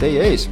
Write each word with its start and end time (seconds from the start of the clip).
jällegi 0.00 0.16
teie 0.16 0.30
ees. 0.32 0.48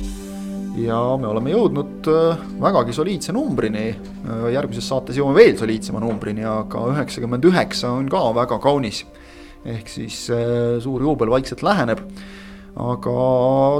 ja 0.78 0.96
me 1.18 1.26
oleme 1.26 1.50
jõudnud 1.50 2.06
äh, 2.06 2.40
vägagi 2.60 2.92
soliidse 2.92 3.32
numbrini. 3.32 3.88
Äh, 3.90 4.48
järgmises 4.52 4.88
saates 4.88 5.16
jõuame 5.16 5.38
veel 5.38 5.56
soliidsema 5.56 6.00
numbrini, 6.02 6.44
aga 6.44 6.84
üheksakümmend 6.92 7.46
üheksa 7.48 7.90
on 7.96 8.08
ka 8.08 8.20
väga 8.34 8.58
kaunis. 8.58 9.06
ehk 9.64 9.88
siis 9.88 10.28
äh, 10.30 10.78
suur 10.80 11.02
juubel 11.02 11.30
vaikselt 11.30 11.62
läheneb. 11.62 12.00
aga 12.76 13.14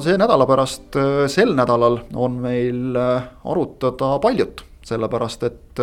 see 0.03 0.17
nädala 0.19 0.47
pärast, 0.47 0.97
sel 1.29 1.53
nädalal 1.55 2.01
on 2.15 2.41
meil 2.43 2.97
arutada 2.97 4.19
paljut, 4.19 4.65
sellepärast 4.83 5.43
et 5.47 5.83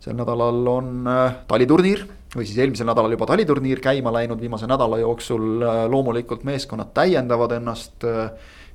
sel 0.00 0.16
nädalal 0.16 0.62
on 0.68 1.04
taliturniir 1.48 2.06
või 2.32 2.46
siis 2.46 2.62
eelmisel 2.62 2.86
nädalal 2.86 3.12
juba 3.12 3.26
taliturniir 3.26 3.82
käima 3.82 4.12
läinud, 4.14 4.40
viimase 4.40 4.70
nädala 4.70 5.02
jooksul 5.02 5.60
loomulikult 5.90 6.46
meeskonnad 6.48 6.94
täiendavad 6.94 7.58
ennast. 7.58 8.06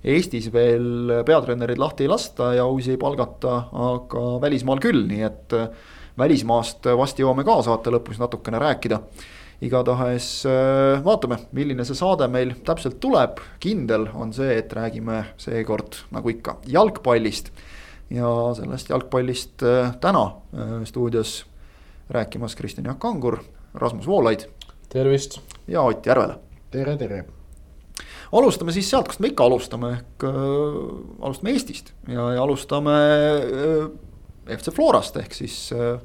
Äh, 0.05 0.15
Eestis 0.15 0.51
veel 0.53 1.23
peatreenereid 1.25 1.79
lahti 1.81 2.05
ei 2.05 2.09
lasta 2.09 2.53
ja 2.53 2.65
uusi 2.65 2.93
ei 2.93 2.97
palgata, 3.01 3.65
aga 3.71 4.25
välismaal 4.41 4.81
küll, 4.83 5.05
nii 5.09 5.23
et 5.25 5.55
äh, 5.57 5.69
välismaast 6.17 6.85
vast 6.97 7.19
jõuame 7.19 7.45
ka 7.45 7.57
saate 7.65 7.93
lõpus 7.93 8.21
natukene 8.21 8.59
rääkida. 8.61 9.01
igatahes 9.61 10.43
vaatame, 11.03 11.37
milline 11.55 11.85
see 11.87 11.95
saade 11.95 12.27
meil 12.27 12.51
täpselt 12.67 12.99
tuleb, 12.99 13.39
kindel 13.59 14.09
on 14.13 14.33
see, 14.35 14.57
et 14.59 14.73
räägime 14.73 15.21
seekord 15.37 15.95
nagu 16.11 16.29
ikka 16.29 16.57
jalgpallist. 16.67 17.51
ja 18.09 18.53
sellest 18.55 18.89
jalgpallist 18.89 19.63
täna 20.01 20.25
stuudios 20.83 21.45
rääkimas 22.09 22.55
Kristjan 22.55 22.85
Jaak 22.85 22.99
Kangur, 22.99 23.39
Rasmus 23.73 24.07
Voolaid. 24.07 24.45
tervist. 24.89 25.39
ja 25.67 25.81
Ott 25.81 26.05
Järvela. 26.05 26.39
tere, 26.71 26.97
tere. 26.97 27.34
Alustame 28.31 28.73
siis 28.75 28.89
sealt, 28.89 29.09
kust 29.11 29.21
me 29.23 29.31
ikka 29.31 29.47
alustame, 29.47 29.93
ehk 29.99 30.27
äh, 30.29 30.35
alustame 31.21 31.55
Eestist 31.55 31.93
ja, 32.09 32.29
ja 32.35 32.43
alustame 32.43 32.95
äh, 32.95 33.89
FC 34.57 34.73
Florast 34.75 35.17
ehk 35.21 35.35
siis 35.37 35.57
äh, 35.75 35.97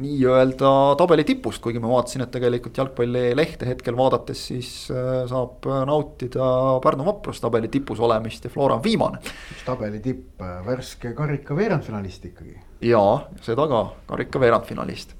nii-öelda 0.00 0.70
tabeli 1.00 1.24
tipust, 1.26 1.58
kuigi 1.62 1.80
ma 1.82 1.90
vaatasin, 1.90 2.22
et 2.22 2.30
tegelikult 2.30 2.78
jalgpallilehte 2.78 3.66
hetkel 3.66 3.96
vaadates, 3.98 4.44
siis 4.52 4.72
äh, 4.94 5.24
saab 5.30 5.66
nautida 5.88 6.50
Pärnu 6.84 7.06
vaprust 7.08 7.42
tabeli 7.42 7.70
tipus 7.72 8.02
olemist 8.02 8.46
ja 8.46 8.52
Flora 8.52 8.78
on 8.78 8.84
viimane. 8.84 9.22
üks 9.54 9.64
tabeli 9.66 10.02
tipp, 10.04 10.42
värske 10.66 11.14
karika 11.18 11.56
veerandfinalist 11.58 12.30
ikkagi. 12.32 12.58
jaa, 12.86 13.16
seda 13.46 13.66
ka, 13.70 13.86
karika 14.10 14.42
veerandfinalist 14.42 15.16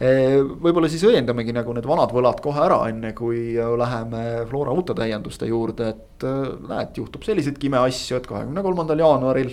võib-olla 0.00 0.88
siis 0.88 1.02
õiendamegi 1.04 1.52
nagu 1.52 1.74
need 1.76 1.84
vanad 1.88 2.12
võlad 2.14 2.38
kohe 2.40 2.62
ära, 2.64 2.78
enne 2.88 3.12
kui 3.16 3.52
läheme 3.56 4.22
Flora 4.48 4.72
uute 4.72 4.96
täienduste 4.96 5.48
juurde, 5.50 5.90
et 5.92 6.26
näed, 6.70 6.94
juhtub 6.96 7.26
selliseidki 7.26 7.68
imeasju, 7.68 8.16
et 8.16 8.28
kahekümne 8.30 8.64
kolmandal 8.64 9.02
jaanuaril. 9.04 9.52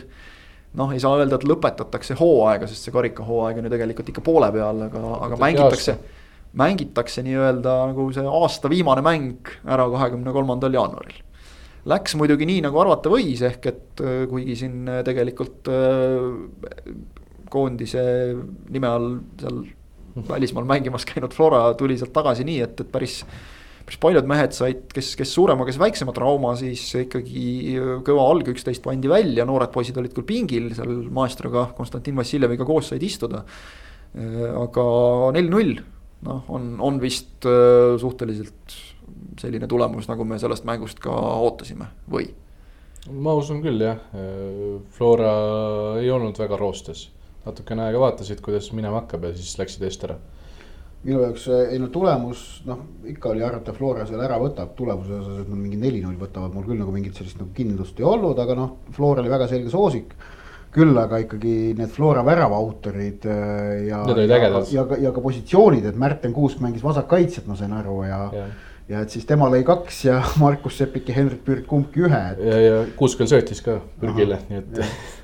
noh, 0.77 0.91
ei 0.93 1.01
saa 1.03 1.17
öelda, 1.17 1.39
et 1.39 1.47
lõpetatakse 1.47 2.15
hooaega, 2.19 2.67
sest 2.69 2.87
see 2.87 2.95
karikahooaeg 2.95 3.59
on 3.59 3.67
ju 3.67 3.73
tegelikult 3.73 4.11
ikka 4.13 4.23
poole 4.23 4.51
peal, 4.53 4.81
aga, 4.87 5.03
aga 5.27 5.39
mängitakse. 5.41 5.97
mängitakse 6.57 7.23
nii-öelda 7.27 7.77
nagu 7.91 8.07
see 8.15 8.35
aasta 8.39 8.71
viimane 8.71 9.03
mäng 9.03 9.51
ära 9.67 9.89
kahekümne 9.91 10.31
kolmandal 10.31 10.79
jaanuaril. 10.79 11.23
Läks 11.87 12.15
muidugi 12.19 12.47
nii, 12.47 12.61
nagu 12.63 12.79
arvata 12.79 13.11
võis, 13.11 13.43
ehk 13.47 13.67
et 13.67 14.03
kuigi 14.31 14.55
siin 14.59 14.87
tegelikult 15.07 15.67
koondise 17.51 18.03
nime 18.71 18.87
all 18.91 19.11
seal 19.39 19.61
välismaal 20.29 20.67
mängimas 20.67 21.05
käinud 21.07 21.35
Flora 21.35 21.61
tuli 21.77 21.97
sealt 21.99 22.13
tagasi 22.15 22.45
nii, 22.47 22.59
et, 22.65 22.81
et 22.81 22.91
päris. 22.91 23.21
päris 23.85 23.99
paljud 24.03 24.27
mehed 24.27 24.55
said, 24.55 24.85
kes, 24.93 25.13
kes 25.19 25.33
suurema, 25.33 25.65
kes 25.67 25.79
väiksema 25.79 26.13
trauma, 26.15 26.55
siis 26.59 26.83
ikkagi 27.03 27.77
kõva 28.07 28.27
alg 28.31 28.49
üksteist 28.51 28.83
pandi 28.83 29.11
välja, 29.11 29.45
noored 29.47 29.71
poisid 29.73 29.97
olid 29.99 30.15
küll 30.15 30.27
pingil 30.27 30.71
seal 30.75 31.05
maestroga, 31.13 31.69
Konstantin 31.77 32.17
Vassiljeviga 32.19 32.67
koos 32.67 32.91
said 32.91 33.03
istuda. 33.03 33.45
aga 34.57 34.83
neli-null, 35.35 35.77
noh, 36.25 36.43
on, 36.49 36.75
on 36.81 36.99
vist 37.01 37.45
äh, 37.45 37.95
suhteliselt 38.01 38.77
selline 39.37 39.67
tulemus, 39.69 40.07
nagu 40.09 40.25
me 40.25 40.39
sellest 40.41 40.65
mängust 40.65 40.99
ka 41.03 41.13
ootasime, 41.13 41.91
või? 42.11 42.31
ma 43.07 43.37
usun 43.39 43.61
küll 43.63 43.79
jah, 43.79 44.01
Flora 44.97 45.35
ei 46.01 46.09
olnud 46.11 46.35
väga 46.41 46.57
roostes 46.59 47.05
natukene 47.47 47.87
aega 47.87 48.01
vaatasid, 48.01 48.41
kuidas 48.45 48.71
minema 48.75 49.01
hakkab 49.01 49.29
ja 49.29 49.35
siis 49.37 49.57
läksid 49.59 49.85
eest 49.87 50.03
ära. 50.07 50.17
minu 51.07 51.21
jaoks 51.21 51.45
ei 51.53 51.77
no 51.79 51.87
tulemus, 51.93 52.43
noh 52.67 52.79
ikka 53.07 53.29
oli 53.31 53.43
arvata, 53.45 53.73
Flora 53.73 54.05
selle 54.09 54.25
ära 54.25 54.39
võtab, 54.41 54.73
tulemuse 54.75 55.13
osas, 55.19 55.43
et 55.43 55.51
nad 55.51 55.59
mingi 55.59 55.77
neli-null 55.79 56.17
võtavad, 56.19 56.53
mul 56.53 56.65
küll 56.67 56.81
nagu 56.81 56.91
mingit 56.91 57.15
sellist 57.15 57.39
nagu 57.39 57.53
kindlust 57.55 57.99
ei 58.01 58.07
olnud, 58.07 58.39
aga 58.43 58.57
noh, 58.57 58.73
Flora 58.95 59.23
oli 59.23 59.31
väga 59.31 59.47
selge 59.47 59.71
soosik. 59.73 60.15
küll 60.77 60.97
aga 60.99 61.17
ikkagi 61.23 61.73
need 61.77 61.89
Flora 61.89 62.21
värava 62.27 62.57
autorid 62.59 63.23
ja, 63.25 64.01
ja, 64.03 64.17
ja, 64.19 64.63
ja, 64.69 64.83
ja 64.99 65.11
ka 65.15 65.21
positsioonid, 65.23 65.85
et 65.85 65.95
Märten 65.97 66.33
Kuusk 66.33 66.59
mängis 66.61 66.83
vasakkaitset, 66.83 67.47
ma 67.47 67.55
sain 67.55 67.73
aru 67.73 68.03
ja, 68.03 68.19
ja 68.33 68.47
ja 68.87 69.03
et 69.03 69.11
siis 69.11 69.25
tema 69.27 69.49
lõi 69.51 69.63
kaks 69.67 70.03
ja 70.07 70.17
Markus 70.43 70.79
Seppik 70.79 71.09
ja 71.11 71.17
Henrik 71.17 71.43
Pürk 71.47 71.67
kumbki 71.69 72.05
ühe 72.07 72.23
et.... 72.31 72.41
ja, 72.43 72.59
ja 72.63 72.81
Kuusk 72.99 73.19
veel 73.21 73.31
söötis 73.31 73.63
ka 73.63 73.79
Pürgile, 74.01 74.39
nii 74.49 74.61
et 74.61 74.81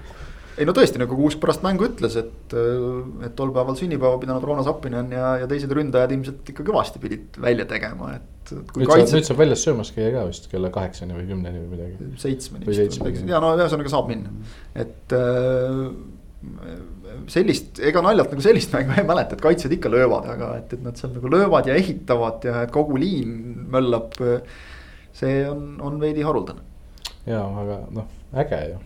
ei 0.59 0.67
no 0.67 0.73
tõesti, 0.75 0.99
nagu 1.01 1.17
Kuusk 1.17 1.41
pärast 1.41 1.63
mängu 1.65 1.87
ütles, 1.87 2.15
et, 2.19 2.53
äh, 2.57 3.25
et 3.27 3.35
tol 3.37 3.53
päeval 3.55 3.77
sünnipäeva 3.79 4.19
pidanud 4.21 4.45
Rauno 4.45 4.65
Sappinen 4.65 5.11
ja, 5.13 5.33
ja 5.41 5.49
teised 5.49 5.71
ründajad 5.73 6.13
ilmselt 6.15 6.53
ikka 6.53 6.65
kõvasti 6.67 7.01
pidid 7.03 7.39
välja 7.41 7.65
tegema, 7.69 8.13
et. 8.19 8.53
nüüd 8.53 8.89
kaitset... 8.89 9.09
saab, 9.09 9.19
nüüd 9.19 9.29
saab 9.29 9.41
väljas 9.41 9.65
söömas 9.65 9.93
käia 9.95 10.11
ka 10.13 10.25
vist 10.29 10.49
kella 10.51 10.71
kaheksani 10.73 11.17
või 11.17 11.29
kümneni 11.31 11.63
või 11.63 11.77
midagi. 11.77 12.09
seitsmeni 12.21 13.31
ja 13.31 13.41
no 13.43 13.53
ühesõnaga 13.57 13.93
saab 13.93 14.11
minna, 14.11 14.33
et 14.77 15.17
äh, 15.17 15.81
sellist, 17.33 17.81
ega 17.81 18.03
naljalt 18.05 18.35
nagu 18.35 18.45
sellist 18.45 18.73
mängu 18.77 18.97
ei 18.99 19.09
mäleta, 19.09 19.37
et 19.37 19.43
kaitsjad 19.43 19.73
ikka 19.79 19.91
löövad, 19.93 20.29
aga 20.35 20.53
et, 20.61 20.77
et 20.77 20.85
nad 20.85 20.99
seal 20.99 21.15
nagu 21.17 21.33
löövad 21.33 21.71
ja 21.71 21.77
ehitavad 21.79 22.45
ja 22.49 22.63
et 22.67 22.73
kogu 22.75 22.99
liin 23.01 23.67
möllab. 23.73 24.17
see 25.13 25.43
on, 25.45 25.77
on 25.81 25.99
veidi 26.01 26.23
haruldane. 26.25 26.61
ja, 27.25 27.41
aga 27.41 27.83
noh, 27.93 28.09
äge 28.33 28.65
ju 28.71 28.81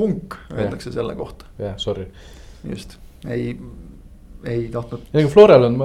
punk 0.00 0.40
öeldakse 0.56 0.92
selle 0.94 1.14
kohta. 1.18 1.48
jah, 1.60 1.76
sorry. 1.80 2.08
just, 2.64 2.96
ei, 3.28 3.54
ei 4.44 4.68
tahtnud. 4.72 5.02
ei, 5.12 5.22
aga 5.22 5.32
Floral 5.32 5.66
on. 5.68 5.76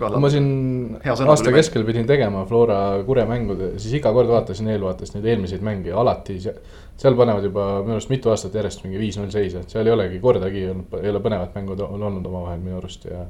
kallal. 0.00 0.20
ma 0.20 0.30
siin 0.32 0.98
aasta 1.00 1.54
keskel 1.54 1.86
pidin 1.88 2.06
tegema 2.08 2.44
Flora 2.48 2.78
Kure 3.06 3.24
mängu, 3.28 3.56
siis 3.78 3.98
iga 4.00 4.12
kord 4.12 4.30
vaatasin 4.32 4.68
eelvaates 4.74 5.14
neid 5.16 5.30
eelmiseid 5.32 5.64
mänge 5.64 5.92
alati 6.04 6.38
seal 6.44 7.18
panevad 7.18 7.48
juba 7.48 7.66
minu 7.82 7.98
arust 7.98 8.12
mitu 8.12 8.32
aastat 8.32 8.54
järjest 8.60 8.84
mingi 8.84 9.00
viis-null 9.00 9.32
seise, 9.34 9.64
et 9.64 9.72
seal 9.72 9.88
ei 9.88 9.96
olegi 9.96 10.20
kordagi 10.22 10.68
olnud, 10.70 10.96
ei 11.00 11.12
ole 11.12 11.24
põnevat 11.24 11.56
mängu 11.58 11.78
olnud 11.88 12.30
omavahel 12.30 12.62
minu 12.62 12.78
arust 12.82 13.08
ja. 13.10 13.26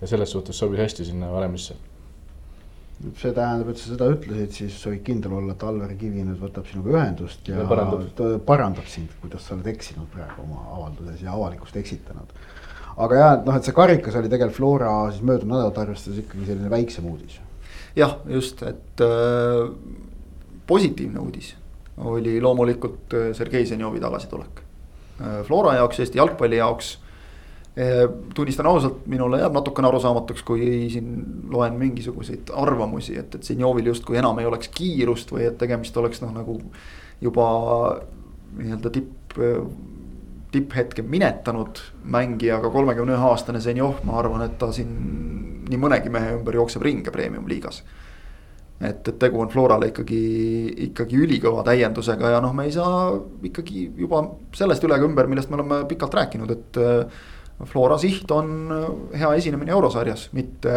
ja 0.00 0.14
selles 0.14 0.32
suhtes 0.36 0.58
sobis 0.58 0.84
hästi 0.84 1.10
sinna 1.10 1.32
Valemisse 1.32 1.76
see 2.96 3.32
tähendab, 3.36 3.68
et 3.70 3.80
sa 3.80 3.90
seda 3.92 4.08
ütlesid, 4.08 4.52
siis 4.56 4.76
sa 4.80 4.90
võid 4.92 5.02
kindel 5.04 5.34
olla, 5.36 5.52
et 5.52 5.64
Alvar 5.68 5.92
Kivi 6.00 6.22
nüüd 6.24 6.38
võtab 6.40 6.68
sinuga 6.70 6.94
ühendust 6.94 7.48
ja, 7.50 7.58
ja 7.60 7.66
parandab. 7.68 8.22
parandab 8.48 8.88
sind, 8.88 9.12
kuidas 9.20 9.44
sa 9.44 9.56
oled 9.56 9.68
eksinud 9.68 10.08
praegu 10.12 10.46
oma 10.46 10.62
avalduses 10.78 11.20
ja 11.26 11.34
avalikkust 11.36 11.76
eksitanud. 11.76 12.32
aga 12.96 13.20
jah, 13.20 13.34
et 13.36 13.44
noh, 13.44 13.58
et 13.58 13.68
see 13.68 13.76
karikas 13.76 14.16
oli 14.16 14.32
tegelikult 14.32 14.56
Flora 14.56 14.94
siis 15.10 15.26
möödunud 15.28 15.52
nädalat 15.52 15.82
arvestades 15.84 16.22
ikkagi 16.24 16.48
selline 16.48 16.72
väiksem 16.72 17.08
uudis. 17.12 17.38
jah, 17.96 18.16
just, 18.32 18.64
et 18.64 19.04
äh, 19.04 19.68
positiivne 20.66 21.20
uudis 21.20 21.52
oli 21.96 22.38
loomulikult 22.40 23.12
äh, 23.12 23.32
Sergei 23.36 23.66
Zenjovi 23.68 24.00
tagasitulek 24.00 24.62
äh,. 25.20 25.42
Flora 25.44 25.76
jaoks, 25.82 26.00
Eesti 26.00 26.22
jalgpalli 26.22 26.64
jaoks 26.64 26.96
tunnistan 28.34 28.66
ausalt, 28.70 29.02
minule 29.06 29.42
jääb 29.42 29.52
natukene 29.52 29.90
arusaamatuks, 29.90 30.42
kui 30.48 30.86
siin 30.92 31.10
loen 31.52 31.74
mingisuguseid 31.76 32.48
arvamusi, 32.56 33.18
et, 33.20 33.34
et 33.36 33.44
Zenjovil 33.44 33.90
justkui 33.90 34.16
enam 34.16 34.38
ei 34.40 34.48
oleks 34.48 34.70
kiirust 34.72 35.32
või 35.34 35.44
et 35.50 35.58
tegemist 35.60 35.96
oleks 36.00 36.22
noh, 36.24 36.32
nagu 36.32 36.56
juba 37.20 37.50
nii-öelda 38.56 38.92
tipp, 38.94 39.36
tipphetke 40.56 41.04
minetanud 41.04 41.82
mängija, 42.16 42.62
aga 42.62 42.72
kolmekümne 42.72 43.12
ühe 43.12 43.28
aastane 43.28 43.60
Zenjov, 43.60 44.00
ma 44.08 44.16
arvan, 44.22 44.46
et 44.46 44.56
ta 44.56 44.70
siin 44.72 44.96
nii 45.68 45.82
mõnegi 45.82 46.12
mehe 46.12 46.32
ümber 46.38 46.56
jookseb 46.56 46.84
ringe 46.86 47.12
premium-liigas. 47.12 47.82
et, 48.80 49.08
et 49.08 49.18
tegu 49.18 49.40
on 49.40 49.52
Florale 49.52 49.88
ikkagi, 49.88 50.24
ikkagi 50.88 51.20
ülikõva 51.28 51.62
täiendusega 51.64 52.34
ja 52.34 52.40
noh, 52.44 52.56
me 52.56 52.66
ei 52.68 52.72
saa 52.72 53.14
ikkagi 53.44 53.86
juba 54.00 54.24
sellest 54.56 54.84
üle 54.84 54.96
ega 54.96 55.08
ümber, 55.08 55.28
millest 55.28 55.52
me 55.52 55.60
oleme 55.60 55.84
pikalt 55.88 56.14
rääkinud, 56.16 56.52
et 56.52 56.84
Flora 57.64 57.96
siht 57.98 58.30
on 58.30 58.72
äh, 58.72 59.20
hea 59.20 59.34
esinemine 59.40 59.72
eurosarjas, 59.72 60.28
mitte, 60.36 60.72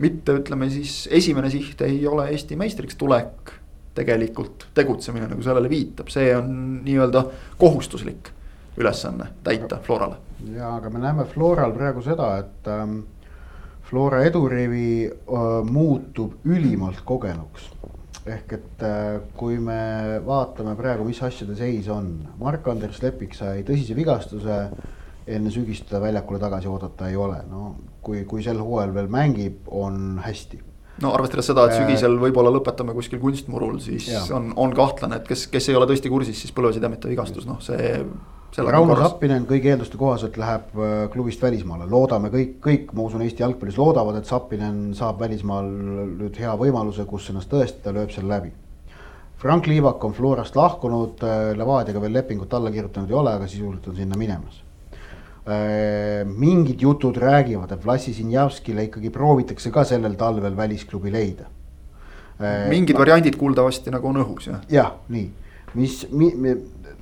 mitte 0.00 0.38
ütleme 0.40 0.70
siis 0.72 1.04
esimene 1.12 1.50
siht 1.52 1.82
ei 1.84 2.00
ole 2.08 2.30
Eesti 2.32 2.56
meistriks 2.56 2.96
tulek. 2.96 3.58
tegelikult 3.92 4.70
tegutsemine 4.72 5.26
nagu 5.28 5.42
sellele 5.44 5.68
viitab, 5.68 6.08
see 6.08 6.30
on 6.32 6.54
nii-öelda 6.80 7.26
kohustuslik 7.60 8.30
ülesanne 8.80 9.26
täita 9.44 9.76
Florale. 9.84 10.16
ja, 10.54 10.70
aga 10.78 10.90
me 10.90 11.02
näeme 11.02 11.26
Floral 11.28 11.74
praegu 11.76 12.00
seda, 12.00 12.30
et 12.40 12.70
ähm, 12.72 13.02
Flora 13.84 14.22
edurivi 14.24 15.10
muutub 15.68 16.38
ülimalt 16.48 17.02
kogenuks. 17.04 17.68
ehk 18.24 18.52
et 18.56 18.84
kui 19.36 19.58
me 19.60 20.16
vaatame 20.24 20.72
praegu, 20.78 21.04
mis 21.04 21.20
asjade 21.22 21.56
seis 21.58 21.88
on, 21.92 22.14
Mark-Andres 22.40 23.02
Lepik 23.02 23.34
sai 23.36 23.60
tõsise 23.68 23.92
vigastuse, 23.98 24.56
enne 25.26 25.50
sügist 25.54 25.86
teda 25.88 26.00
väljakule 26.02 26.40
tagasi 26.42 26.68
oodata 26.68 27.08
ei 27.08 27.16
ole, 27.16 27.38
no 27.50 27.76
kui, 28.02 28.24
kui 28.28 28.42
sel 28.42 28.60
hooajal 28.62 28.94
veel 28.94 29.08
mängib, 29.12 29.64
on 29.70 30.20
hästi 30.24 30.60
no 31.02 31.14
arvestades 31.16 31.48
seda, 31.50 31.66
et 31.68 31.78
sügisel 31.78 32.18
võib-olla 32.20 32.52
lõpetame 32.54 32.94
kuskil 32.96 33.20
kunstmurul, 33.22 33.78
siis 33.82 34.10
ja. 34.12 34.22
on, 34.36 34.52
on 34.60 34.74
kahtlane, 34.76 35.22
et 35.22 35.28
kes, 35.28 35.46
kes 35.52 35.70
ei 35.70 35.78
ole 35.78 35.88
tõesti 35.90 36.12
kursis, 36.12 36.38
siis 36.44 36.54
põlvesidemetega 36.56 37.14
vigastus, 37.14 37.48
noh, 37.48 37.62
see 37.64 37.96
Rauno 38.52 38.92
Sappinen 39.00 39.46
kõigi 39.48 39.70
eelduste 39.72 39.96
kohaselt 39.96 40.34
läheb 40.36 40.74
äh, 40.76 40.90
klubist 41.12 41.40
välismaale, 41.40 41.86
loodame 41.88 42.28
kõik, 42.32 42.58
kõik, 42.60 42.90
ma 42.92 43.06
usun, 43.06 43.22
Eesti 43.24 43.40
jalgpallis 43.40 43.78
loodavad, 43.80 44.18
et 44.20 44.28
Sappinen 44.28 44.90
saab 44.96 45.22
välismaal 45.22 45.70
nüüd 46.18 46.36
hea 46.36 46.52
võimaluse, 46.60 47.06
kus 47.08 47.30
ennast 47.32 47.48
tõestada, 47.52 47.94
lööb 47.96 48.12
seal 48.12 48.28
läbi. 48.28 48.52
Frank 49.40 49.66
Liivak 49.66 50.04
on 50.04 50.12
Florast 50.14 50.58
lahkunud, 50.58 51.24
äh, 51.24 51.54
Levadiaga 51.56 52.04
veel 52.04 52.12
lepingut 52.18 52.52
alla 52.54 52.70
kirjutanud 52.74 53.10
ei 53.10 53.18
ole, 53.22 53.32
aga 53.38 53.48
sisuliselt 53.48 53.88
on 53.88 53.96
sinna 54.02 54.20
minemas. 54.20 54.60
Äh, 55.42 56.22
mingid 56.24 56.78
jutud 56.80 57.16
räägivad, 57.18 57.72
et 57.72 57.84
Vlassi 57.84 58.12
Sinjavskile 58.14 58.84
ikkagi 58.86 59.10
proovitakse 59.10 59.72
ka 59.74 59.82
sellel 59.82 60.14
talvel 60.14 60.54
välisklubi 60.54 61.10
leida. 61.10 61.48
mingid 62.70 62.94
ma... 62.94 63.00
variandid 63.00 63.34
kuuldavasti 63.38 63.90
nagu 63.90 64.06
on 64.06 64.20
õhus, 64.22 64.46
jah? 64.46 64.60
jah, 64.70 64.92
nii, 65.10 65.26
mis 65.74 65.98
mi,, 66.14 66.30
mi, 66.38 66.54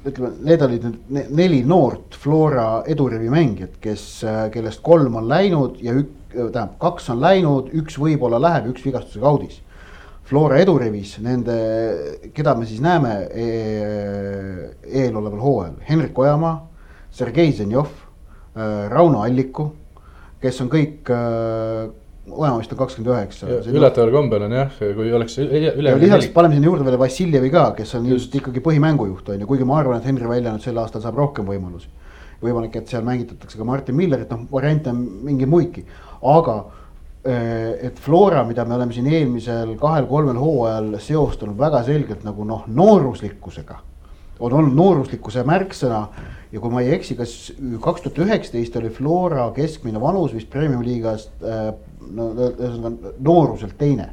ütleme, 0.09 0.33
need 0.49 0.65
olid 0.65 0.89
nüüd 0.89 1.31
neli 1.37 1.61
noort 1.69 2.17
Flora 2.17 2.83
edurivi 2.89 3.29
mängijat, 3.29 3.77
kes, 3.81 4.09
kellest 4.57 4.81
kolm 4.89 5.21
on 5.21 5.29
läinud 5.29 5.77
ja 5.85 5.93
ük-, 6.01 6.33
tähendab, 6.33 6.79
kaks 6.81 7.13
on 7.13 7.21
läinud, 7.21 7.71
üks 7.77 8.01
võib-olla 8.01 8.41
läheb, 8.41 8.73
üks 8.73 8.89
vigastusega 8.89 9.29
audis. 9.29 9.61
Flora 10.25 10.63
edurivis 10.65 11.19
nende, 11.21 11.61
keda 12.33 12.57
me 12.57 12.65
siis 12.65 12.81
näeme 12.81 13.17
e 13.37 13.49
eeloleval 15.05 15.41
hooajal, 15.45 15.81
Henrik 15.89 16.19
Ojamaa, 16.25 16.63
Sergei 17.13 17.53
Zenjov, 17.53 18.09
Rauno 18.91 19.25
Alliku, 19.25 19.71
kes 20.41 20.61
on 20.65 20.71
kõik 20.73 21.11
Ojamaa 22.31 22.61
vist 22.61 22.73
on 22.75 22.79
kakskümmend 22.79 23.11
üheksa. 23.11 23.47
üllataval 23.73 24.13
kombel 24.13 24.45
on 24.47 24.53
jah, 24.55 24.75
kui 24.79 25.13
oleks 25.17 25.39
üle. 25.41 25.95
lisaks 25.99 26.29
paneme 26.35 26.57
sinna 26.57 26.69
juurde 26.69 26.85
veel 26.87 26.99
Vassiljevi 27.01 27.51
ka, 27.51 27.65
kes 27.79 27.95
on 27.99 28.07
just 28.07 28.35
ikkagi 28.37 28.63
põhimängujuht 28.65 29.33
on 29.33 29.41
ju, 29.41 29.49
kuigi 29.49 29.67
ma 29.67 29.81
arvan, 29.81 29.99
et 29.99 30.07
Henri 30.07 30.29
Välja 30.29 30.53
nüüd 30.53 30.65
sel 30.65 30.79
aastal 30.79 31.03
saab 31.03 31.19
rohkem 31.19 31.49
võimalusi. 31.49 31.89
võimalik, 32.41 32.77
et 32.77 32.89
seal 32.89 33.03
mängitatakse 33.05 33.59
ka 33.59 33.65
Martin 33.69 33.97
Millerit, 33.97 34.31
noh 34.31 34.47
variante 34.53 34.93
on 34.93 35.01
mingeid 35.27 35.49
muidki, 35.51 35.85
aga 36.23 36.55
eh, 37.25 37.89
et 37.89 37.99
Flora, 38.01 38.45
mida 38.49 38.65
me 38.65 38.79
oleme 38.79 38.97
siin 38.97 39.11
eelmisel 39.11 39.75
kahel-kolmel 39.81 40.41
hooajal 40.41 40.95
seostanud 41.01 41.59
väga 41.59 41.83
selgelt 41.85 42.25
nagu 42.25 42.47
noh, 42.49 42.65
nooruslikkusega 42.69 43.77
on 44.41 44.53
olnud 44.53 44.77
nooruslikkuse 44.77 45.45
märksõna 45.47 46.05
ja 46.53 46.61
kui 46.61 46.73
ma 46.73 46.83
ei 46.83 46.95
eksi, 46.97 47.17
kas 47.19 47.35
kaks 47.83 48.07
tuhat 48.07 48.23
üheksateist 48.25 48.77
oli 48.81 48.91
Flora 48.95 49.51
keskmine 49.57 50.01
vanus 50.03 50.35
vist 50.35 50.51
Premium 50.51 50.83
liigas 50.87 51.29
äh, 51.45 51.71
no 52.11 52.31
ühesõnaga 52.49 53.15
nooruselt 53.19 53.77
teine. 53.79 54.11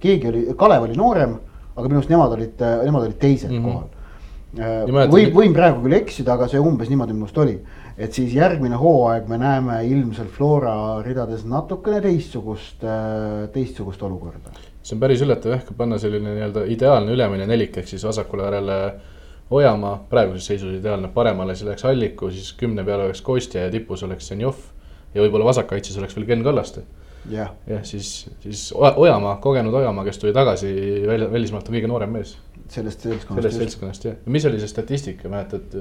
keegi 0.00 0.28
oli, 0.28 0.46
Kalev 0.60 0.84
oli 0.84 0.96
noorem, 0.96 1.38
aga 1.74 1.88
minu 1.88 2.00
arust 2.00 2.12
nemad 2.12 2.32
olid, 2.36 2.64
nemad 2.84 3.06
olid 3.06 3.20
teised 3.20 3.50
mm 3.50 3.58
-hmm. 3.58 3.72
kohal. 3.72 3.88
Äh, 4.54 5.08
võin, 5.10 5.32
võin 5.34 5.54
praegu 5.54 5.80
küll 5.82 5.96
eksida, 5.96 6.34
aga 6.34 6.48
see 6.48 6.60
umbes 6.60 6.88
niimoodi 6.88 7.12
minu 7.12 7.26
arust 7.26 7.38
oli. 7.38 7.58
et 7.98 8.12
siis 8.12 8.32
järgmine 8.34 8.74
hooaeg 8.74 9.28
me 9.28 9.38
näeme 9.38 9.84
ilmselt 9.86 10.28
Flora 10.28 11.02
ridades 11.02 11.44
natukene 11.44 12.00
teistsugust, 12.00 12.84
äh, 12.84 13.48
teistsugust 13.52 14.02
olukorda. 14.02 14.50
see 14.82 14.96
on 14.96 15.00
päris 15.00 15.22
üllatav 15.22 15.50
jah, 15.50 15.64
kui 15.64 15.76
panna 15.76 15.98
selline 15.98 16.34
nii-öelda 16.34 16.64
ideaalne 16.66 17.12
ülemine 17.12 17.46
nelik 17.46 17.76
ehk 17.76 17.88
siis 17.88 18.04
vasakule 18.04 18.44
äärele 18.44 18.94
Ojamaa, 19.50 19.98
praeguses 20.10 20.46
seisus 20.46 20.72
ideaalne, 20.78 21.08
paremale 21.12 21.54
siis 21.54 21.66
läheks 21.68 21.84
Alliku, 21.84 22.30
siis 22.32 22.52
kümne 22.56 22.84
peale 22.84 23.04
oleks 23.10 23.20
Kostja 23.22 23.66
ja 23.66 23.70
tipus 23.70 24.02
oleks 24.02 24.28
Senjov. 24.28 24.56
ja 25.14 25.22
võib-olla 25.22 25.44
vasakkaitses 25.44 25.98
oleks 26.00 26.16
veel 26.16 26.26
Ken 26.26 26.42
Kallaste 26.42 26.82
jah 27.30 27.52
ja,, 27.66 27.84
siis, 27.84 28.30
siis 28.40 28.72
Ojamaa, 28.76 29.36
kogenud 29.36 29.74
Ojamaa, 29.74 30.04
kes 30.04 30.18
tuli 30.18 30.32
tagasi 30.32 30.72
välja, 31.06 31.30
välismaalt 31.32 31.68
on 31.68 31.76
kõige 31.76 31.90
noorem 31.90 32.12
mees. 32.18 32.36
sellest 32.68 33.04
seltskonnast. 33.06 33.42
sellest 33.42 33.62
seltskonnast 33.62 34.08
jah, 34.08 34.16
mis 34.26 34.44
oli 34.48 34.60
see 34.60 34.70
statistika, 34.70 35.28
mäletad, 35.32 35.76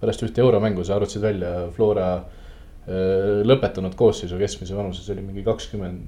pärast 0.00 0.26
ühte 0.26 0.42
euromängu 0.44 0.84
sa 0.84 0.98
arvutasid 0.98 1.22
välja 1.22 1.54
Flora 1.74 2.10
äh, 2.18 3.40
lõpetanud 3.46 3.96
koosseisu 3.98 4.38
keskmise 4.40 4.76
vanuse, 4.76 5.02
see 5.06 5.16
oli 5.16 5.26
mingi 5.26 5.46
kakskümmend. 5.46 6.04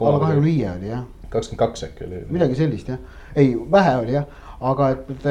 alla 0.00 0.18
kahekümne 0.18 0.46
viie 0.46 0.70
oli 0.70 0.92
jah. 0.92 1.04
kakskümmend 1.28 1.64
kaks 1.66 1.88
äkki 1.90 2.08
oli. 2.08 2.24
midagi 2.30 2.60
sellist 2.60 2.92
jah, 2.92 3.02
ei 3.36 3.52
vähe 3.70 3.96
oli 4.04 4.16
jah 4.20 4.41
aga 4.62 4.88
et, 4.94 5.26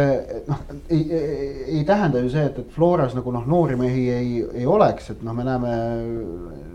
noh, 0.48 0.62
ei, 0.89 1.01
ei, 1.01 1.50
ei 1.78 1.83
tähenda 1.88 2.19
ju 2.24 2.30
see, 2.33 2.44
et, 2.50 2.57
et 2.60 2.75
Floras 2.75 3.16
nagu 3.16 3.31
noh, 3.33 3.45
noori 3.48 3.78
mehi 3.80 4.06
ei, 4.12 4.31
ei 4.62 4.68
oleks, 4.68 5.12
et 5.13 5.22
noh, 5.25 5.36
me 5.38 5.45
näeme 5.48 5.75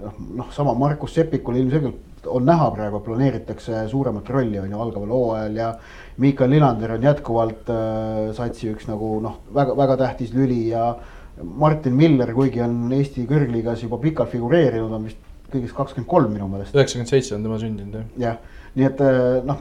noh, 0.02 0.20
noh, 0.40 0.52
sama 0.54 0.74
Markus 0.78 1.16
Sepikul 1.16 1.60
ilmselgelt 1.60 2.26
on 2.26 2.46
näha 2.46 2.70
praegu, 2.74 3.00
planeeritakse 3.04 3.84
suuremat 3.90 4.30
rolli 4.34 4.58
on 4.58 4.72
ju 4.72 4.80
algaval 4.82 5.12
hooajal 5.14 5.60
ja. 5.60 5.74
Miikal 6.16 6.48
Lillander 6.50 6.94
on 6.94 7.02
jätkuvalt 7.04 7.68
äh, 7.70 8.32
satsi 8.34 8.70
üks 8.72 8.88
nagu 8.88 9.18
noh, 9.22 9.42
väga-väga 9.54 9.98
tähtis 10.00 10.32
lüli 10.34 10.70
ja. 10.70 10.94
Martin 11.36 11.92
Miller, 11.92 12.30
kuigi 12.32 12.62
on 12.64 12.88
Eesti 12.96 13.26
kõrgliigas 13.28 13.82
juba 13.84 13.98
pikalt 14.00 14.30
figureerinud, 14.32 14.94
on 14.96 15.04
vist 15.04 15.20
kõigest 15.52 15.76
kakskümmend 15.76 16.08
kolm 16.08 16.32
minu 16.32 16.48
meelest. 16.48 16.74
üheksakümmend 16.74 17.12
seitse 17.12 17.36
on 17.36 17.44
tema 17.44 17.58
sündinud 17.60 18.00
jah. 18.00 18.06
jah, 18.22 18.70
nii 18.74 18.88
et 18.88 19.02
äh, 19.04 19.20
noh 19.44 19.60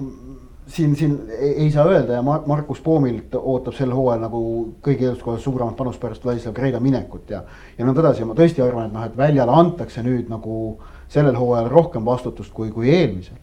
siin, 0.68 0.96
siin 0.96 1.30
ei, 1.40 1.72
saa 1.72 1.86
öelda 1.86 2.14
ja 2.14 2.22
Markus 2.22 2.82
Poomilt 2.82 3.36
ootab 3.36 3.76
sel 3.78 3.94
hooajal 3.94 4.26
nagu 4.26 4.42
kõigi 4.86 5.08
eelduskohas 5.08 5.44
suuremat 5.46 5.78
panust 5.78 6.02
pärast 6.02 6.26
Vladislav 6.26 6.56
Kreida 6.58 6.82
minekut 6.82 7.30
ja. 7.30 7.44
ja 7.78 7.86
nõnda 7.86 8.04
edasi 8.06 8.24
ja 8.24 8.30
ma 8.30 8.38
tõesti 8.38 8.64
arvan, 8.66 8.90
et 8.90 8.96
noh, 8.96 9.06
et 9.06 9.18
väljale 9.18 9.56
antakse 9.56 10.04
nüüd 10.06 10.30
nagu 10.32 10.78
sellel 11.12 11.38
hooajal 11.38 11.70
rohkem 11.72 12.06
vastutust 12.06 12.54
kui, 12.54 12.72
kui 12.74 12.90
eelmisel. 12.94 13.38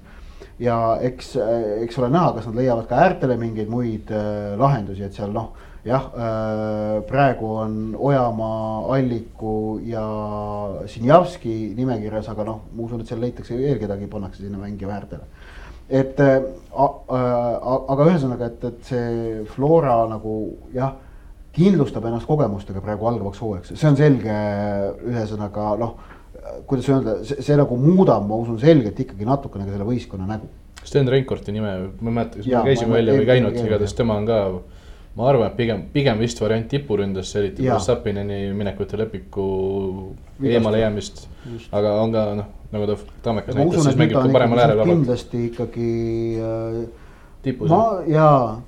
ja 0.63 0.79
eks, 1.03 1.37
eks 1.83 1.99
ole 1.99 2.11
näha, 2.13 2.33
kas 2.37 2.49
nad 2.51 2.59
leiavad 2.59 2.89
ka 2.91 3.05
äärtele 3.07 3.39
mingeid 3.39 3.71
muid 3.71 4.11
äh, 4.11 4.57
lahendusi, 4.59 5.07
et 5.07 5.15
seal 5.15 5.31
noh, 5.35 5.53
jah 5.87 6.11
äh,, 6.11 6.99
praegu 7.07 7.55
on 7.63 7.79
Ojamaa, 7.99 8.93
Alliku 8.97 9.81
ja 9.87 10.05
Sinjavski 10.91 11.73
nimekirjas, 11.79 12.29
aga 12.35 12.47
noh, 12.51 12.67
ma 12.75 12.87
usun, 12.87 13.03
et 13.03 13.11
seal 13.11 13.23
leitakse 13.23 13.59
veel 13.59 13.79
kedagi, 13.83 14.11
pannakse 14.11 14.43
sinna 14.43 14.59
mängima 14.63 14.99
äärtele 14.99 15.42
et 15.93 16.21
äh, 16.25 16.41
aga 16.73 18.09
ühesõnaga, 18.09 18.49
et, 18.49 18.65
et 18.71 18.89
see 18.89 19.43
Flora 19.53 20.03
nagu 20.11 20.37
jah, 20.75 20.95
kindlustab 21.53 22.07
ennast 22.09 22.29
kogemustega 22.29 22.81
praegu 22.85 23.11
algavaks 23.11 23.43
hooajaks, 23.45 23.75
see 23.77 23.91
on 23.91 23.99
selge, 23.99 24.37
ühesõnaga 25.13 25.75
noh, 25.81 25.97
kuidas 26.69 26.89
öelda, 26.89 27.19
see, 27.29 27.57
nagu 27.61 27.77
muudab, 27.79 28.25
ma 28.29 28.41
usun 28.41 28.59
selgelt 28.63 28.99
ikkagi 29.05 29.29
natukene 29.29 29.69
ka 29.69 29.75
selle 29.75 29.89
võistkonna 29.89 30.29
nägu. 30.31 30.49
Sten 30.83 31.11
Reinkorti 31.13 31.53
nime, 31.55 31.75
ma 32.01 32.09
ei 32.09 32.17
mäleta, 32.17 32.41
kas 32.41 32.49
me 32.49 32.63
käisime 32.71 32.97
välja 32.97 33.19
või 33.19 33.29
käinud, 33.29 33.59
igatahes 33.61 33.95
tema 33.99 34.17
on 34.19 34.27
ka 34.27 34.39
ma 35.15 35.29
arvan, 35.29 35.51
et 35.51 35.57
pigem, 35.59 35.85
pigem 35.93 36.21
vist 36.23 36.41
variant 36.41 36.69
tipuründes, 36.73 37.35
eriti 37.37 37.69
Sapineni 37.85 38.47
minekut 38.57 38.95
ja 38.95 39.03
Lepiku 39.03 39.47
eemale 40.43 40.83
jäämist. 40.83 41.29
aga 41.73 41.93
on 42.01 42.13
ka 42.13 42.25
noh, 42.39 42.51
nagu 42.73 42.87
ta 42.87 42.97
Tammekas 43.23 43.55
näitas, 43.59 43.87
siis 43.87 44.01
mängib 44.01 44.19
ka 44.19 44.33
paremal 44.33 44.65
äärel 44.65 44.81
vabalt. 44.81 44.97
kindlasti 44.97 45.45
ikkagi 45.51 45.93
äh, 46.41 46.77
tipus. 47.43 47.71
ma 47.71 48.03
jaa, 48.07 48.61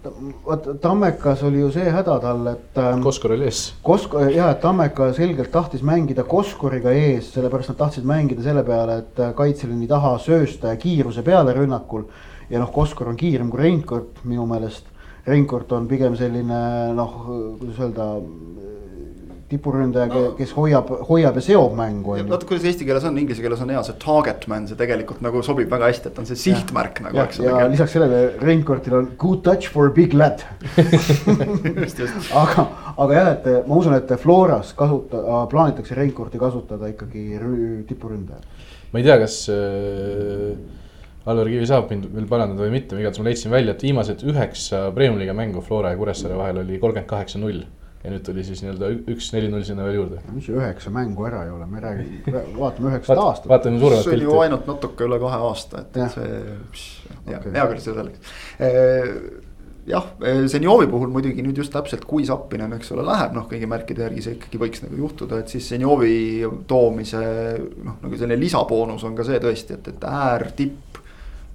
vot 0.46 0.68
Tammekas 0.80 1.42
oli 1.42 1.60
ju 1.62 1.70
see 1.74 1.90
häda 1.90 2.18
tal, 2.22 2.46
et 2.54 2.80
ähm,. 2.82 3.02
Koskor 3.02 3.36
oli 3.36 3.48
ees. 3.50 3.64
Kosk-, 3.86 4.18
jaa, 4.34 4.50
et 4.50 4.60
Tammeka 4.60 5.12
selgelt 5.16 5.52
tahtis 5.54 5.82
mängida 5.82 6.24
Koskoriga 6.28 6.92
ees, 6.92 7.32
sellepärast 7.34 7.74
nad 7.74 7.80
tahtsid 7.84 8.08
mängida 8.08 8.42
selle 8.42 8.64
peale, 8.66 9.02
et 9.04 9.22
kaitseliini 9.36 9.90
taha 9.90 10.16
söösta 10.18 10.74
ja 10.74 10.80
kiiruse 10.80 11.22
peale 11.22 11.54
rünnakul. 11.56 12.08
ja 12.50 12.58
noh, 12.60 12.72
Koskor 12.72 13.08
on 13.08 13.16
kiirem 13.16 13.50
kui 13.50 13.62
Reinkord 13.62 14.24
minu 14.24 14.46
meelest 14.46 14.90
Reinkord 15.26 15.70
on 15.72 15.86
pigem 15.88 16.16
selline 16.20 16.58
noh, 16.96 17.12
kuidas 17.58 17.78
öelda 17.80 18.08
tipuründaja 19.50 20.08
no,, 20.10 20.22
kes 20.38 20.54
hoiab, 20.56 20.90
hoiab 21.08 21.38
ja 21.38 21.44
seob 21.44 21.74
mängu. 21.78 22.16
vaata, 22.28 22.48
kuidas 22.48 22.66
eesti 22.70 22.86
keeles 22.88 23.06
on, 23.08 23.18
inglise 23.20 23.44
keeles 23.44 23.62
on 23.64 23.72
hea 23.74 23.82
see 23.86 23.96
target 24.02 24.46
man, 24.50 24.68
see 24.70 24.78
tegelikult 24.80 25.24
nagu 25.24 25.42
sobib 25.46 25.72
väga 25.72 25.90
hästi, 25.90 26.12
et 26.12 26.20
on 26.22 26.28
see 26.28 26.40
sihtmärk 26.44 27.00
ja, 27.00 27.06
nagu, 27.08 27.22
eks 27.24 27.40
ole. 27.42 27.50
ja 27.52 27.70
lisaks 27.72 27.96
sellele 27.96 28.22
Reinkordil 28.42 28.98
on 29.00 29.10
good 29.20 29.42
touch 29.46 29.72
for 29.72 29.90
a 29.90 29.94
big 29.94 30.16
lad 30.16 30.44
aga, 32.44 32.68
aga 32.94 33.10
jah, 33.18 33.32
et 33.34 33.50
ma 33.68 33.80
usun, 33.80 33.96
et 33.98 34.14
Floras 34.20 34.72
kasuta-, 34.78 35.44
plaanitakse 35.52 35.98
Reinkordi 35.98 36.40
kasutada 36.40 36.92
ikkagi 36.92 37.26
tipuründajat. 37.88 38.64
ma 38.92 39.02
ei 39.02 39.10
tea, 39.10 39.20
kas 39.24 39.42
äh 39.52 40.82
Alvar 41.24 41.48
Kivi 41.48 41.64
saab 41.64 41.88
mind 41.88 42.10
veel 42.12 42.26
parandada 42.28 42.60
või 42.66 42.74
mitte, 42.74 42.98
igatahes 43.00 43.22
ma 43.22 43.30
leidsin 43.30 43.52
välja, 43.54 43.72
et 43.72 43.82
viimased 43.84 44.24
üheksa 44.28 44.90
Premium-liiga 44.92 45.32
mängu 45.36 45.62
Flora 45.64 45.94
ja 45.94 45.96
Kuressaare 45.96 46.36
vahel 46.36 46.60
oli 46.60 46.76
kolmkümmend 46.82 47.08
kaheksa, 47.08 47.40
null. 47.40 47.62
Ja 48.04 48.12
nüüd 48.12 48.24
tuli 48.26 48.44
siis 48.44 48.60
nii-öelda 48.64 48.90
üks 49.14 49.30
neli-null 49.32 49.64
sinna 49.66 49.86
veel 49.88 50.00
juurde. 50.02 50.20
mis 50.34 50.50
üheksa 50.52 50.92
mängu 50.94 51.24
ära 51.28 51.46
ei 51.46 51.54
ole, 51.54 51.68
me 51.70 51.80
räägime, 51.84 52.44
vaatame 52.58 52.92
üheksat 52.92 53.20
aastat. 53.20 53.48
vaatame 53.52 53.80
suuremat 53.80 54.04
pilti. 54.04 54.10
see 54.10 54.18
oli 54.20 54.28
ju 54.28 54.42
ainult 54.44 54.68
natuke 54.68 55.08
üle 55.08 55.20
kahe 55.22 55.40
aasta, 55.48 55.86
et, 55.86 55.96
et 55.96 56.18
see, 56.18 56.44
okay., 57.24 57.54
hea 57.56 57.66
küll, 57.72 57.80
see 57.80 57.96
selleks 57.96 58.36
jah, 59.86 60.06
Zenjovi 60.48 60.88
puhul 60.88 61.12
muidugi 61.12 61.44
nüüd 61.44 61.58
just 61.60 61.72
täpselt, 61.74 62.04
kui 62.08 62.24
Zappinen, 62.28 62.72
eks 62.78 62.92
ole, 62.94 63.04
läheb, 63.06 63.34
noh, 63.36 63.46
kõigi 63.50 63.68
märkide 63.68 64.06
järgi 64.06 64.24
see 64.24 64.36
ikkagi 64.38 64.60
võiks 64.60 64.84
nagu 64.84 65.00
juhtuda, 65.00 65.40
et 65.42 65.52
siis 65.52 65.68
Zenjovi 65.74 66.16
toomise 66.70 67.22
noh, 67.84 67.98
nagu 68.02 68.20
selline 68.20 68.40
lisaboonus 68.40 69.04
on 69.08 69.16
ka 69.18 69.26
see 69.28 69.40
tõesti, 69.44 69.78
et, 69.78 69.92
et 69.94 70.08
äärtipp. 70.08 71.00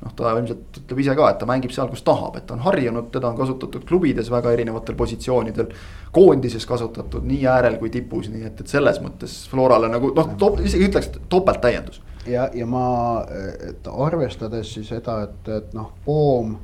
Noh, 0.03 0.13
ta 0.15 0.33
ilmselt 0.37 0.79
ütleb 0.83 1.01
ise 1.03 1.15
ka, 1.17 1.29
et 1.31 1.39
ta 1.41 1.47
mängib 1.49 1.73
seal, 1.75 1.89
kus 1.91 2.03
tahab, 2.07 2.37
et 2.39 2.45
ta 2.47 2.55
on 2.55 2.63
harjunud, 2.63 3.09
teda 3.13 3.31
on 3.31 3.39
kasutatud 3.39 3.85
klubides 3.87 4.31
väga 4.31 4.53
erinevatel 4.55 4.95
positsioonidel. 4.99 5.73
koondises 6.11 6.65
kasutatud 6.65 7.25
nii 7.27 7.43
äärel 7.47 7.77
kui 7.77 7.89
tipus, 7.93 8.29
nii 8.33 8.45
et, 8.47 8.61
et 8.61 8.71
selles 8.71 9.01
mõttes 9.03 9.41
Florale 9.51 9.91
nagu 9.91 10.13
noh, 10.15 10.31
isegi 10.63 10.87
ütleks 10.89 11.11
topelttäiendus. 11.29 12.01
ja, 12.27 12.49
ja 12.53 12.65
ma, 12.65 13.25
et 13.69 13.87
arvestades 13.91 14.73
siis 14.73 14.89
seda, 14.95 15.21
et, 15.27 15.53
et 15.57 15.73
noh, 15.77 15.91
Poom 16.05 16.57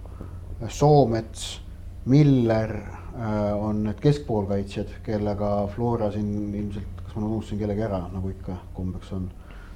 Soomets, 0.67 1.61
Miller 2.05 2.71
äh, 2.71 3.53
on 3.57 3.83
need 3.83 3.99
keskpoolkaitsjad, 4.01 4.99
kellega 5.03 5.67
Flora 5.75 6.11
siin 6.13 6.53
ilmselt, 6.55 7.01
kas 7.03 7.15
ma 7.15 7.25
unustasin 7.25 7.59
kellegi 7.59 7.83
ära, 7.83 8.05
nagu 8.13 8.29
ikka 8.31 8.55
kombeks 8.77 9.11
on 9.17 9.27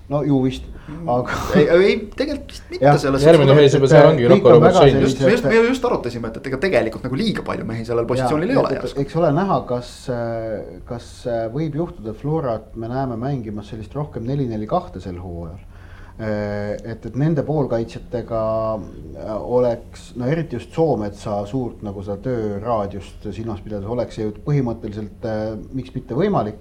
no 0.09 0.23
ju 0.25 0.39
vist, 0.41 0.65
aga. 1.05 1.37
ei, 1.59 1.65
ei 1.69 1.95
tegelikult 2.17 2.53
vist 2.53 2.71
mitte 2.73 2.95
selles. 3.03 3.25
järgmine 3.27 3.55
mees 3.59 3.77
juba 3.77 3.89
seal 3.91 4.09
ongi 4.09 4.27
Rocco 4.31 4.53
Robertson. 4.55 5.01
just, 5.03 5.21
me 5.21 5.31
just, 5.35 5.45
me 5.45 5.61
just 5.67 5.85
arutasime, 5.85 6.31
et, 6.31 6.39
et 6.41 6.49
ega 6.49 6.61
tegelikult 6.65 7.05
nagu 7.05 7.19
liiga 7.19 7.45
palju 7.45 7.67
mehi 7.69 7.85
sellel 7.87 8.09
positsioonil 8.09 8.49
ja, 8.49 8.55
ei 8.55 8.61
ole 8.63 8.75
järsku. 8.79 9.03
eks 9.05 9.17
ole 9.21 9.31
näha, 9.37 9.59
kas, 9.69 9.91
kas 10.89 11.09
võib 11.53 11.77
juhtuda, 11.83 12.13
et 12.15 12.21
Florat 12.23 12.73
me 12.79 12.89
näeme 12.91 13.19
mängimas 13.21 13.69
sellist 13.69 13.93
rohkem 13.97 14.25
neli-neli-kahte 14.29 15.03
sel 15.03 15.21
hooajal 15.21 15.61
et, 16.19 17.05
et 17.05 17.15
nende 17.15 17.45
poolkaitsjatega 17.47 18.41
oleks, 19.39 20.09
no 20.19 20.27
eriti 20.27 20.57
just 20.57 20.73
Soometsa 20.75 21.37
suurt 21.47 21.85
nagu 21.85 22.03
seda 22.03 22.17
tööraadiust 22.25 23.29
silmas 23.35 23.61
pidades 23.63 23.87
oleks 23.87 24.19
see 24.19 24.27
ju 24.27 24.33
põhimõtteliselt 24.43 25.29
miks 25.71 25.93
mitte 25.95 26.17
võimalik. 26.17 26.59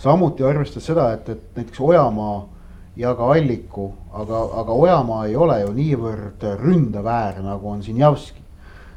samuti 0.00 0.46
arvestades 0.46 0.86
seda, 0.88 1.12
et, 1.18 1.28
et 1.28 1.58
näiteks 1.58 1.80
Ojamaa 1.84 2.53
ja 2.96 3.14
ka 3.14 3.32
Alliku, 3.32 3.92
aga, 4.12 4.42
aga 4.60 4.72
Ojamaa 4.72 5.26
ei 5.26 5.36
ole 5.36 5.60
ju 5.60 5.72
niivõrd 5.74 6.44
ründav 6.60 7.08
äär, 7.10 7.40
nagu 7.42 7.70
on 7.70 7.82
Sinjavski. 7.82 8.40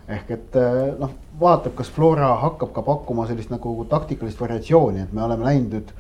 ehk 0.07 0.29
et 0.31 0.53
noh, 0.99 1.11
vaatab, 1.39 1.73
kas 1.75 1.89
Flora 1.91 2.29
hakkab 2.39 2.71
ka 2.73 2.81
pakkuma 2.81 3.25
sellist 3.27 3.49
nagu 3.51 3.73
taktikalist 3.89 4.39
variatsiooni, 4.39 5.01
et 5.03 5.13
me 5.13 5.23
oleme 5.23 5.43
näinud 5.43 5.73
nüüd 5.73 5.91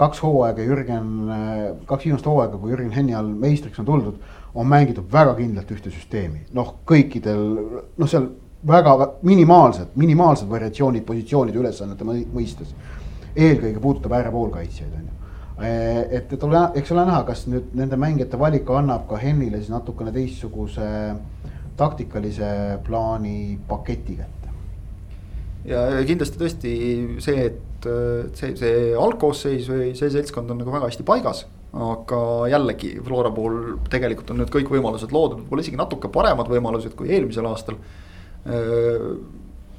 kaks 0.00 0.22
hooaega 0.24 0.64
Jürgen, 0.64 1.10
kaks 1.86 2.06
viimast 2.06 2.26
hooaega, 2.26 2.56
kui 2.56 2.72
Jürgen 2.72 2.94
Henni 2.94 3.14
all 3.14 3.28
meistriks 3.28 3.82
on 3.82 3.88
tuldud, 3.88 4.16
on 4.54 4.66
mängitud 4.66 5.12
väga 5.12 5.34
kindlalt 5.36 5.74
ühte 5.76 5.92
süsteemi, 5.92 6.46
noh, 6.56 6.72
kõikidel, 6.88 7.44
noh, 8.00 8.08
seal 8.08 8.30
väga 8.66 8.96
minimaalsed, 9.22 9.92
minimaalsed 10.00 10.48
variatsioonid 10.48 11.04
positsioonide 11.04 11.60
ülesannete 11.60 12.04
mõistes. 12.08 12.74
eelkõige 13.36 13.78
puudutab 13.78 14.12
äärepoolkaitsjaid, 14.12 14.94
on 14.94 15.04
ju. 15.06 15.19
Et, 15.60 16.32
et 16.32 16.44
ole, 16.46 16.60
eks 16.80 16.92
ole 16.94 17.04
näha, 17.08 17.22
kas 17.28 17.44
nüüd 17.50 17.72
nende 17.76 17.98
mängijate 18.00 18.38
valik 18.40 18.68
annab 18.72 19.06
ka 19.10 19.18
Hennile 19.20 19.60
siis 19.60 19.72
natukene 19.72 20.12
teistsuguse 20.14 20.90
taktikalise 21.80 22.78
plaani 22.86 23.58
paketi 23.68 24.16
kätte. 24.20 24.52
ja 25.68 25.86
kindlasti 26.08 26.40
tõesti 26.40 26.74
see, 27.24 27.46
et 27.50 27.88
see, 28.36 28.54
see 28.56 28.76
algkoosseis 28.96 29.68
või 29.68 29.90
see 29.98 30.12
seltskond 30.12 30.52
on 30.52 30.60
nagu 30.62 30.72
väga 30.72 30.88
hästi 30.88 31.06
paigas. 31.08 31.44
aga 31.70 32.22
jällegi 32.50 32.96
Flora 33.04 33.30
puhul 33.30 33.76
tegelikult 33.92 34.32
on 34.32 34.42
nüüd 34.42 34.50
kõik 34.52 34.72
võimalused 34.72 35.12
loodud, 35.14 35.44
võib-olla 35.44 35.66
isegi 35.66 35.78
natuke 35.78 36.10
paremad 36.12 36.48
võimalused 36.50 36.96
kui 36.98 37.12
eelmisel 37.14 37.46
aastal. 37.46 37.78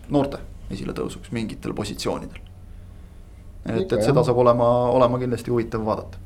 noorte 0.10 0.40
esiletõusuks 0.72 1.34
mingitel 1.36 1.74
positsioonidel. 1.76 2.51
Et, 3.66 3.92
et 3.92 4.04
seda 4.04 4.24
saab 4.24 4.38
olema, 4.44 4.68
olema 4.92 5.20
kindlasti 5.22 5.52
huvitav 5.52 5.86
vaadata. 5.86 6.18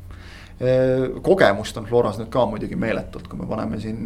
kogemust 1.22 1.78
on 1.78 1.86
Floras 1.86 2.20
nüüd 2.20 2.30
ka 2.32 2.46
muidugi 2.48 2.78
meeletult, 2.80 3.28
kui 3.28 3.40
me 3.40 3.48
paneme 3.50 3.80
siin 3.80 3.98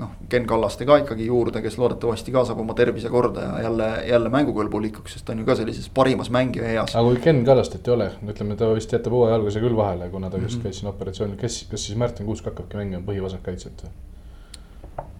noh, 0.00 0.12
Ken 0.28 0.46
Kallaste 0.48 0.86
ka 0.88 0.96
ikkagi 1.02 1.26
juurde, 1.28 1.62
kes 1.64 1.76
loodetavasti 1.80 2.32
ka 2.34 2.44
saab 2.48 2.62
oma 2.62 2.74
tervise 2.78 3.10
korda 3.12 3.46
ja 3.46 3.62
jälle, 3.66 3.88
jälle 4.08 4.32
mängukõlbulikuks, 4.32 5.16
sest 5.16 5.26
ta 5.26 5.34
on 5.34 5.42
ju 5.42 5.48
ka 5.48 5.56
sellises 5.58 5.90
parimas 5.94 6.30
mängija 6.34 6.68
eas. 6.74 6.94
aga 6.96 7.08
kui 7.08 7.22
Ken 7.24 7.42
Kallastet 7.46 7.88
ei 7.88 7.94
ole, 7.96 8.10
ütleme, 8.32 8.56
ta 8.60 8.70
vist 8.74 8.94
jätab 8.94 9.16
hooaja 9.16 9.38
alguse 9.38 9.62
küll 9.62 9.76
vahele, 9.76 10.08
kuna 10.12 10.30
ta 10.30 10.38
just 10.38 10.56
mm 10.56 10.60
-hmm. 10.60 10.70
käis 10.70 10.80
siin 10.80 10.92
operatsioonil, 10.92 11.36
kes, 11.40 11.64
kas 11.70 11.86
siis 11.86 11.98
Märten 11.98 12.26
Kuusk 12.26 12.46
hakkabki 12.46 12.80
mängima 12.80 13.02
põhivasakkaitset 13.06 13.84
või? 13.84 13.92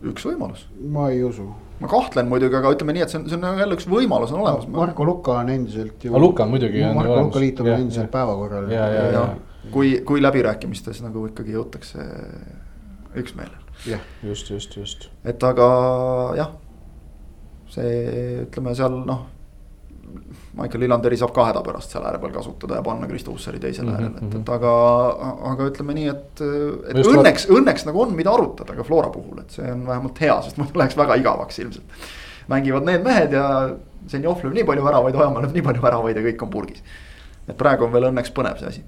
Üks 0.09 0.25
võimalus. 0.29 0.67
ma 0.93 1.11
ei 1.13 1.23
usu. 1.25 1.47
ma 1.81 1.91
kahtlen 1.91 2.29
muidugi, 2.31 2.57
aga 2.57 2.73
ütleme 2.77 2.97
nii, 2.97 3.05
et 3.07 3.13
see 3.13 3.21
on, 3.21 3.29
see 3.29 3.39
on 3.39 3.63
jälle 3.65 3.79
üks 3.79 3.89
võimalus 3.91 4.35
on 4.35 4.43
olemas. 4.45 4.67
Marko 4.73 5.07
Luka 5.09 5.39
on 5.41 5.53
endiselt 5.53 6.05
ju. 6.05 6.13
Luka 6.19 6.47
muidugi 6.49 6.85
on 6.85 6.99
Marko 6.99 7.23
Luka 7.25 7.43
liitum 7.43 7.71
on 7.71 7.87
endiselt 7.87 8.13
päevakorral. 8.13 8.69
kui, 9.71 9.99
kui 10.09 10.23
läbirääkimistes 10.23 11.03
nagu 11.05 11.27
ikkagi 11.29 11.53
jõutakse 11.53 12.05
üksmeelele 13.21 13.61
jah, 13.87 14.01
just, 14.23 14.51
just, 14.51 14.77
just. 14.77 15.09
et 15.25 15.43
aga 15.45 15.67
jah, 16.37 16.55
see 17.73 17.93
ütleme 18.47 18.75
seal 18.77 19.03
noh. 19.09 19.27
Michael 20.59 20.87
Illanderi 20.87 21.19
saab 21.21 21.33
ka 21.35 21.47
hädapärast 21.49 21.95
seal 21.95 22.07
ääre 22.07 22.19
peal 22.23 22.33
kasutada 22.35 22.81
ja 22.81 22.85
panna 22.87 23.09
Kristo 23.11 23.35
Ussari 23.37 23.61
teisele 23.63 23.93
äärele 23.93 24.09
mm, 24.09 24.17
-hmm. 24.17 24.27
et, 24.27 24.35
et 24.35 24.49
mhm. 24.49 24.55
aga, 24.55 24.73
aga 25.53 25.69
ütleme 25.71 25.95
nii, 25.99 26.09
et, 26.15 26.43
et 26.91 26.97
Just 27.03 27.13
õnneks 27.13 27.47
ma..., 27.49 27.61
õnneks 27.61 27.87
nagu 27.89 28.03
on, 28.03 28.17
mida 28.17 28.33
arutada 28.35 28.77
ka 28.77 28.87
Flora 28.87 29.13
puhul, 29.15 29.39
et 29.45 29.59
see 29.59 29.73
on 29.73 29.87
vähemalt 29.87 30.21
hea, 30.21 30.41
sest 30.43 30.59
muidu 30.61 30.83
läheks 30.83 30.99
väga 30.99 31.21
igavaks 31.23 31.59
ilmselt. 31.59 32.03
mängivad 32.49 32.85
need 32.89 33.07
mehed 33.07 33.33
ja 33.33 33.47
Zenjov 34.11 34.43
lööb 34.43 34.55
nii 34.57 34.67
palju 34.67 34.85
väravaid, 34.85 35.15
Ojamaa 35.15 35.43
lööb 35.45 35.55
nii 35.55 35.63
palju 35.63 35.83
väravaid 35.83 36.17
ja 36.17 36.23
kõik 36.23 36.43
on 36.43 36.51
purgis. 36.51 36.83
et 37.49 37.57
praegu 37.57 37.85
on 37.85 37.93
veel 37.93 38.11
õnneks 38.11 38.35
põnev 38.35 38.59
see 38.59 38.69
asi 38.69 38.85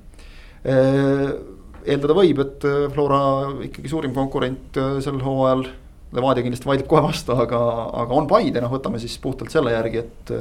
eeldada 0.63 2.15
võib, 2.15 2.41
et 2.45 2.67
Flora 2.95 3.23
ikkagi 3.67 3.91
suurim 3.91 4.13
konkurent 4.15 4.79
sel 5.03 5.19
hooajal. 5.23 5.67
Levadia 6.13 6.45
kindlasti 6.45 6.69
vaidleb 6.69 6.89
kohe 6.91 7.03
vastu, 7.07 7.33
aga, 7.45 7.59
aga 8.03 8.17
on 8.17 8.27
Paide, 8.29 8.61
noh, 8.61 8.73
võtame 8.73 9.01
siis 9.01 9.15
puhtalt 9.23 9.53
selle 9.55 9.73
järgi, 9.73 10.03
et, 10.03 10.33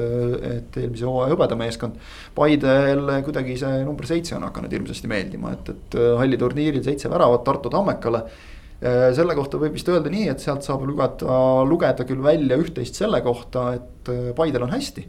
et 0.51 0.79
eelmise 0.81 1.07
hooaja 1.07 1.31
hõbedameeskond. 1.31 2.01
Paidel 2.35 3.05
kuidagi 3.25 3.55
see 3.61 3.83
number 3.87 4.09
seitse 4.09 4.35
on 4.35 4.47
hakanud 4.49 4.73
hirmsasti 4.75 5.11
meeldima, 5.11 5.55
et, 5.55 5.71
et 5.71 5.99
halli 6.19 6.39
turniiril 6.41 6.83
seitse 6.85 7.11
väravat 7.11 7.45
Tartu 7.47 7.71
Tammekale 7.71 8.25
selle 8.81 9.35
kohta 9.37 9.59
võib 9.61 9.75
vist 9.77 9.89
öelda 9.93 10.09
nii, 10.09 10.27
et 10.31 10.41
sealt 10.41 10.65
saab 10.65 10.87
lugeda, 10.89 11.35
lugeda 11.69 12.05
küll 12.09 12.23
välja 12.25 12.57
üht-teist 12.57 12.97
selle 12.97 13.19
kohta, 13.21 13.67
et 13.77 14.13
Paidel 14.35 14.65
on 14.65 14.73
hästi 14.73 15.05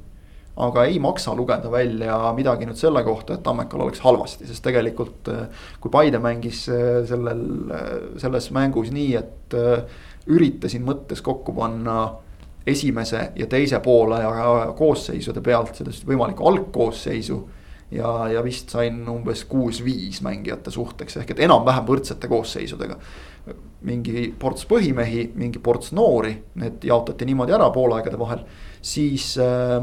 aga 0.61 0.85
ei 0.85 0.99
maksa 1.01 1.33
lugeda 1.37 1.71
välja 1.73 2.17
midagi 2.37 2.67
nüüd 2.69 2.77
selle 2.77 3.01
kohta, 3.07 3.39
et 3.39 3.45
Tammekal 3.45 3.87
oleks 3.87 4.03
halvasti, 4.05 4.45
sest 4.49 4.65
tegelikult 4.65 5.31
kui 5.81 5.93
Paide 5.93 6.21
mängis 6.23 6.67
sellel, 7.09 7.45
selles 8.21 8.51
mängus 8.53 8.93
nii, 8.93 9.15
et 9.17 9.57
üritasin 10.31 10.85
mõttes 10.87 11.23
kokku 11.23 11.55
panna 11.57 11.97
esimese 12.67 13.33
ja 13.37 13.47
teise 13.51 13.81
poolaja 13.83 14.73
koosseisude 14.79 15.43
pealt 15.43 15.75
sellest 15.81 16.07
võimalikku 16.07 16.47
algkoosseisu. 16.47 17.41
ja, 17.91 18.29
ja 18.29 18.43
vist 18.45 18.71
sain 18.71 19.03
umbes 19.09 19.45
kuus-viis 19.45 20.23
mängijate 20.23 20.71
suhteks 20.71 21.17
ehk 21.17 21.31
et 21.31 21.43
enam-vähem 21.49 21.87
võrdsete 21.87 22.29
koosseisudega. 22.29 22.97
mingi 23.83 24.35
ports 24.39 24.67
põhimehi, 24.71 25.33
mingi 25.35 25.59
ports 25.59 25.93
noori, 25.93 26.37
need 26.55 26.85
jaotati 26.85 27.27
niimoodi 27.27 27.53
ära 27.53 27.71
poolaegade 27.71 28.19
vahel, 28.19 28.45
siis 28.83 29.35
äh, 29.39 29.83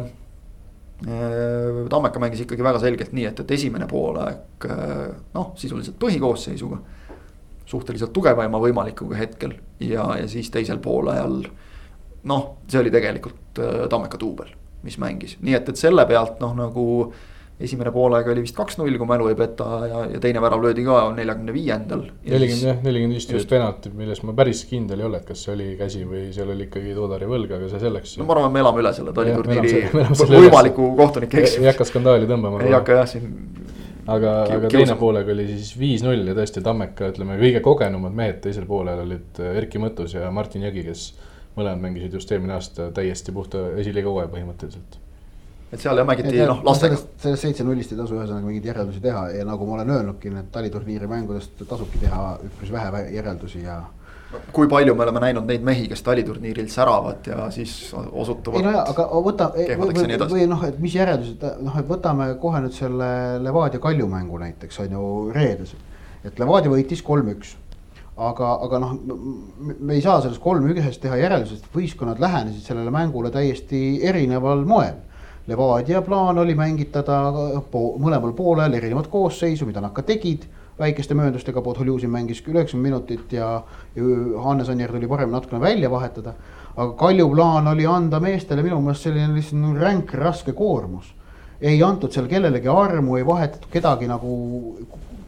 Äh, 1.08 1.88
Tammeka 1.90 2.20
mängis 2.20 2.42
ikkagi 2.44 2.64
väga 2.64 2.80
selgelt 2.84 3.14
nii, 3.16 3.24
et, 3.30 3.38
et 3.40 3.52
esimene 3.56 3.86
poolaeg 3.88 4.66
äh, 4.68 5.06
noh, 5.34 5.54
sisuliselt 5.60 5.96
põhikoosseisuga. 6.02 6.80
Suhteliselt 7.70 8.14
tugevaima 8.14 8.62
võimalikuga 8.62 9.18
hetkel 9.20 9.56
ja, 9.80 10.06
ja 10.20 10.28
siis 10.28 10.50
teisel 10.54 10.82
poolajal. 10.84 11.44
noh, 12.30 12.46
see 12.68 12.82
oli 12.82 12.92
tegelikult 12.92 13.62
äh, 13.62 13.84
Tammeka 13.90 14.20
duubel, 14.20 14.54
mis 14.84 14.98
mängis, 15.02 15.38
nii 15.42 15.58
et, 15.58 15.70
et 15.70 15.80
selle 15.88 16.06
pealt 16.10 16.42
noh, 16.44 16.56
nagu 16.58 16.88
esimene 17.60 17.92
poolaeg 17.92 18.28
oli 18.32 18.44
vist 18.46 18.56
kaks-null, 18.56 18.96
kui 19.00 19.08
mälu 19.08 19.28
ei 19.32 19.36
peta 19.38 19.66
ja, 19.84 20.04
ja 20.14 20.22
teine 20.24 20.40
värav 20.44 20.62
löödi 20.64 20.86
ka 20.86 21.00
neljakümne 21.16 21.54
viiendal. 21.54 22.06
nelikümmend 22.24 22.68
jah, 22.70 22.78
nelikümmend 22.86 23.18
viis 23.18 23.28
tuli 23.28 23.48
penalti, 23.52 23.92
milles 24.00 24.22
ma 24.24 24.36
päris 24.38 24.64
kindel 24.70 25.04
ei 25.04 25.08
ole, 25.10 25.20
et 25.20 25.28
kas 25.28 25.44
see 25.44 25.56
oli 25.58 25.68
käsi 25.80 26.06
või 26.08 26.30
seal 26.36 26.54
oli 26.54 26.70
ikkagi 26.70 26.96
Toodari 26.96 27.28
võlg, 27.30 27.52
aga 27.58 27.68
see 27.72 27.82
selleks. 27.84 28.16
no 28.20 28.28
ma 28.30 28.38
arvan, 28.38 28.54
me 28.56 28.64
elame 28.64 28.84
üle 28.84 28.94
selle 28.96 29.16
taliturniiri 29.18 29.90
võimaliku 30.38 30.94
kohtunike 31.00 31.44
eksimuse. 31.44 31.66
ei 31.66 31.72
hakka 31.74 31.90
skandaali 31.92 32.32
tõmbama. 32.32 32.64
ei 32.64 32.76
hakka 32.76 33.02
jah 33.02 33.12
siin. 33.12 33.36
Aga, 34.16 34.36
aga 34.56 34.72
teine 34.72 34.96
poolega 35.00 35.34
oli 35.36 35.48
siis 35.50 35.74
viis-null 35.80 36.32
ja 36.32 36.38
tõesti 36.38 36.64
Tammeka, 36.66 37.12
ütleme 37.14 37.38
kõige 37.42 37.62
kogenumad 37.66 38.16
mehed 38.16 38.40
teisel 38.44 38.66
poolel 38.70 39.04
olid 39.06 39.42
Erkki 39.54 39.82
Mõttus 39.82 40.16
ja 40.18 40.32
Martin 40.36 40.66
Jõgi, 40.68 40.86
kes 40.88 41.12
mõlemad 41.58 41.84
mängisid 41.84 42.16
just 42.18 42.32
eelmine 42.32 42.56
aasta 42.58 42.90
täiesti 42.96 43.36
puhta 43.36 43.70
esiliiga 43.82 44.12
hooaja 44.12 44.32
põhimõtteliselt 44.32 45.00
et 45.70 45.82
seal 45.82 46.00
jah 46.02 46.08
mängiti 46.08 46.42
noh 46.50 46.64
lastega. 46.66 46.98
sellest 47.22 47.46
seitse 47.46 47.66
nullist 47.66 47.94
ei 47.94 48.00
tasu 48.00 48.18
ühesõnaga 48.18 48.48
mingeid 48.48 48.70
järeldusi 48.72 49.02
teha 49.04 49.28
ja 49.36 49.46
nagu 49.46 49.68
ma 49.70 49.78
olen 49.78 49.94
öelnudki, 49.98 50.32
need 50.34 50.50
taliturniiri 50.54 51.10
mängudest 51.10 51.62
tasubki 51.70 52.02
teha 52.02 52.24
üpris 52.48 52.72
vähe 52.74 53.04
järeldusi 53.14 53.62
ja 53.66 53.84
kui 54.54 54.68
palju 54.70 54.94
me 54.96 55.06
oleme 55.06 55.22
näinud 55.24 55.48
neid 55.50 55.64
mehi, 55.66 55.88
kes 55.90 56.04
taliturniiril 56.06 56.68
säravad 56.70 57.30
ja 57.32 57.48
siis 57.54 57.74
osutuvad. 57.96 58.60
ei 58.60 58.66
no 58.68 58.74
jaa, 58.76 58.84
aga 58.92 59.06
võta 59.26 59.48
või, 59.56 59.66
või, 59.80 60.20
või 60.34 60.46
noh, 60.52 60.66
et 60.68 60.78
mis 60.82 60.98
järeldused, 60.98 61.46
noh, 61.66 61.80
et 61.82 61.90
võtame 61.90 62.30
kohe 62.42 62.62
nüüd 62.66 62.76
selle 62.78 63.10
Levadia 63.42 63.82
Kalju 63.82 64.10
mängu 64.12 64.38
näiteks 64.42 64.84
on 64.86 64.94
ju 64.98 65.08
reedesel. 65.34 65.82
et 66.24 66.40
Levadia 66.40 66.72
võitis 66.74 67.02
kolm-üks. 67.06 67.56
aga, 68.30 68.52
aga 68.68 68.84
noh, 68.84 68.96
me 69.80 69.98
ei 69.98 70.06
saa 70.06 70.22
sellest 70.22 70.44
kolm-ühest 70.44 71.02
teha 71.02 71.18
järeldusest, 71.18 71.66
võistkonnad 71.74 72.22
lähenesid 72.22 72.70
sellele 72.70 72.92
mängule 72.94 73.32
täiesti 73.32 74.02
erineval 74.04 74.66
moel. 74.66 75.00
Levadia 75.48 76.04
plaan 76.06 76.38
oli 76.38 76.54
mängitada 76.54 77.24
po 77.72 77.96
mõlemal 77.98 78.36
poolel 78.38 78.76
erinevat 78.78 79.08
koosseisu, 79.10 79.66
mida 79.66 79.82
nad 79.82 79.96
ka 79.96 80.04
tegid 80.06 80.46
väikeste 80.80 81.16
mööndustega, 81.18 81.62
Podoljusin 81.62 82.10
mängis 82.10 82.42
üheksakümmend 82.46 82.88
minutit 82.88 83.34
ja, 83.34 83.52
ja 83.96 84.42
Hannes 84.44 84.70
Anier 84.70 84.92
tuli 84.92 85.08
parem 85.08 85.32
natukene 85.32 85.62
välja 85.62 85.92
vahetada. 85.92 86.34
aga 86.76 86.94
Kalju 86.94 87.30
plaan 87.30 87.68
oli 87.68 87.86
anda 87.86 88.20
meestele 88.20 88.64
minu 88.64 88.82
meelest 88.82 89.04
selline 89.04 89.36
lihtsalt 89.36 89.78
ränk 89.82 90.14
raske 90.14 90.54
koormus. 90.54 91.14
ei 91.62 91.84
antud 91.84 92.12
seal 92.12 92.28
kellelegi 92.28 92.68
armu, 92.68 93.18
ei 93.18 93.26
vahetatud 93.26 93.72
kedagi 93.72 94.08
nagu 94.08 94.78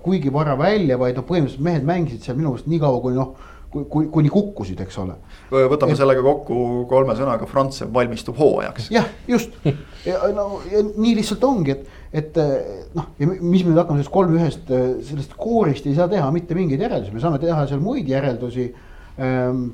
kuigi 0.01 0.34
vara 0.34 0.58
välja, 0.58 0.98
vaid 0.98 1.15
noh, 1.15 1.25
põhimõtteliselt 1.27 1.63
mehed 1.63 1.84
mängisid 1.84 2.24
seal 2.24 2.38
minu 2.38 2.50
meelest 2.53 2.67
nii 2.67 2.79
kaua, 2.79 3.01
kui 3.01 3.13
noh 3.13 3.36
kui, 3.72 3.86
kui, 3.89 4.08
kuni 4.12 4.29
kukkusid, 4.29 4.79
eks 4.84 4.98
ole. 5.01 5.15
Võtame 5.51 5.96
et, 5.96 6.00
sellega 6.00 6.24
kokku 6.25 6.86
kolme 6.89 7.15
sõnaga, 7.17 7.48
Frantsev 7.50 7.91
valmistub 7.93 8.38
hooajaks. 8.39 8.91
jah, 8.93 9.08
just 9.27 9.58
ja 10.08 10.22
no 10.36 10.62
ja 10.72 10.84
nii 10.96 11.17
lihtsalt 11.20 11.43
ongi, 11.48 11.75
et 11.75 12.00
et 12.12 12.38
eh, 12.38 12.88
noh, 12.96 13.13
ja 13.20 13.27
mis 13.29 13.63
me 13.63 13.72
nüüd 13.72 13.79
hakkame 13.79 14.01
sellest 14.01 14.13
kolm-ühest, 14.13 14.74
eh, 14.75 14.89
sellest 15.08 15.38
koorist 15.39 15.88
ei 15.88 15.96
saa 15.96 16.10
teha 16.12 16.27
mitte 16.36 16.58
mingeid 16.58 16.84
järeldusi, 16.84 17.13
me 17.15 17.24
saame 17.24 17.39
teha 17.39 17.63
seal 17.70 17.84
muid 17.84 18.10
järeldusi 18.12 18.67
ähm,. 19.20 19.72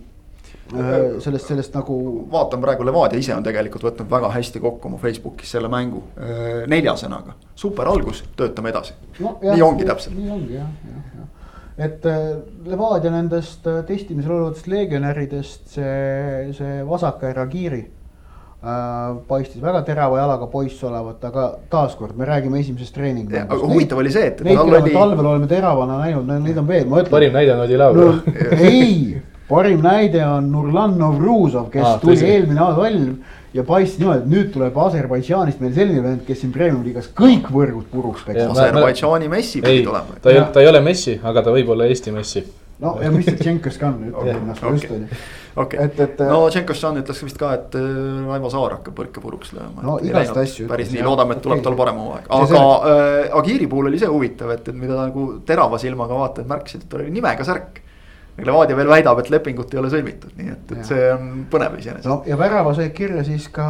sellest, 1.23 1.47
sellest 1.47 1.73
nagu. 1.75 1.95
vaatan 2.31 2.61
praegu 2.63 2.85
Levadia 2.87 3.19
ise 3.19 3.33
on 3.35 3.43
tegelikult 3.43 3.83
võtnud 3.87 4.09
väga 4.11 4.29
hästi 4.35 4.61
kokku 4.63 4.89
oma 4.89 4.99
Facebookis 4.99 5.51
selle 5.55 5.71
mängu 5.71 6.03
nelja 6.67 6.95
sõnaga, 6.99 7.35
super 7.55 7.87
algus, 7.87 8.21
töötame 8.39 8.71
edasi 8.75 8.95
no,. 9.19 9.37
nii 9.43 9.63
ongi 9.63 9.87
täpselt. 9.87 10.15
nii 10.15 10.31
ongi 10.37 10.59
jah, 10.59 10.69
jah, 10.91 11.16
et 11.77 12.05
Levadia 12.65 13.11
nendest 13.13 13.67
testimisel 13.87 14.31
olevatest 14.33 14.67
legionäridest 14.71 15.77
see, 15.77 16.53
see 16.57 16.81
vasakääre 16.87 17.43
Agiri 17.43 17.83
Äh, 18.57 19.17
paistis 19.29 19.61
väga 19.61 19.83
terava 19.85 20.17
jalaga 20.17 20.47
poiss 20.49 20.79
olevat, 20.83 21.21
aga 21.29 21.43
taaskord 21.69 22.15
me 22.17 22.25
räägime 22.25 22.57
esimesest 22.63 22.95
treeningmängust. 22.95 23.51
aga 23.53 23.67
huvitav 23.69 23.99
oli 24.01 24.09
see, 24.09 24.31
et. 24.31 24.41
Neid, 24.41 24.57
keda 24.57 24.79
me 24.81 24.93
talvel 24.95 25.29
oleme 25.29 25.49
teravana 25.51 25.99
näinud, 26.01 26.31
neid 26.41 26.57
on 26.57 26.65
veel, 26.65 26.87
ma 26.89 27.03
ütlen. 27.03 27.11
parim 27.13 27.37
näide 27.37 27.53
on 27.53 27.61
Odi 27.67 27.77
Laul 27.77 27.99
no,. 28.01 28.07
ei, 28.71 29.21
parim 29.49 29.81
näide 29.83 30.23
on 30.27 30.51
Nurlan 30.51 30.97
Novruzov, 30.99 31.69
kes 31.73 31.85
ah, 31.85 31.97
tuli 32.01 32.19
eelmine 32.27 32.69
talv 32.77 33.57
ja 33.57 33.63
paistis 33.67 34.01
niimoodi, 34.01 34.23
et 34.23 34.29
nüüd 34.31 34.53
tuleb 34.53 34.77
Aserbaidžaanist 34.83 35.63
meil 35.63 35.73
selline 35.75 36.03
vend, 36.03 36.23
kes 36.27 36.43
siin 36.43 36.53
premium 36.55 36.83
liigas 36.85 37.09
kõik 37.17 37.49
võrgud 37.53 37.89
puruks 37.91 38.27
peksab. 38.27 38.53
Aserbaidžaani 38.53 39.31
Messi 39.31 39.63
pidi 39.63 39.85
tulema. 39.87 40.19
ta 40.21 40.33
ei, 40.33 40.45
ta 40.53 40.63
ei 40.63 40.69
ole 40.69 40.83
Messi, 40.85 41.17
aga 41.23 41.45
ta 41.47 41.55
võib 41.55 41.73
olla 41.75 41.87
Eesti 41.87 42.13
Messi. 42.15 42.43
no 42.83 42.97
ja 43.01 43.09
mis 43.11 43.25
see 43.25 43.39
Tšenkas 43.39 43.79
ka 43.81 43.89
on, 43.89 44.09
ütleb 44.11 44.35
ennast 44.35 44.65
just 44.67 44.91
on 44.93 45.07
ju 45.07 45.21
okei 45.57 45.79
okay., 45.79 45.85
et, 45.85 45.99
et. 45.99 46.19
no 46.29 46.43
Tšenkošan 46.53 46.99
ütles 47.01 47.23
vist 47.25 47.39
ka, 47.41 47.53
et 47.57 47.75
äh, 47.79 47.87
Raivo 48.27 48.51
Saar 48.53 48.77
hakkab 48.77 48.95
põrke 48.97 49.23
puruks 49.23 49.53
lööma. 49.55 49.81
no 49.85 49.97
igast 50.05 50.37
asju. 50.37 50.67
päris 50.69 50.91
nii, 50.93 51.01
loodame, 51.07 51.37
et 51.37 51.43
tuleb 51.45 51.57
okay. 51.57 51.65
tal 51.65 51.79
parem 51.79 52.03
hooaeg, 52.03 52.29
aga 52.37 52.61
äh, 52.91 53.39
Agiri 53.39 53.69
puhul 53.71 53.89
oli 53.91 54.01
see 54.01 54.11
huvitav, 54.11 54.53
et, 54.53 54.69
et 54.69 54.77
mida 54.77 54.99
nagu 54.99 55.27
terava 55.47 55.81
silmaga 55.81 56.19
vaatajad 56.21 56.51
märkisid, 56.51 56.85
et 56.85 56.91
tal 56.91 57.05
oli 57.05 57.13
nimega 57.15 57.47
särk. 57.47 57.81
Levadia 58.45 58.77
veel 58.77 58.89
väidab, 58.89 59.17
et 59.17 59.31
lepingut 59.33 59.71
ei 59.73 59.79
ole 59.81 59.89
sõlmitud, 59.89 60.35
nii 60.37 60.51
et, 60.53 60.71
et 60.71 60.81
ja. 60.81 60.83
see 60.85 61.05
on 61.09 61.29
põnev 61.49 61.77
iseenesest. 61.79 62.09
no 62.09 62.19
ja 62.27 62.37
värava 62.37 62.73
sai 62.77 62.91
kirja 62.93 63.23
siis 63.25 63.47
ka 63.53 63.67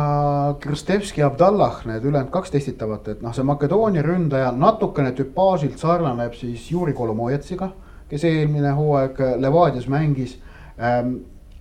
Kristevski 0.63 1.23
Abdallah, 1.23 1.79
need 1.87 2.03
ülejäänud 2.03 2.33
kaks 2.33 2.51
testitavat, 2.51 3.07
et 3.13 3.23
noh, 3.23 3.35
see 3.35 3.47
Makedoonia 3.47 4.03
ründaja 4.03 4.51
natukene 4.51 5.13
tüpaažilt 5.15 5.79
sarnaneb 5.79 6.35
siis 6.35 6.67
Juri 6.71 6.95
Kolomojetsiga, 6.97 7.71
kes 8.11 8.27
eelmine 8.27 8.75
hooaeg 8.75 9.23
Levadias 9.39 9.87
mängis 9.91 10.35
ähm, 10.75 11.15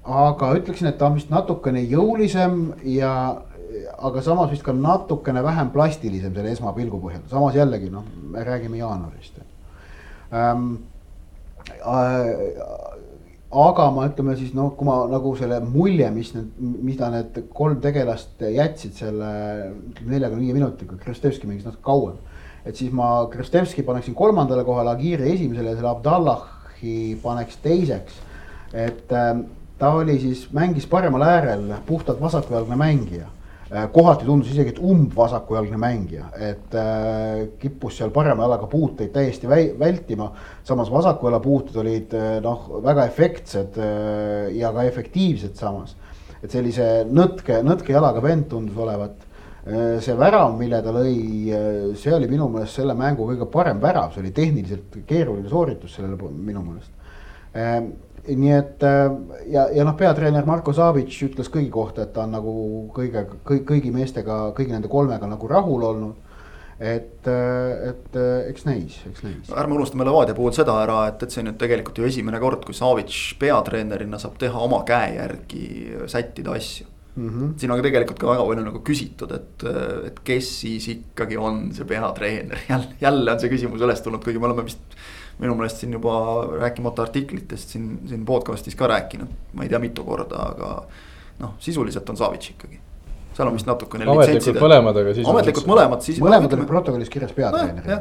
aga 0.07 0.51
ütleksin, 0.59 0.91
et 0.91 0.99
ta 0.99 1.09
on 1.11 1.19
vist 1.19 1.31
natukene 1.31 1.83
jõulisem 1.87 2.59
ja, 2.91 3.13
aga 3.99 4.23
samas 4.23 4.51
vist 4.51 4.67
ka 4.67 4.75
natukene 4.75 5.43
vähem 5.47 5.71
plastilisem 5.75 6.35
selle 6.35 6.53
esmapilgu 6.55 7.01
põhjal, 7.03 7.25
samas 7.31 7.55
jällegi 7.59 7.91
noh, 7.93 8.07
me 8.35 8.45
räägime 8.47 8.83
jaanuarist 8.83 9.41
ähm,. 10.35 10.69
Äh, 11.67 12.96
aga 13.51 13.91
ma 13.95 14.07
ütleme 14.09 14.35
siis 14.39 14.55
noh, 14.57 14.73
kui 14.77 14.87
ma 14.89 14.97
nagu 15.11 15.33
selle 15.39 15.61
mulje, 15.63 16.09
mis 16.15 16.33
need, 16.35 16.49
mida 16.59 17.11
need 17.13 17.39
kolm 17.55 17.79
tegelast 17.83 18.43
jätsid 18.43 18.97
selle 18.99 19.29
neljakümne 20.03 20.43
viie 20.43 20.57
minutiga, 20.57 20.99
Kristevski 21.03 21.47
mängis 21.47 21.67
natuke 21.69 21.85
kauem. 21.87 22.17
et 22.67 22.75
siis 22.75 22.91
ma 22.93 23.29
Kristevski 23.31 23.85
paneksin 23.87 24.15
kolmandale 24.15 24.65
kohale, 24.65 24.91
Agiri 24.91 25.31
esimesele 25.33 25.71
ja 25.71 25.77
selle 25.77 25.93
Abdallahi 25.93 27.19
paneks 27.23 27.57
teiseks. 27.63 28.19
et 28.73 29.13
ähm, 29.13 29.47
ta 29.79 29.93
oli 29.95 30.19
siis, 30.19 30.49
mängis 30.53 30.87
paremal 30.87 31.23
äärel 31.23 31.73
puhtalt 31.87 32.21
vasakujalgne 32.21 32.77
mängija. 32.77 33.27
Äh, 33.67 33.89
kohati 33.91 34.23
tundus 34.23 34.53
isegi, 34.53 34.71
et 34.71 34.77
umbvasakujalgne 34.79 35.79
mängija, 35.83 36.29
et 36.39 36.75
äh, 36.79 37.49
kippus 37.59 37.97
seal 37.99 38.13
parema 38.15 38.45
jalaga 38.47 38.69
puuteid 38.71 39.11
täiesti 39.11 39.51
väi, 39.51 39.73
vältima. 39.79 40.29
samas 40.63 40.91
vasaku 40.93 41.27
jala 41.27 41.41
puuted 41.43 41.81
olid 41.83 42.15
äh, 42.15 42.37
noh, 42.45 42.69
väga 42.85 43.09
efektsed 43.11 43.81
äh, 43.83 44.55
ja 44.55 44.71
ka 44.71 44.85
efektiivsed 44.87 45.59
samas. 45.59 45.97
et 46.45 46.53
sellise 46.53 47.09
nõtke, 47.11 47.59
nõtke 47.67 47.91
jalaga 47.91 48.23
vend 48.23 48.47
tundus 48.53 48.79
olevat 48.79 49.27
äh, 49.67 49.99
see 49.99 50.15
värav, 50.15 50.55
mille 50.61 50.79
ta 50.87 50.95
lõi, 50.95 51.19
äh, 51.51 51.83
see 51.99 52.15
oli 52.15 52.31
minu 52.31 52.47
meelest 52.55 52.79
selle 52.79 52.95
mängu 52.95 53.27
kõige 53.33 53.51
parem 53.51 53.83
värav, 53.83 54.15
see 54.15 54.23
oli 54.23 54.35
tehniliselt 54.37 55.01
keeruline 55.11 55.51
sooritus 55.51 55.99
sellele 55.99 56.31
minu 56.31 56.63
meelest 56.69 56.95
nii 58.29 58.53
et 58.57 58.85
äh, 58.87 59.07
ja, 59.53 59.67
ja 59.75 59.87
noh, 59.87 59.97
peatreener 59.99 60.47
Marko 60.49 60.75
Savic 60.77 61.15
ütles 61.27 61.51
kõigi 61.53 61.71
kohta, 61.73 62.07
et 62.07 62.15
ta 62.15 62.25
on 62.27 62.35
nagu 62.37 62.55
kõige, 62.97 63.27
kõigi, 63.47 63.65
kõigi 63.69 63.93
meestega, 63.95 64.47
kõigi 64.57 64.75
nende 64.75 64.91
kolmega 64.93 65.29
nagu 65.31 65.51
rahul 65.51 65.85
olnud. 65.91 66.23
et, 66.77 67.25
äh, 67.25 67.89
et 67.89 68.17
äh, 68.21 68.51
eks 68.51 68.67
näis, 68.67 68.99
eks 69.09 69.23
näis. 69.25 69.53
ärme 69.57 69.79
unustame 69.79 70.05
Levadia 70.05 70.35
puhul 70.37 70.53
seda 70.53 70.75
ära, 70.83 71.07
et, 71.09 71.23
et 71.23 71.33
see 71.33 71.41
on 71.41 71.49
nüüd 71.49 71.57
tegelikult 71.61 71.97
ju 71.97 72.05
esimene 72.05 72.41
kord, 72.43 72.67
kui 72.67 72.77
Savic 72.77 73.15
peatreenerina 73.41 74.21
saab 74.21 74.37
teha 74.43 74.61
oma 74.61 74.83
käe 74.85 75.15
järgi 75.17 75.65
sättida 76.13 76.53
asju 76.53 76.85
mm. 77.17 77.29
-hmm. 77.29 77.55
siin 77.57 77.73
on 77.73 77.83
tegelikult 77.83 78.19
ka 78.19 78.29
väga 78.29 78.45
palju 78.45 78.65
nagu 78.67 78.83
küsitud, 78.85 79.33
et, 79.33 79.65
et 80.11 80.21
kes 80.25 80.51
siis 80.61 80.89
ikkagi 80.89 81.37
on 81.37 81.71
see 81.73 81.85
peatreener, 81.89 82.59
jälle, 82.73 82.93
jälle 83.01 83.33
on 83.33 83.41
see 83.41 83.53
küsimus 83.53 83.81
üles 83.81 84.05
tulnud, 84.05 84.25
kuigi 84.25 84.39
me 84.39 84.51
oleme 84.51 84.69
vist 84.69 84.99
minu 85.39 85.55
meelest 85.59 85.83
siin 85.83 85.93
juba 85.93 86.17
rääkimata 86.61 87.05
artiklitest 87.07 87.75
siin, 87.75 87.91
siin 88.09 88.25
podcast'is 88.29 88.77
ka 88.79 88.89
rääkinud, 88.91 89.33
ma 89.55 89.67
ei 89.67 89.73
tea, 89.73 89.81
mitu 89.83 90.05
korda, 90.05 90.51
aga 90.55 90.71
noh, 91.43 91.57
sisuliselt 91.61 92.09
on 92.11 92.17
Savits 92.17 92.55
ikkagi 92.55 92.81
seal 93.37 93.51
on 93.51 93.57
vist 93.57 93.69
natukene. 93.69 94.07
ametlikult 94.09 94.63
mõlemad, 94.63 95.01
aga 95.03 95.17
siis. 95.17 95.27
ametlikult 95.29 95.67
mõlemad, 95.69 96.05
siis. 96.07 96.21
mõlemad 96.25 96.55
on 96.57 96.65
protokollis 96.69 97.13
kirjas 97.13 97.35
peatreener 97.37 97.85
no, 97.85 97.99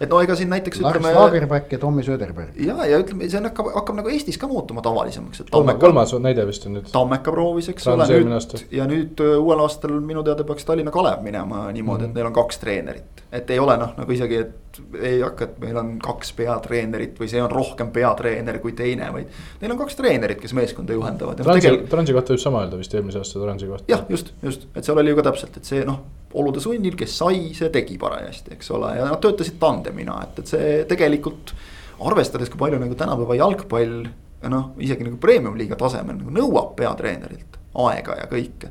et 0.00 0.08
no 0.08 0.20
ega 0.24 0.34
siin 0.38 0.48
näiteks 0.52 0.80
Lars 0.80 0.96
ütleme. 0.96 1.12
Lagerback 1.14 1.72
ja 1.72 1.78
Tommy 1.78 2.02
Söderberg. 2.02 2.56
ja, 2.64 2.76
ja 2.88 3.00
ütleme, 3.02 3.28
see 3.30 3.42
hakkab, 3.44 3.68
hakkab 3.74 3.98
nagu 4.00 4.12
Eestis 4.12 4.38
ka 4.40 4.48
muutuma 4.48 4.82
tavalisemaks, 4.84 5.44
kolmas 5.50 6.14
näide 6.24 6.46
vist 6.48 6.64
on 6.68 6.78
nüüd. 6.78 6.88
Tammeka 6.92 7.34
proovis, 7.34 7.68
eks 7.72 7.88
ole, 7.92 8.06
nüüd 8.08 8.72
ja 8.76 8.86
nüüd 8.88 9.20
äh, 9.24 9.36
uuel 9.40 9.60
aastal 9.64 9.98
minu 10.04 10.24
teada 10.26 10.46
peaks 10.48 10.64
Tallinna 10.68 10.92
Kalev 10.94 11.24
minema 11.26 11.66
niimoodi 11.72 11.82
mm, 11.82 11.82
-hmm. 11.82 12.04
et 12.04 12.08
mhm. 12.08 12.16
neil 12.16 12.26
on 12.26 12.32
kaks 12.32 12.58
treenerit. 12.58 13.24
et 13.32 13.50
ei 13.50 13.58
ole 13.58 13.76
noh, 13.76 13.92
nagu 13.96 14.12
isegi, 14.12 14.36
et 14.36 14.80
ei 15.02 15.20
hakka, 15.20 15.44
et 15.44 15.58
meil 15.60 15.76
on 15.76 15.98
kaks 16.02 16.32
peatreenerit 16.38 17.20
või 17.20 17.28
see 17.28 17.42
on 17.42 17.50
rohkem 17.50 17.90
peatreener 17.90 18.58
kui 18.58 18.72
teine, 18.72 19.12
vaid. 19.12 19.26
Neil 19.60 19.72
on 19.72 19.78
kaks 19.78 19.96
treenerit, 19.96 20.40
kes 20.40 20.54
meeskonda 20.54 20.96
juhendavad. 20.96 21.42
Transi 21.42 21.68
tegel..., 21.68 21.84
Transi 21.90 22.16
kohta 22.16 22.34
võib 22.34 22.42
sama 22.42 22.64
öelda 22.64 22.78
vist 22.80 22.94
eelmise 22.94 23.18
aasta 23.18 23.42
Transi 23.42 23.66
kohta. 23.66 23.84
jah, 23.88 24.06
just, 24.08 24.32
just, 24.42 24.66
et 24.74 24.84
seal 24.84 24.98
oli 24.98 25.10
ju 25.10 25.20
ka 25.20 25.28
täpselt, 25.30 25.60
et 25.60 25.64
see 25.64 25.84
noh 25.84 26.00
olude 26.38 26.62
sunnil, 26.62 26.94
kes 26.98 27.16
sai, 27.22 27.50
see 27.56 27.70
tegi 27.74 27.96
parajasti, 27.98 28.54
eks 28.54 28.70
ole, 28.76 28.94
ja 28.98 29.06
nad 29.08 29.20
töötasid 29.22 29.58
tandemina, 29.62 30.20
et, 30.26 30.42
et 30.42 30.54
see 30.54 30.72
tegelikult. 30.90 31.54
arvestades, 32.00 32.48
kui 32.48 32.56
palju 32.56 32.78
nagu 32.80 32.94
tänapäeva 32.96 33.34
jalgpall 33.36 34.06
noh, 34.48 34.70
isegi 34.80 35.04
nagu 35.04 35.18
premium-liiga 35.20 35.76
tasemel 35.76 36.16
nagu 36.16 36.32
nõuab 36.32 36.72
peatreenerilt 36.78 37.58
aega 37.84 38.16
ja 38.22 38.28
kõike. 38.30 38.70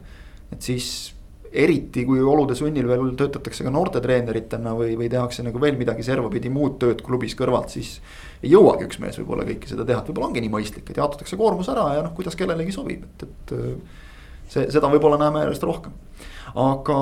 et 0.50 0.66
siis 0.66 1.14
eriti 1.52 2.04
kui 2.06 2.22
olude 2.22 2.56
sunnil 2.58 2.88
veel 2.90 3.14
töötatakse 3.18 3.66
ka 3.66 3.72
noortetreeneritena 3.74 4.74
või, 4.78 4.94
või 4.98 5.10
tehakse 5.10 5.44
nagu 5.46 5.62
veel 5.62 5.78
midagi 5.78 6.06
servapidi 6.06 6.50
muud 6.54 6.78
tööd 6.82 7.02
klubis 7.06 7.36
kõrvalt, 7.38 7.74
siis. 7.74 7.98
ei 8.44 8.54
jõuagi 8.54 8.86
üks 8.86 9.00
mees 9.02 9.18
võib-olla 9.22 9.46
kõike 9.48 9.70
seda 9.70 9.86
teha, 9.86 10.02
et 10.02 10.12
võib-olla 10.12 10.30
ongi 10.30 10.44
nii 10.46 10.54
mõistlik, 10.54 10.90
et 10.90 11.02
jaotatakse 11.02 11.38
koormus 11.38 11.70
ära 11.74 11.88
ja 11.98 12.04
noh, 12.06 12.14
kuidas 12.18 12.38
kellelegi 12.40 12.74
sobib, 12.74 13.06
et, 13.06 13.26
et 13.26 13.56
see, 14.50 14.68
seda 14.70 14.90
võib-olla 14.90 15.18
näeme 15.22 15.46
järjest 15.46 15.66
rohkem, 15.66 15.96
aga 16.56 17.00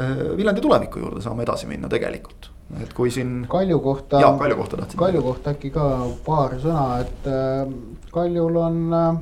äh, 0.00 0.24
Viljandi 0.36 0.64
tuleviku 0.64 1.02
juurde 1.02 1.22
saame 1.24 1.46
edasi 1.46 1.66
minna 1.70 1.88
tegelikult 1.92 2.52
et 2.80 2.92
kui 2.96 3.10
siin. 3.12 3.42
Kalju 3.50 3.80
kohta. 3.84 4.20
jaa, 4.20 4.36
Kalju 4.38 4.56
kohta 4.56 4.76
tahtsin. 4.76 4.98
Kalju 4.98 5.22
kohta 5.22 5.52
äkki 5.52 5.70
ka 5.74 5.88
paar 6.26 6.56
sõna, 6.62 6.86
et 7.04 7.28
äh, 7.28 7.74
Kaljul 8.12 8.56
on 8.56 8.80
äh,, 8.96 9.20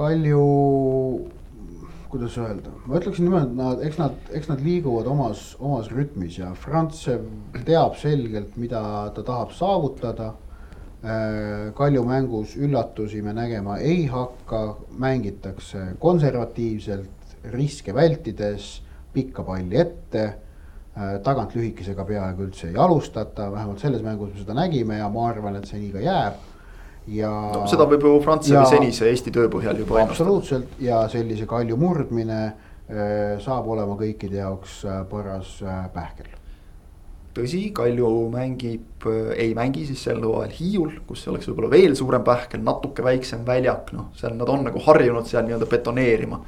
Kalju, 0.00 0.44
kuidas 2.10 2.36
öelda, 2.40 2.72
ma 2.86 2.96
ütleksin 2.96 3.26
niimoodi, 3.28 3.50
et 3.50 3.58
nad, 3.58 3.82
eks 3.84 3.98
nad, 4.00 4.30
eks 4.38 4.48
nad 4.48 4.62
liiguvad 4.64 5.10
omas, 5.10 5.42
omas 5.60 5.90
rütmis 5.92 6.38
ja 6.40 6.54
Frantsev 6.56 7.26
teab 7.66 7.98
selgelt, 8.00 8.56
mida 8.56 8.82
ta 9.14 9.26
tahab 9.26 9.52
saavutada. 9.56 10.32
Kalju 11.74 12.02
mängus 12.04 12.50
üllatusi 12.60 13.22
me 13.24 13.32
nägema 13.32 13.78
ei 13.80 14.02
hakka, 14.10 14.58
mängitakse 15.00 15.94
konservatiivselt, 15.98 17.36
riske 17.54 17.94
vältides, 17.96 18.66
pikka 19.14 19.46
palli 19.46 19.78
ette 19.80 20.26
Äh, 20.90 21.20
tagant 21.22 21.52
lühikesega 21.54 22.02
peaaegu 22.02 22.48
üldse 22.48 22.66
ei 22.72 22.78
alustata, 22.82 23.46
vähemalt 23.52 23.78
selles 23.78 24.00
mängus 24.02 24.32
me 24.34 24.40
seda 24.42 24.56
nägime 24.58 24.96
ja 24.98 25.06
ma 25.08 25.28
arvan, 25.28 25.54
et 25.60 25.68
see 25.70 25.78
nii 25.78 25.92
ka 25.94 26.02
jääb. 26.02 26.40
ja 27.14 27.30
no,. 27.54 27.60
seda 27.70 27.86
võib 27.88 28.02
ju 28.04 28.16
Prantsusmaa 28.24 28.66
senise 28.68 29.06
Eesti 29.08 29.30
töö 29.32 29.46
põhjal 29.52 29.78
juba 29.78 30.00
ennustada. 30.00 30.10
absoluutselt 30.10 30.82
ja 30.82 31.04
sellise 31.08 31.46
kalju 31.48 31.78
murdmine 31.78 32.40
äh, 32.42 33.38
saab 33.44 33.70
olema 33.70 33.94
kõikide 34.02 34.42
jaoks 34.42 34.80
äh, 34.82 35.00
paras 35.08 35.54
pähkel. 35.94 36.26
Tõsi, 37.40 37.62
Kalju 37.76 38.08
mängib, 38.32 39.06
ei 39.36 39.52
mängi 39.56 39.86
siis 39.88 40.06
sel 40.06 40.22
hooajal 40.22 40.56
Hiiul, 40.56 40.96
kus 41.08 41.26
oleks 41.32 41.48
võib-olla 41.50 41.72
veel 41.72 41.96
suurem 41.98 42.24
pähkel, 42.26 42.62
natuke 42.64 43.04
väiksem 43.04 43.44
väljak, 43.48 43.94
noh, 43.96 44.10
seal 44.20 44.36
nad 44.38 44.52
on 44.52 44.68
nagu 44.68 44.82
harjunud 44.86 45.28
seal 45.28 45.46
nii-öelda 45.48 45.68
betoneerima 45.70 46.40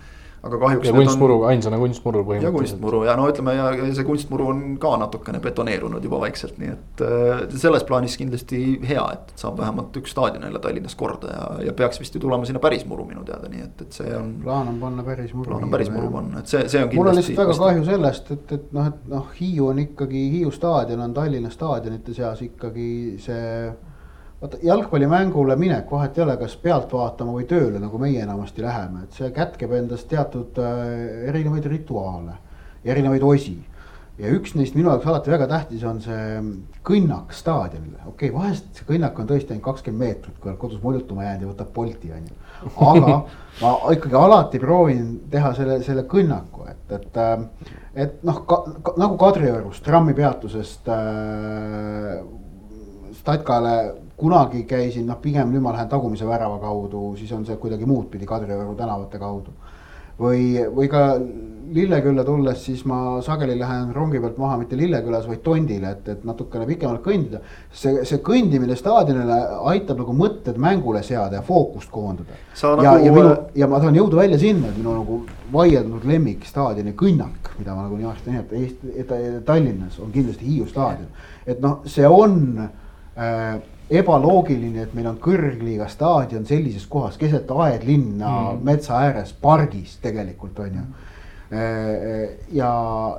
aga 0.43 0.59
kahjuks. 0.59 0.89
ja 0.89 0.93
kunstmuru 0.95 1.37
on..., 1.41 1.49
ainsana 1.53 1.79
kunstmuru 1.79 2.23
põhimõtteliselt. 2.27 2.49
ja 2.49 2.53
kunstmuru 2.57 3.03
ja 3.07 3.15
no 3.19 3.29
ütleme 3.31 3.55
ja 3.55 3.69
see 3.95 4.07
kunstmuru 4.07 4.49
on 4.51 4.63
ka 4.83 4.93
natukene 4.99 5.39
betoneerunud 5.45 6.03
juba 6.03 6.19
vaikselt, 6.25 6.57
nii 6.59 6.73
et 6.73 7.05
äh, 7.07 7.45
selles 7.63 7.87
plaanis 7.89 8.17
kindlasti 8.19 8.63
hea, 8.89 9.05
et 9.15 9.31
saab 9.39 9.61
vähemalt 9.61 9.97
üks 10.03 10.15
staadion 10.17 10.49
jälle 10.49 10.63
Tallinnas 10.63 10.99
korda 10.99 11.31
ja, 11.31 11.45
ja 11.69 11.77
peaks 11.79 12.03
vist 12.03 12.19
ju 12.19 12.25
tulema 12.25 12.49
sinna 12.49 12.63
päris 12.63 12.83
muru 12.91 13.07
minu 13.07 13.23
teada, 13.29 13.51
nii 13.53 13.63
et, 13.69 13.87
et 13.87 14.01
see 14.01 14.17
on. 14.19 14.35
plaan 14.43 14.73
on 14.75 14.83
panna 14.83 15.07
päris 15.07 15.31
muru. 15.37 15.51
plaan 15.53 15.69
on 15.69 15.77
päris 15.77 15.93
muru 15.95 16.11
panna, 16.17 16.43
et 16.43 16.51
see, 16.51 16.65
see 16.67 16.83
on 16.83 16.91
kindlasti. 16.91 16.99
mul 16.99 17.13
on 17.13 17.21
lihtsalt 17.21 17.43
väga 17.45 17.59
kahju 17.63 17.87
sellest, 17.93 18.35
et, 18.35 18.59
et 18.59 18.75
noh, 18.75 18.91
et 18.91 19.09
noh, 19.15 19.31
Hiiu 19.39 19.71
on 19.71 19.79
ikkagi, 19.85 20.27
Hiiu 20.37 20.51
staadion 20.55 21.07
on 21.07 21.15
Tallinna 21.15 21.55
staadionite 21.55 22.19
seas 22.19 22.43
ikkagi 22.43 22.91
see 23.23 23.47
vaata 24.43 24.59
jalgpallimängule 24.63 25.57
minek, 25.57 25.91
vahet 25.91 26.19
ei 26.19 26.25
ole, 26.25 26.37
kas 26.37 26.57
pealt 26.59 26.93
vaatama 26.93 27.35
või 27.39 27.49
tööle, 27.49 27.79
nagu 27.83 27.99
meie 28.03 28.23
enamasti 28.25 28.63
läheme, 28.63 29.07
et 29.07 29.19
see 29.19 29.31
kätkeb 29.35 29.73
endas 29.79 30.03
teatud 30.11 30.59
äh, 30.59 31.29
erinevaid 31.31 31.69
rituaale 31.71 32.41
erinevaid 32.85 33.23
osi. 33.23 33.59
ja 34.19 34.29
üks 34.29 34.53
neist 34.55 34.75
minu 34.77 34.91
jaoks 34.91 35.07
alati 35.09 35.33
väga 35.33 35.47
tähtis 35.49 35.83
on 35.89 35.97
see 36.05 36.25
kõnnak 36.85 37.31
staadionile, 37.35 37.97
okei 38.05 38.29
okay,, 38.29 38.33
vahest 38.35 38.67
see 38.77 38.85
kõnnak 38.87 39.17
on 39.19 39.31
tõesti 39.31 39.55
ainult 39.55 39.65
kakskümmend 39.65 40.05
meetrit, 40.05 40.37
kui 40.39 40.51
oled 40.51 40.59
kodus 40.61 40.83
muljutama 40.83 41.25
jäänud 41.25 41.47
ja 41.47 41.49
võtab 41.49 41.71
Bolti 41.75 42.13
on 42.13 42.27
ju. 42.29 42.37
aga 42.91 43.15
ma 43.63 43.73
ikkagi 43.97 44.19
alati 44.21 44.61
proovin 44.63 45.09
teha 45.33 45.55
selle, 45.57 45.79
selle 45.87 46.05
kõnnaku, 46.13 46.69
et, 46.71 46.85
et, 46.99 47.19
äh, 47.25 47.73
et 48.05 48.21
noh 48.29 48.45
ka, 48.47 48.61
ka, 48.85 48.95
nagu 49.01 49.17
Kadriorust 49.23 49.85
trammipeatusest 49.89 50.93
äh, 50.93 52.21
Statkale 53.17 53.77
kunagi 54.17 54.65
käisin, 54.69 55.07
noh 55.07 55.21
pigem 55.23 55.53
nüüd 55.53 55.63
ma 55.65 55.73
lähen 55.73 55.89
tagumise 55.89 56.27
värava 56.29 56.59
kaudu, 56.63 57.13
siis 57.19 57.33
on 57.33 57.47
see 57.47 57.57
kuidagi 57.61 57.87
muud 57.89 58.11
pidi 58.11 58.29
Kadrioru 58.29 58.75
tänavate 58.79 59.19
kaudu. 59.19 59.55
või, 60.21 60.61
või 60.75 60.89
ka 60.93 61.07
Lillekülla 61.73 62.25
tulles, 62.25 62.65
siis 62.65 62.83
ma 62.85 63.23
sageli 63.25 63.55
lähen 63.59 63.95
rongi 63.95 64.21
pealt 64.21 64.37
maha 64.39 64.59
mitte 64.61 64.77
Lillekülas, 64.77 65.25
vaid 65.29 65.41
Tondile, 65.45 65.95
et, 65.97 66.09
et 66.13 66.25
natukene 66.29 66.67
pikemalt 66.69 67.01
kõndida. 67.05 67.41
see, 67.73 68.05
see 68.05 68.21
kõndimine 68.25 68.77
staadionile 68.77 69.39
aitab 69.73 70.03
nagu 70.03 70.13
mõtted 70.17 70.61
mängule 70.61 71.03
seada 71.03 71.41
ja 71.41 71.43
fookust 71.43 71.91
koondada. 71.91 72.37
ja 72.61 72.75
nagu..., 72.77 73.07
ja 73.07 73.13
minu, 73.17 73.35
ja 73.55 73.69
ma 73.73 73.81
tahan 73.81 73.97
jõuda 73.97 74.21
välja 74.21 74.39
sinna, 74.43 74.69
et 74.69 74.77
minu 74.77 74.99
nagu 74.99 75.21
vaieldatud 75.53 76.05
lemmik 76.13 76.45
staadioni 76.47 76.93
kõnnak, 76.99 77.55
mida 77.59 77.75
ma 77.75 77.87
nagu 77.87 77.97
nii 77.97 78.11
aastaid 78.11 78.35
nimetan, 78.35 78.67
Eesti, 78.67 79.43
Tallinnas 79.49 79.99
on 80.03 80.13
kindlasti 80.13 80.51
Hiiu 80.51 80.69
staadion. 80.69 81.09
et 81.47 81.61
noh, 81.65 81.81
see 81.89 82.09
on 82.09 82.69
äh, 83.17 83.63
ebaloogiline, 83.91 84.87
et 84.87 84.93
meil 84.97 85.09
on 85.11 85.19
kõrgliiga 85.23 85.89
staadion 85.91 86.47
sellises 86.49 86.85
kohas 86.91 87.19
keset 87.21 87.51
aedlinna 87.51 88.29
mm. 88.29 88.61
metsa 88.65 89.01
ääres, 89.03 89.33
pargis 89.33 89.99
tegelikult 90.03 90.61
on 90.65 90.79
ju. 90.79 90.85
ja, 92.57 92.69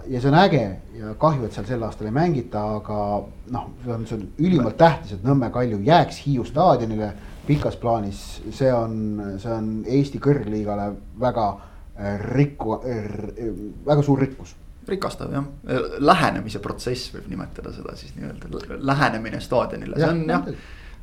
ja 0.10 0.21
see 0.21 0.30
on 0.32 0.38
äge 0.39 0.63
ja 0.97 1.12
kahju, 1.21 1.45
et 1.45 1.54
seal 1.54 1.67
sel 1.69 1.84
aastal 1.86 2.08
ei 2.10 2.15
mängita, 2.15 2.63
aga 2.80 2.97
noh, 3.54 3.67
see 3.84 3.93
on, 3.93 4.08
see 4.10 4.17
on 4.17 4.23
ülimalt 4.41 4.80
tähtis, 4.80 5.13
et 5.13 5.28
Nõmme 5.28 5.52
Kalju 5.54 5.78
jääks 5.86 6.23
Hiiu 6.26 6.45
staadionile 6.47 7.12
pikas 7.45 7.78
plaanis, 7.78 8.23
see 8.49 8.73
on, 8.73 8.97
see 9.38 9.54
on 9.54 9.69
Eesti 9.86 10.21
kõrgliigale 10.23 10.89
väga 11.21 11.47
rikku, 12.34 12.80
väga 13.86 14.02
suur 14.02 14.26
rikkus 14.26 14.56
rikastav 14.87 15.33
jah, 15.33 15.49
lähenemise 15.99 16.61
protsess 16.63 17.13
võib 17.15 17.27
nimetada 17.31 17.73
seda 17.75 17.97
siis 17.99 18.15
nii-öelda, 18.17 18.79
lähenemine 18.83 19.41
staadionile, 19.43 19.99
see 19.99 20.13
on 20.13 20.25
jah 20.29 20.49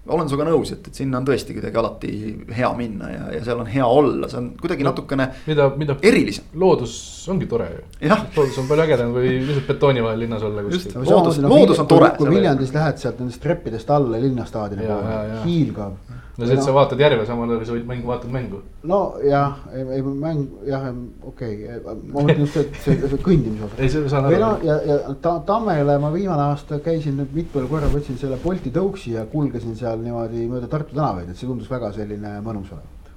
olen 0.08 0.28
sinuga 0.30 0.46
nõus, 0.48 0.70
et, 0.72 0.86
et 0.88 0.96
sinna 0.96 1.18
on 1.20 1.26
tõesti 1.28 1.54
kuidagi 1.56 1.76
alati 1.80 2.10
hea 2.56 2.70
minna 2.76 3.10
ja, 3.10 3.24
ja 3.34 3.40
seal 3.44 3.60
on 3.60 3.68
hea 3.68 3.86
olla, 3.86 4.30
see 4.32 4.38
on 4.40 4.46
kuidagi 4.60 4.86
no, 4.86 4.92
natukene 4.94 5.26
mida, 5.46 5.66
mida 5.80 5.96
erilisem. 6.08 6.46
loodus 6.60 6.94
ongi 7.32 7.48
tore 7.50 7.66
ju. 7.74 7.82
loodus 8.08 8.56
on 8.62 8.70
palju 8.70 8.86
ägedam 8.86 9.12
kui 9.16 9.34
lihtsalt 9.34 9.68
betooni 9.68 10.04
vahel 10.04 10.24
linnas 10.24 10.46
olla 10.48 10.64
kuskil. 10.66 10.96
loodus, 11.04 11.42
loodus 11.44 11.82
on 11.84 11.90
tore. 11.90 12.10
kui 12.16 12.32
Viljandis 12.32 12.72
lähed 12.74 13.02
sealt 13.02 13.20
nendest 13.20 13.42
treppidest 13.44 13.92
alla 13.92 14.22
linnastaadioni 14.24 14.88
poole, 14.88 15.42
hiilgav 15.44 16.09
no 16.40 16.48
see, 16.48 16.56
et 16.56 16.64
sa 16.64 16.74
vaatad 16.74 17.00
järve, 17.00 17.24
samal 17.28 17.50
ajal 17.52 17.66
sa 17.68 17.74
võid 17.76 17.86
mängu, 17.88 18.08
vaatad 18.08 18.32
mängu. 18.34 18.60
no 18.90 19.00
jah, 19.24 19.58
ei, 19.74 19.84
ei 19.96 20.04
mäng 20.04 20.64
jah, 20.68 20.86
okei 21.30 21.56
okay., 21.66 21.80
ma 21.84 22.24
mõtlen 22.24 22.42
just, 22.44 22.58
et 22.60 22.78
see, 22.84 22.96
see 23.02 23.20
kõndimise 23.24 23.66
osa. 23.68 23.78
ei, 23.78 23.92
see 23.92 24.12
saan 24.12 24.28
aru. 24.28 24.40
No, 24.42 24.50
ja, 24.66 24.78
ja 24.88 25.16
ta, 25.22 25.36
Tammele 25.46 25.98
ma 26.02 26.12
viimane 26.14 26.46
aasta 26.48 26.80
käisin 26.84 27.18
nüüd 27.20 27.34
mitmel 27.36 27.68
korral, 27.70 27.92
võtsin 27.92 28.18
selle 28.20 28.40
Bolti 28.42 28.72
tõuksi 28.74 29.14
ja 29.18 29.26
kulgesin 29.30 29.76
seal 29.78 30.00
niimoodi 30.04 30.46
mööda 30.50 30.70
Tartu 30.70 30.96
tänavaid, 30.96 31.30
et 31.30 31.40
see 31.40 31.50
tundus 31.50 31.70
väga 31.70 31.92
selline 31.96 32.38
mõnus 32.46 32.72
olevat. 32.76 33.14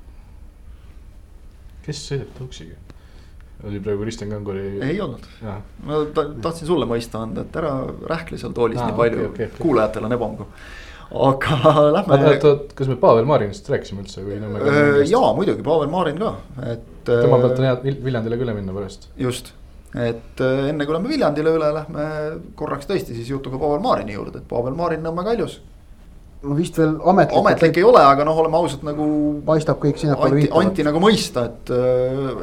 kes 1.87 2.05
sõidab 2.11 2.35
tõuksiga? 2.41 2.79
oli 3.63 3.79
praegu 3.79 4.03
Kristjan 4.03 4.31
Kanguri. 4.33 4.69
ei 4.83 5.01
olnud, 5.01 5.27
ma 5.87 6.03
tahtsin 6.43 6.67
sulle 6.67 6.87
mõista 6.89 7.21
anda, 7.23 7.45
et 7.47 7.59
ära 7.61 7.75
rähkle 8.09 8.39
seal 8.41 8.55
toolis 8.55 8.81
ah, 8.81 8.89
nii 8.89 8.97
palju 8.97 9.19
okay,, 9.21 9.29
okay, 9.31 9.51
okay. 9.53 9.61
kuulajatel 9.61 10.09
on 10.09 10.17
ebamugav 10.17 10.65
aga 11.13 11.57
lähme. 11.93 12.13
oota, 12.17 12.53
oota, 12.53 12.75
kas 12.75 12.89
me 12.89 12.95
Pavel 13.01 13.27
Marinist 13.29 13.67
rääkisime 13.69 14.01
üldse 14.03 14.23
või 14.25 14.39
Nõmme 14.41 14.61
Kalju? 14.63 15.03
jaa, 15.11 15.33
muidugi 15.37 15.65
Pavel 15.65 15.91
Marin 15.91 16.21
ka, 16.21 16.31
et. 16.65 16.87
tema 17.05 17.37
pealt 17.41 17.59
on 17.59 17.67
hea 17.67 17.75
Viljandile 17.83 18.39
ka 18.39 18.47
üle 18.47 18.55
minna 18.57 18.73
pärast. 18.75 19.09
just, 19.19 19.53
et 19.93 20.41
enne 20.43 20.87
kui 20.87 20.95
lähme 20.95 21.11
Viljandile 21.11 21.53
üle, 21.59 21.69
lähme 21.77 22.07
korraks 22.59 22.89
tõesti 22.89 23.17
siis 23.17 23.29
jutuga 23.29 23.61
Pavel 23.61 23.83
Marini 23.83 24.17
juurde, 24.17 24.41
et 24.41 24.49
Pavel 24.49 24.75
Marin 24.79 25.05
Nõmme 25.05 25.25
Kaljus. 25.27 25.59
no 26.43 26.57
vist 26.57 26.81
veel 26.81 26.97
ametlik. 26.97 27.37
ametlik 27.43 27.77
ei 27.77 27.87
ole, 27.91 28.01
aga 28.01 28.25
noh, 28.25 28.41
oleme 28.45 28.57
ausad 28.63 28.81
nagu. 28.87 29.07
paistab 29.45 29.81
kõik 29.85 30.01
sinnapoole 30.01 30.41
viitavad. 30.41 30.65
anti 30.65 30.87
nagu 30.89 31.03
mõista, 31.03 31.45
et, 31.51 31.73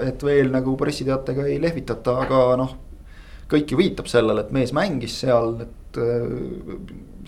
et 0.06 0.26
veel 0.30 0.54
nagu 0.54 0.78
pressiteatega 0.78 1.50
ei 1.50 1.58
lehvitata, 1.62 2.20
aga 2.22 2.46
noh. 2.60 2.78
kõik 3.50 3.74
ju 3.74 3.82
viitab 3.82 4.06
sellele, 4.06 4.46
et 4.46 4.54
mees 4.54 4.70
mängis 4.76 5.18
seal, 5.24 5.56
et 5.66 6.04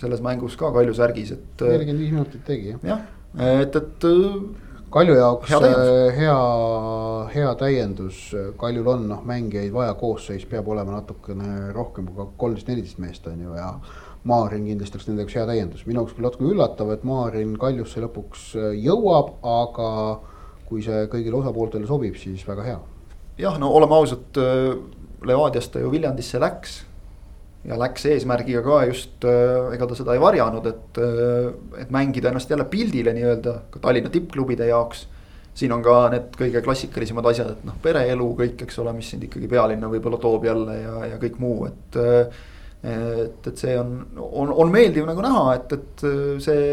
selles 0.01 0.21
mängus 0.21 0.57
ka 0.59 0.71
Kalju 0.73 0.93
särgis, 0.97 1.33
et. 1.35 1.61
Äh, 1.61 1.77
nelikümmend 1.77 2.03
viis 2.03 2.13
minutit 2.13 2.45
tegi 2.47 2.73
jah. 2.73 2.83
jah, 2.83 3.01
et, 3.61 3.75
et. 3.75 4.07
Äh, 4.09 4.71
Kalju 4.93 5.15
jaoks 5.17 5.49
hea, 5.49 5.59
äh, 5.73 6.17
hea, 6.19 6.33
hea 7.33 7.53
täiendus, 7.57 8.17
Kaljul 8.61 8.89
on 8.91 9.07
noh, 9.09 9.23
mängijaid 9.25 9.73
vaja, 9.73 9.95
koosseis 9.97 10.45
peab 10.49 10.69
olema 10.69 10.99
natukene 10.99 11.71
rohkem 11.73 12.11
kui 12.13 12.27
kolmteist, 12.37 12.69
neliteist 12.69 13.01
meest 13.01 13.29
on 13.31 13.41
ju 13.41 13.55
ja. 13.57 13.71
Maarin 14.29 14.63
kindlasti 14.69 14.95
oleks 14.95 15.07
nende 15.09 15.25
jaoks 15.25 15.33
hea 15.35 15.47
täiendus, 15.49 15.81
minu 15.87 15.99
jaoks 15.99 16.13
küll 16.15 16.27
natuke 16.27 16.45
üllatav, 16.47 16.93
et 16.93 17.01
Maarin 17.03 17.57
Kaljusse 17.59 18.05
lõpuks 18.05 18.53
jõuab, 18.79 19.33
aga 19.41 19.89
kui 20.69 20.85
see 20.85 21.09
kõigile 21.11 21.41
osapooltele 21.41 21.89
sobib, 21.89 22.15
siis 22.21 22.45
väga 22.47 22.69
hea. 22.69 22.79
jah, 23.41 23.57
no 23.59 23.73
oleme 23.73 23.97
ausad, 23.97 24.39
Levadiast 25.25 25.73
ta 25.73 25.81
ju 25.81 25.89
Viljandisse 25.91 26.39
läks 26.39 26.83
ja 27.67 27.77
läks 27.79 28.05
eesmärgiga 28.11 28.63
ka 28.65 28.81
just, 28.89 29.23
äh, 29.27 29.73
ega 29.75 29.87
ta 29.87 29.97
seda 29.97 30.15
ei 30.15 30.21
varjanud, 30.21 30.67
et, 30.67 30.99
äh, 30.99 31.81
et 31.83 31.91
mängida 31.95 32.31
ennast 32.31 32.51
jälle 32.51 32.65
pildile 32.69 33.13
nii-öelda 33.15 33.57
ka 33.71 33.83
Tallinna 33.83 34.11
tippklubide 34.13 34.67
jaoks. 34.71 35.07
siin 35.53 35.69
on 35.69 35.83
ka 35.85 36.07
need 36.09 36.31
kõige 36.33 36.63
klassikalisemad 36.65 37.27
asjad, 37.29 37.51
et 37.51 37.65
noh, 37.67 37.75
pereelu 37.81 38.25
kõik, 38.39 38.63
eks 38.65 38.79
ole, 38.81 38.89
mis 38.97 39.11
sind 39.13 39.27
ikkagi 39.27 39.45
pealinna 39.47 39.85
võib-olla 39.85 40.17
toob 40.17 40.47
jälle 40.47 40.79
ja, 40.79 40.93
ja 41.11 41.19
kõik 41.21 41.35
muu, 41.37 41.67
et. 41.67 41.97
et, 42.83 43.47
et 43.47 43.61
see 43.61 43.75
on, 43.77 43.91
on, 44.17 44.49
on 44.49 44.71
meeldiv 44.73 45.05
nagu 45.05 45.21
näha, 45.21 45.43
et, 45.53 45.75
et 45.77 46.05
see 46.41 46.63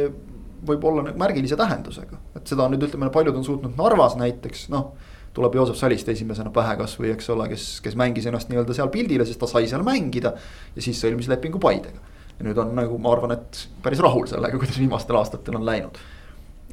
võib 0.67 0.85
olla 0.89 1.05
nagu 1.07 1.21
märgilise 1.21 1.59
tähendusega. 1.61 2.19
et 2.37 2.49
seda 2.49 2.65
on 2.65 2.75
nüüd 2.75 2.87
ütleme, 2.89 3.11
paljud 3.13 3.37
on 3.37 3.45
suutnud 3.45 3.77
Narvas 3.77 4.17
näiteks, 4.21 4.69
noh. 4.73 4.95
Tuleb 5.35 5.55
Joosep 5.55 5.79
Saliste 5.79 6.15
esimesena 6.15 6.51
pähe 6.55 6.77
kasvõi, 6.81 7.13
eks 7.15 7.31
ole, 7.35 7.47
kes, 7.53 7.67
kes 7.85 7.97
mängis 7.99 8.27
ennast 8.27 8.51
nii-öelda 8.51 8.75
seal 8.77 8.91
pildile, 8.93 9.27
sest 9.27 9.41
ta 9.41 9.49
sai 9.51 9.69
seal 9.71 9.85
mängida. 9.87 10.35
ja 10.75 10.83
siis 10.83 10.99
sõlmis 11.03 11.31
lepingu 11.31 11.61
Paidega. 11.63 12.01
ja 12.39 12.47
nüüd 12.47 12.59
on 12.59 12.75
nagu 12.75 12.99
ma 12.99 13.13
arvan, 13.15 13.37
et 13.37 13.67
päris 13.85 14.03
rahul 14.03 14.27
sellega, 14.27 14.59
kuidas 14.59 14.79
viimastel 14.79 15.17
aastatel 15.21 15.61
on 15.61 15.67
läinud. 15.67 15.99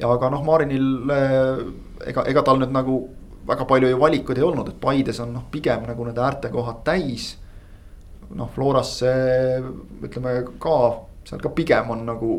aga 0.04 0.30
noh, 0.34 0.43
Marinil 0.43 1.13
ega, 2.06 2.26
ega 2.26 2.43
tal 2.43 2.62
nüüd 2.62 2.74
nagu 2.74 3.02
väga 3.48 3.65
palju 3.65 3.89
ju 3.91 4.00
valikuid 4.00 4.38
ei 4.38 4.43
olnud, 4.43 4.72
et 4.72 4.80
Paides 4.82 5.20
on 5.24 5.36
noh, 5.38 5.46
pigem 5.52 5.86
nagu 5.88 6.08
need 6.08 6.17
äärtekohad 6.17 6.82
täis. 6.88 7.36
noh, 8.36 8.50
Florasse 8.56 9.13
ütleme 10.04 10.41
ka, 10.60 10.80
seal 11.30 11.43
ka 11.43 11.54
pigem 11.56 11.93
on 11.93 12.04
nagu 12.10 12.32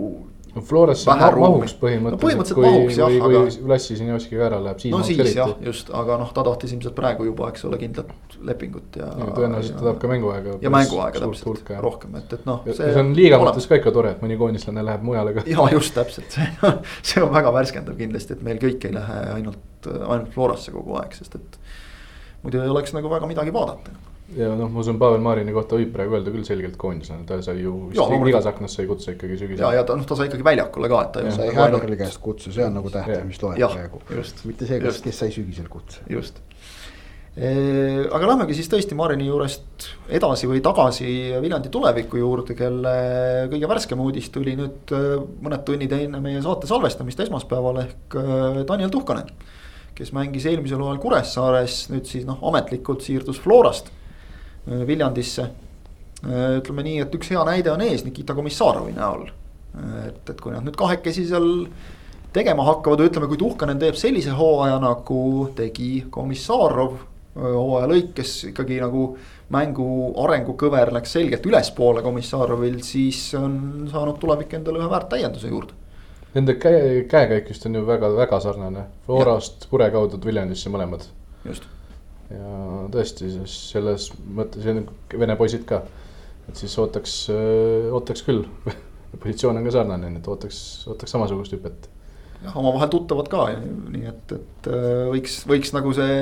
no 0.58 0.64
Florasse 0.66 1.08
mahuks 1.08 1.74
põhimõtteliselt 1.80 2.16
no,. 2.16 2.20
põhimõtteliselt 2.22 2.58
kui, 2.58 2.66
mahuks 2.66 2.98
jah, 2.98 3.16
aga. 3.28 3.42
kui 3.44 3.70
Lassi 3.72 3.98
Sinjovski 3.98 4.38
ka 4.38 4.46
ära 4.48 4.60
läheb, 4.64 4.80
siis. 4.82 4.94
no 4.94 5.02
siis 5.06 5.34
jah, 5.36 5.54
just, 5.64 5.92
aga 5.94 6.18
noh, 6.20 6.32
ta 6.34 6.44
tahtis 6.48 6.74
ilmselt 6.76 6.96
praegu 6.98 7.28
juba, 7.28 7.50
eks 7.52 7.66
ole, 7.68 7.80
kindlat 7.80 8.38
lepingut 8.48 8.98
ja. 9.00 9.10
ja 9.12 9.30
tõenäoliselt 9.36 9.78
ta 9.78 9.86
tahab 9.86 10.00
ka 10.02 10.12
mänguaega. 10.12 10.56
ja 10.64 10.72
mänguaega 10.74 11.22
täpselt, 11.24 11.72
rohkem, 11.84 12.18
et, 12.20 12.34
et 12.38 12.48
noh. 12.48 12.66
see 12.68 12.90
on 13.02 13.14
liiga 13.16 13.40
mõttes 13.42 13.68
ka 13.70 13.78
ikka 13.80 13.94
tore, 13.94 14.14
et 14.16 14.24
mõni 14.24 14.38
koondislane 14.40 14.84
läheb 14.90 15.06
mujale 15.06 15.36
ka. 15.38 15.46
ja 15.48 15.68
just 15.74 15.94
täpselt, 15.96 16.34
see, 16.34 16.74
see 17.12 17.24
on 17.24 17.32
väga 17.34 17.54
värskendav 17.54 17.98
kindlasti, 17.98 18.38
et 18.38 18.44
meil 18.46 18.60
kõik 18.62 18.90
ei 18.90 18.96
lähe 18.98 19.22
ainult 19.38 19.64
ainult 19.86 20.32
Florasse 20.34 20.74
kogu 20.74 20.98
aeg, 20.98 21.14
sest 21.14 21.38
et 21.38 21.58
muidu 22.42 22.62
ei 22.62 22.70
oleks 22.72 22.94
nagu 22.96 23.10
väga 23.10 23.28
midagi 23.30 23.54
vaadata 23.54 23.94
ja 24.36 24.50
noh, 24.58 24.68
ma 24.68 24.82
usun, 24.82 24.98
Pavel 25.00 25.22
Marini 25.24 25.54
kohta 25.56 25.78
võib 25.78 25.92
praegu 25.94 26.18
öelda 26.18 26.32
küll 26.34 26.44
selgelt 26.44 26.76
koondislane, 26.80 27.24
ta 27.28 27.38
sai 27.44 27.62
ju 27.62 27.74
vist 27.88 28.28
igas 28.28 28.48
aknas 28.50 28.74
sai 28.76 28.88
kutse 28.90 29.14
ikkagi 29.14 29.38
sügisel. 29.40 29.64
ja, 29.64 29.78
ja 29.78 29.86
ta 29.88 29.96
noh, 29.96 30.04
ta 30.08 30.18
sai 30.18 30.28
ikkagi 30.28 30.44
väljakule 30.44 30.90
ka, 30.92 31.00
et 31.06 31.14
ta 31.14 31.24
ju. 31.24 31.32
sai 31.38 31.54
Häberli 31.56 31.96
käest 32.00 32.20
kutse, 32.24 32.52
see 32.52 32.66
on 32.66 32.76
nagu 32.76 32.92
tähtis, 32.92 33.24
mis 33.28 33.40
loeb 33.40 33.62
praegu. 33.64 34.02
mitte 34.50 34.68
see, 34.68 34.82
kes, 34.84 35.00
kes 35.06 35.22
sai 35.24 35.32
sügisel 35.32 35.70
kutse. 35.72 36.04
just 36.12 36.42
aga 37.38 38.26
lähmegi 38.32 38.56
siis 38.58 38.66
tõesti 38.66 38.96
Marini 38.98 39.28
juurest 39.28 39.84
edasi 40.10 40.48
või 40.50 40.58
tagasi 40.64 41.06
Viljandi 41.38 41.70
tuleviku 41.70 42.18
juurde, 42.18 42.56
kelle 42.58 42.94
kõige 43.52 43.68
värskem 43.70 44.00
uudis 44.02 44.26
tuli 44.34 44.56
nüüd 44.58 44.90
mõned 45.44 45.62
tunnid 45.68 45.94
enne 45.94 46.18
meie 46.24 46.40
saate 46.42 46.66
salvestamist 46.66 47.22
esmaspäeval 47.22 47.78
ehk 47.84 48.18
Daniel 48.66 48.90
Tuhkanen. 48.90 49.30
kes 49.94 50.12
mängis 50.14 50.44
eelmisel 50.46 50.82
hooajal 50.82 50.98
Kuressaares, 51.02 51.78
nüüd 51.90 52.10
siis 52.10 52.26
noh, 52.26 52.42
ametlikult 52.50 53.06
siirdus 53.06 53.38
Florast 53.42 53.92
Viljandisse. 54.68 55.48
ütleme 56.28 56.82
nii, 56.82 57.00
et 57.04 57.12
üks 57.14 57.30
hea 57.30 57.44
näide 57.46 57.70
on 57.70 57.80
ees 57.80 58.02
Nikita 58.04 58.34
Komissarovi 58.34 58.92
näol. 58.96 59.28
et, 60.06 60.30
et 60.30 60.40
kui 60.40 60.52
nad 60.52 60.64
nüüd 60.66 60.76
kahekesi 60.76 61.26
seal 61.28 61.68
tegema 62.32 62.64
hakkavad, 62.66 63.04
ütleme, 63.06 63.28
kui 63.30 63.38
Tuhkanen 63.38 63.78
teeb 63.78 63.94
sellise 63.94 64.34
hooaja 64.34 64.80
nagu 64.82 65.20
tegi 65.56 66.08
Komissarov 66.10 66.98
hooaja 67.38 67.88
lõikes 67.90 68.32
ikkagi 68.50 68.80
nagu 68.82 69.10
mängu 69.54 69.88
arengukõver 70.24 70.92
läks 70.96 71.14
selgelt 71.16 71.46
ülespoole 71.46 72.02
Komissarovil, 72.04 72.80
siis 72.84 73.20
on 73.38 73.88
saanud 73.92 74.18
tulevik 74.20 74.54
endale 74.58 74.82
ühe 74.82 74.90
väärt 74.90 75.10
täienduse 75.14 75.52
juurde. 75.52 75.76
Nende 76.34 76.58
käe, 76.60 77.04
käekäik 77.08 77.48
just 77.48 77.64
on 77.66 77.78
ju 77.78 77.86
väga-väga 77.86 78.40
sarnane, 78.44 78.84
Florast 79.06 79.68
Kure 79.70 79.88
kaudu 79.94 80.20
Viljandisse 80.24 80.70
mõlemad. 80.70 81.08
just. 81.44 81.64
Ja 82.30 82.54
tõesti, 82.92 83.30
selles 83.48 84.10
mõttes 84.36 84.66
ja 84.66 84.74
vene 85.18 85.36
poisid 85.38 85.64
ka, 85.68 85.82
et 86.48 86.56
siis 86.60 86.74
ootaks, 86.80 87.20
ootaks 87.92 88.24
küll 88.26 88.44
positsioon 89.22 89.60
on 89.60 89.68
ka 89.68 89.78
sarnane, 89.78 90.10
nii 90.12 90.20
et 90.20 90.28
ootaks, 90.28 90.58
ootaks 90.92 91.16
samasugust 91.16 91.56
hüpet 91.56 91.88
jah, 92.42 92.56
omavahel 92.56 92.90
tuttavad 92.92 93.28
ka, 93.30 93.46
nii 93.92 94.08
et, 94.10 94.34
et 94.36 94.68
äh, 94.70 95.06
võiks, 95.12 95.40
võiks 95.48 95.72
nagu 95.76 95.94
see. 95.96 96.18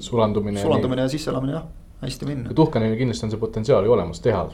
sulandumine. 0.00 0.60
sulandumine 0.62 1.06
ja 1.06 1.12
sisseelamine 1.12 1.56
jah, 1.56 1.68
hästi 2.02 2.28
minna. 2.28 2.56
Tuhkanil 2.56 2.96
kindlasti 2.98 3.28
on 3.28 3.34
see 3.34 3.42
potentsiaal 3.42 3.86
ju 3.86 3.94
olemas 3.96 4.22
teha 4.24 4.44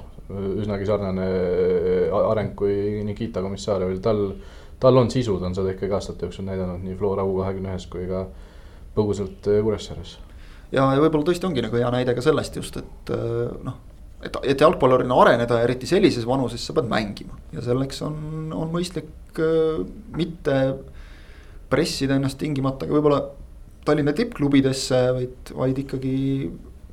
üsnagi 0.63 0.89
sarnane 0.89 1.27
äh, 1.31 2.15
areng 2.19 2.55
kui 2.59 3.03
Nikita 3.07 3.43
Komissarjevil, 3.45 4.01
tal, 4.05 4.29
tal 4.83 5.03
on 5.03 5.11
sisu, 5.13 5.39
ta 5.41 5.51
on 5.51 5.59
seda 5.59 5.75
ikkagi 5.75 5.99
aastate 5.99 6.27
jooksul 6.27 6.49
näidanud 6.49 6.85
nii 6.87 6.99
Flora 6.99 7.27
U 7.27 7.39
kahekümne 7.41 7.75
ühes 7.75 7.89
kui 7.91 8.07
ka 8.11 8.27
põgusalt 8.97 9.51
äh, 9.51 9.63
Kuressaares. 9.67 10.19
Ja, 10.73 10.87
ja 10.95 11.03
võib-olla 11.03 11.27
tõesti 11.29 11.49
ongi 11.49 11.65
nagu 11.65 11.79
hea 11.79 11.91
näide 11.95 12.15
ka 12.17 12.25
sellest 12.25 12.57
just, 12.59 12.81
et 12.83 13.15
noh 13.67 13.83
et, 14.25 14.37
et 14.53 14.61
jalgpallurina 14.61 15.17
areneda, 15.23 15.61
eriti 15.65 15.89
sellises 15.89 16.27
vanuses, 16.29 16.63
sa 16.63 16.75
pead 16.77 16.89
mängima 16.91 17.37
ja 17.55 17.65
selleks 17.65 18.03
on, 18.07 18.17
on 18.57 18.71
mõistlik 18.73 19.41
äh, 19.43 19.83
mitte 20.17 20.57
pressida 21.71 22.17
ennast 22.17 22.41
tingimata 22.41 22.89
ka 22.89 22.97
võib-olla 22.97 23.25
Tallinna 23.87 24.11
tippklubidesse, 24.19 24.99
vaid, 25.15 25.51
vaid 25.55 25.77
ikkagi 25.79 26.17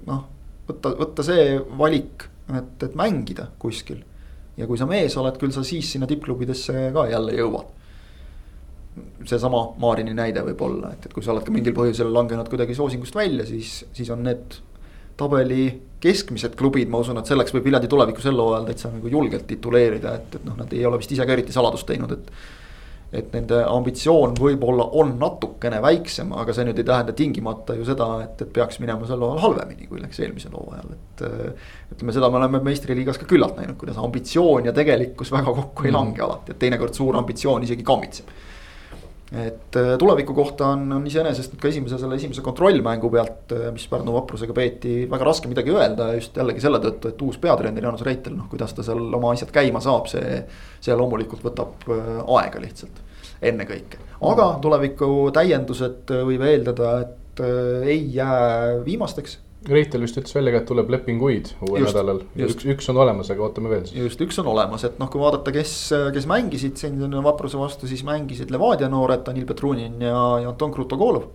noh, 0.06 0.20
võtta, 0.68 0.92
võtta 1.00 1.24
see 1.26 1.56
valik, 1.80 2.28
et, 2.54 2.76
et 2.86 2.98
mängida 3.00 3.48
kuskil. 3.62 4.04
ja 4.60 4.68
kui 4.70 4.78
sa 4.78 4.86
mees 4.86 5.16
oled, 5.18 5.40
küll 5.42 5.56
sa 5.56 5.64
siis 5.66 5.90
sinna 5.90 6.06
tippklubidesse 6.10 6.92
ka 6.94 7.08
jälle 7.10 7.34
jõuad. 7.40 7.72
Seesama 9.28 9.64
Maarini 9.82 10.14
näide 10.18 10.44
võib 10.46 10.62
olla, 10.68 10.94
et, 10.94 11.08
et 11.08 11.16
kui 11.16 11.26
sa 11.26 11.34
oled 11.34 11.46
ka 11.46 11.54
mingil 11.54 11.76
põhjusel 11.78 12.12
langenud 12.14 12.50
kuidagi 12.52 12.76
soosingust 12.78 13.16
välja, 13.18 13.46
siis, 13.50 13.82
siis 13.96 14.10
on 14.14 14.26
need 14.28 14.60
tabeli 15.18 15.68
keskmised 16.04 16.58
klubid, 16.60 16.90
ma 16.92 17.00
usun, 17.04 17.20
et 17.22 17.30
selleks 17.30 17.54
võib 17.56 17.70
Viljandi 17.70 17.90
tulevikus 17.92 18.28
ellu 18.30 18.50
hooajal 18.50 18.68
täitsa 18.68 18.92
nagu 18.92 19.12
julgelt 19.12 19.48
tituleerida, 19.48 20.18
et, 20.20 20.36
et 20.40 20.44
noh, 20.48 20.58
nad 20.60 20.74
ei 20.76 20.84
ole 20.86 21.00
vist 21.00 21.14
ise 21.16 21.26
ka 21.26 21.36
eriti 21.36 21.56
saladust 21.56 21.88
teinud, 21.90 22.14
et. 22.18 22.36
et 23.14 23.28
nende 23.36 23.60
ambitsioon 23.70 24.32
võib-olla 24.40 24.88
on 24.98 25.12
natukene 25.22 25.78
väiksem, 25.86 26.32
aga 26.34 26.54
see 26.58 26.66
nüüd 26.66 26.80
ei 26.82 26.88
tähenda 26.88 27.14
tingimata 27.14 27.76
ju 27.78 27.86
seda, 27.86 28.08
et, 28.24 28.42
et 28.42 28.50
peaks 28.56 28.80
minema 28.82 29.06
sel 29.06 29.22
hooajal 29.22 29.44
halvemini, 29.44 29.86
kui 29.86 30.02
läks 30.02 30.20
eelmisel 30.26 30.56
hooajal, 30.58 30.96
et. 30.96 31.24
ütleme, 31.94 32.16
seda 32.16 32.32
me 32.34 32.42
oleme 32.42 32.64
meistriliigas 32.66 33.22
ka 33.22 33.30
küllalt 33.30 33.62
näinud, 33.62 33.78
kuidas 33.78 34.02
ambitsioon 34.02 34.66
ja 34.66 34.74
tegelikkus 34.74 35.32
väga 35.32 35.54
kokku 35.62 35.86
ei 35.86 35.94
lange 35.94 36.26
alati, 36.26 36.56
et 36.56 36.62
teinekord 36.66 36.98
suur 36.98 37.22
ambitsioon 37.22 37.70
isegi 37.70 37.86
kammitseb 37.86 38.34
et 39.34 39.76
äh, 39.76 39.96
tuleviku 39.98 40.34
kohta 40.38 40.68
on, 40.76 40.86
on 40.94 41.06
iseenesest 41.10 41.56
ka 41.62 41.70
esimese 41.72 41.98
selle 41.98 42.18
esimese 42.20 42.44
kontrollmängu 42.46 43.10
pealt, 43.14 43.54
äh, 43.56 43.70
mis 43.74 43.88
Pärnu 43.90 44.14
vaprusega 44.14 44.54
peeti, 44.54 44.94
väga 45.10 45.26
raske 45.26 45.50
midagi 45.50 45.74
öelda 45.74 46.12
just 46.18 46.38
jällegi 46.38 46.62
selle 46.62 46.82
tõttu, 46.84 47.10
et 47.10 47.24
uus 47.26 47.40
peatreener 47.42 47.88
Jaanus 47.88 48.06
Reitel, 48.06 48.36
noh, 48.38 48.46
kuidas 48.52 48.76
ta 48.78 48.86
seal 48.86 49.02
oma 49.18 49.34
asjad 49.34 49.54
käima 49.56 49.82
saab, 49.84 50.10
see. 50.12 50.44
see 50.84 50.96
loomulikult 51.00 51.42
võtab 51.46 51.88
äh, 51.90 52.12
aega 52.38 52.62
lihtsalt, 52.62 53.02
ennekõike, 53.42 54.02
aga 54.30 54.48
tuleviku 54.62 55.10
täiendused 55.34 56.14
võib 56.30 56.46
eeldada, 56.46 56.94
et 57.08 57.42
ei 57.90 58.04
jää 58.14 58.84
viimasteks 58.86 59.40
Reitel 59.70 60.04
vist 60.04 60.18
ütles 60.20 60.34
välja 60.36 60.52
ka, 60.54 60.60
et 60.62 60.68
tuleb 60.68 60.90
lepinguid 60.92 61.54
uuel 61.64 61.86
just, 61.86 61.94
nädalal, 61.94 62.20
üks, 62.36 62.66
üks 62.74 62.90
on 62.92 63.00
olemas, 63.00 63.30
aga 63.32 63.46
ootame 63.46 63.72
veel 63.72 63.86
siis. 63.88 64.00
just, 64.10 64.24
üks 64.26 64.40
on 64.42 64.50
olemas, 64.52 64.84
et 64.88 64.98
noh, 65.00 65.08
kui 65.12 65.22
vaadata, 65.22 65.54
kes, 65.56 65.76
kes 66.16 66.28
mängisid 66.30 66.82
siin 66.82 67.16
Vapruse 67.24 67.60
vastu, 67.60 67.88
siis 67.88 68.04
mängisid 68.08 68.52
Levadia 68.52 68.90
noored, 68.92 69.24
Danil 69.28 69.48
Petrunin 69.48 70.02
ja, 70.04 70.18
ja 70.44 70.52
Anton 70.52 70.74
Krutogolov. 70.76 71.30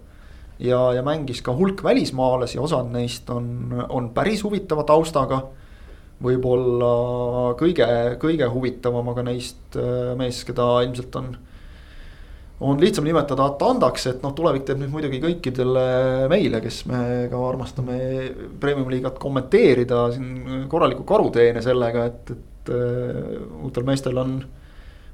ja, 0.60 0.80
ja 0.96 1.04
mängis 1.06 1.40
ka 1.44 1.54
hulk 1.56 1.80
välismaalasi, 1.84 2.60
osad 2.60 2.92
neist 2.92 3.30
on, 3.32 3.48
on 3.88 4.12
päris 4.16 4.44
huvitava 4.44 4.84
taustaga. 4.84 5.46
võib-olla 6.22 6.92
kõige, 7.58 7.86
kõige 8.20 8.48
huvitavam 8.50 9.12
aga 9.14 9.22
neist 9.30 9.76
äh, 9.78 10.16
mees, 10.18 10.42
keda 10.44 10.82
ilmselt 10.84 11.16
on 11.16 11.36
on 12.60 12.80
lihtsam 12.80 13.06
nimetada 13.06 13.46
Atandaks, 13.52 14.06
et 14.10 14.22
noh, 14.24 14.34
tulevik 14.36 14.66
teeb 14.66 14.80
nüüd 14.82 14.90
muidugi 14.92 15.20
kõikidele 15.22 15.84
meile, 16.30 16.60
kes 16.64 16.82
me 16.90 17.00
ka 17.30 17.42
armastame 17.50 17.98
premium-liigat 18.60 19.18
kommenteerida 19.22 20.08
siin 20.14 20.66
korralikku 20.70 21.06
karuteene 21.08 21.62
sellega, 21.64 22.08
et, 22.10 22.34
et 22.34 22.72
uh, 22.74 23.62
uutel 23.62 23.86
meestel 23.86 24.18
on 24.18 24.38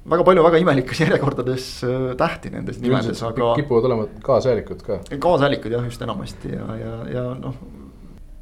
väga 0.08 0.24
palju 0.24 0.44
väga 0.44 0.60
imelikes 0.64 1.04
järjekordades 1.04 1.68
uh, 1.84 2.10
tähti 2.20 2.52
nendes 2.54 2.80
nimedes, 2.80 3.20
aga. 3.28 3.52
kipuvad 3.60 3.90
olema 3.90 4.08
kaasajalikud 4.24 4.84
ka. 4.86 5.00
kaasajalikud 5.12 5.76
jah, 5.76 5.84
just 5.88 6.04
enamasti 6.04 6.56
ja, 6.56 6.68
ja, 6.80 6.98
ja 7.12 7.30
noh 7.40 7.60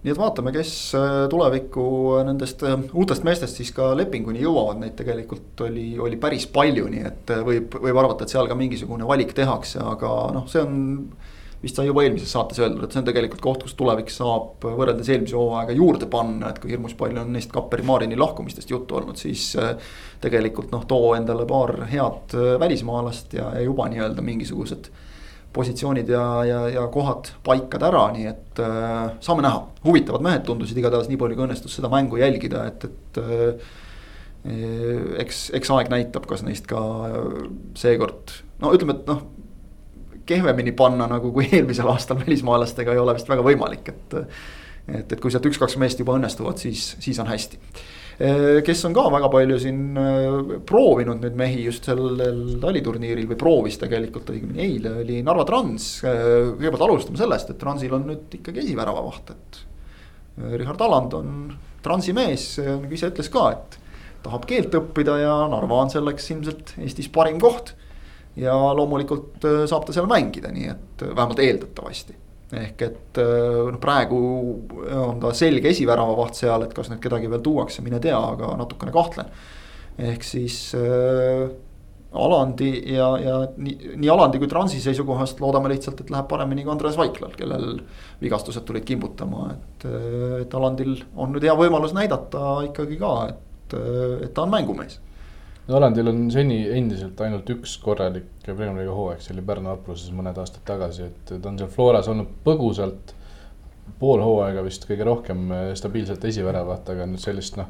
nii 0.02 0.10
et 0.10 0.18
vaatame, 0.18 0.50
kes 0.54 0.70
äh, 0.98 1.10
tuleviku 1.30 1.84
nendest 2.26 2.64
äh, 2.66 2.74
uutest 2.98 3.26
meestest 3.26 3.60
siis 3.60 3.70
ka 3.74 3.92
lepinguni 3.98 4.42
jõuavad, 4.42 4.80
neid 4.82 4.96
tegelikult 4.98 5.62
oli, 5.68 5.92
oli 6.02 6.18
päris 6.20 6.48
palju, 6.50 6.88
nii 6.90 7.04
et 7.06 7.30
äh, 7.34 7.44
võib, 7.46 7.76
võib 7.84 8.00
arvata, 8.02 8.26
et 8.26 8.34
seal 8.34 8.50
ka 8.50 8.58
mingisugune 8.58 9.06
valik 9.06 9.34
tehakse, 9.36 9.78
aga 9.94 10.16
noh, 10.34 10.48
see 10.50 10.64
on. 10.64 10.80
vist 11.62 11.76
sai 11.78 11.84
juba 11.86 12.02
eelmises 12.02 12.32
saates 12.34 12.58
öeldud, 12.58 12.82
et 12.82 12.90
see 12.90 12.98
on 12.98 13.04
tegelikult 13.06 13.42
koht, 13.44 13.60
kus 13.62 13.76
tulevik 13.78 14.08
saab 14.10 14.64
võrreldes 14.66 15.06
eelmise 15.14 15.36
hooaega 15.38 15.76
juurde 15.78 16.08
panna, 16.10 16.50
et 16.50 16.58
kui 16.58 16.72
hirmus 16.74 16.96
palju 16.98 17.22
on 17.22 17.30
neist 17.36 17.52
Kapperi 17.54 17.86
Marini 17.86 18.18
lahkumistest 18.18 18.72
juttu 18.74 18.98
olnud, 18.98 19.14
siis. 19.20 19.52
tegelikult 20.22 20.74
noh, 20.74 20.82
too 20.90 21.14
endale 21.14 21.46
paar 21.46 21.76
head 21.90 22.34
välismaalast 22.58 23.38
ja, 23.38 23.52
ja 23.54 23.62
juba 23.62 23.86
nii-öelda 23.90 24.22
mingisugused 24.26 24.90
positsioonid 25.52 26.08
ja, 26.08 26.24
ja, 26.48 26.60
ja 26.72 26.86
kohad 26.92 27.32
paikad 27.44 27.84
ära, 27.86 28.06
nii 28.14 28.26
et 28.30 28.62
äh, 28.64 29.12
saame 29.24 29.44
näha. 29.44 29.66
huvitavad 29.84 30.24
mehed 30.24 30.46
tundusid 30.48 30.78
igatahes 30.80 31.10
nii 31.10 31.20
palju, 31.20 31.36
kui 31.38 31.46
õnnestus 31.46 31.76
seda 31.78 31.90
mängu 31.92 32.20
jälgida, 32.20 32.64
et, 32.70 32.88
et 32.88 33.22
äh, 33.22 33.78
eks, 35.22 35.44
eks 35.58 35.70
aeg 35.76 35.92
näitab, 35.92 36.26
kas 36.30 36.42
neist 36.46 36.66
ka 36.70 36.80
seekord, 37.78 38.34
no 38.62 38.72
ütleme, 38.74 38.96
et 38.98 39.10
noh 39.10 39.22
kehvemini 40.26 40.72
panna 40.72 41.06
nagu 41.10 41.32
kui 41.34 41.48
eelmisel 41.56 41.88
aastal 41.92 42.20
välismaalastega 42.22 42.94
ei 42.94 43.02
ole 43.02 43.16
vist 43.18 43.30
väga 43.30 43.44
võimalik, 43.46 43.92
et. 43.92 44.20
et, 44.88 45.12
et 45.12 45.18
kui 45.20 45.30
sealt 45.30 45.46
üks-kaks 45.50 45.76
meest 45.80 46.00
juba 46.02 46.16
õnnestuvad, 46.18 46.58
siis, 46.62 46.92
siis 47.02 47.18
on 47.22 47.30
hästi. 47.30 47.60
Kes 48.62 48.84
on 48.86 48.94
ka 48.94 49.02
väga 49.10 49.28
palju 49.32 49.56
siin 49.58 49.96
proovinud 50.68 51.24
nüüd 51.24 51.34
mehi 51.38 51.64
just 51.64 51.88
sellel 51.88 52.54
taliturniiril 52.62 53.26
või 53.32 53.38
proovis 53.40 53.80
tegelikult 53.80 54.30
õigemini 54.30 54.62
eile 54.62 54.92
oli 55.00 55.18
Narva 55.26 55.46
Trans. 55.48 55.88
kõigepealt 56.04 56.86
alustame 56.86 57.18
sellest, 57.18 57.50
et 57.50 57.58
Transil 57.58 57.96
on 57.96 58.06
nüüd 58.12 58.36
ikkagi 58.38 58.62
esiväravavaht, 58.62 59.34
et. 59.34 59.62
Richard 60.54 60.80
Aland 60.86 61.16
on 61.18 61.32
Transi 61.82 62.14
mees, 62.16 62.46
nagu 62.62 62.94
ise 62.94 63.10
ütles 63.10 63.28
ka, 63.32 63.48
et 63.56 63.78
tahab 64.22 64.46
keelt 64.48 64.74
õppida 64.78 65.18
ja 65.20 65.34
Narva 65.50 65.82
on 65.82 65.90
selleks 65.92 66.30
ilmselt 66.34 66.76
Eestis 66.82 67.10
parim 67.12 67.40
koht 67.42 67.74
ja 68.38 68.54
loomulikult 68.76 69.44
äh, 69.44 69.62
saab 69.68 69.86
ta 69.86 69.94
seal 69.94 70.08
mängida, 70.10 70.52
nii 70.54 70.68
et 70.72 71.04
äh, 71.04 71.14
vähemalt 71.14 71.42
eeldatavasti. 71.42 72.16
Ehk 72.52 72.84
et 72.84 73.20
äh, 73.22 73.58
noh, 73.72 73.80
praegu 73.80 74.20
on 74.92 75.20
ta 75.22 75.32
selge 75.36 75.72
esiväravavaht 75.72 76.36
seal, 76.36 76.66
et 76.66 76.72
kas 76.76 76.90
nüüd 76.92 77.02
kedagi 77.02 77.30
veel 77.32 77.44
tuuakse, 77.44 77.84
mine 77.84 78.00
tea, 78.02 78.18
aga 78.18 78.54
natukene 78.60 78.92
kahtlen. 78.94 79.30
ehk 79.98 80.24
siis 80.24 80.74
äh, 80.78 81.46
Alandi 82.12 82.70
ja, 82.92 83.06
ja 83.16 83.36
nii, 83.56 83.94
nii 83.96 84.10
Alandi 84.12 84.40
kui 84.40 84.48
Transi 84.48 84.80
seisukohast 84.84 85.40
loodame 85.40 85.70
lihtsalt, 85.72 86.02
et 86.04 86.10
läheb 86.12 86.28
paremini 86.28 86.64
kui 86.64 86.72
Andres 86.74 86.98
Vaiklal, 87.00 87.32
kellel 87.38 87.78
vigastused 88.20 88.66
tulid 88.68 88.84
kimbutama, 88.88 89.46
et, 89.54 89.86
et 90.42 90.58
Alandil 90.58 90.98
on 91.16 91.32
nüüd 91.32 91.48
hea 91.48 91.56
võimalus 91.56 91.96
näidata 91.96 92.58
ikkagi 92.68 93.00
ka, 93.00 93.14
et, 93.32 93.78
et 94.26 94.34
ta 94.36 94.44
on 94.44 94.52
mängumees 94.52 95.00
Hollandil 95.70 96.10
on 96.10 96.22
seni 96.34 96.56
endiselt 96.74 97.20
ainult 97.22 97.50
üks 97.54 97.76
korralik 97.82 98.26
Premier 98.42 98.74
League'i 98.74 98.94
hooaeg, 98.96 99.20
see 99.22 99.34
oli 99.36 99.44
Pärnu 99.46 99.70
Apruses 99.70 100.10
mõned 100.14 100.38
aastad 100.42 100.64
tagasi, 100.66 101.06
et 101.06 101.34
ta 101.36 101.50
on 101.50 101.58
seal 101.60 101.70
Floras 101.70 102.08
olnud 102.10 102.32
põgusalt. 102.46 103.18
pool 103.98 104.20
hooaega 104.22 104.62
vist 104.62 104.84
kõige 104.86 105.06
rohkem 105.06 105.50
eh, 105.52 105.68
stabiilselt 105.78 106.24
esiväravat, 106.24 106.88
aga 106.94 107.06
nüüd 107.06 107.22
sellist 107.22 107.56
noh. 107.58 107.68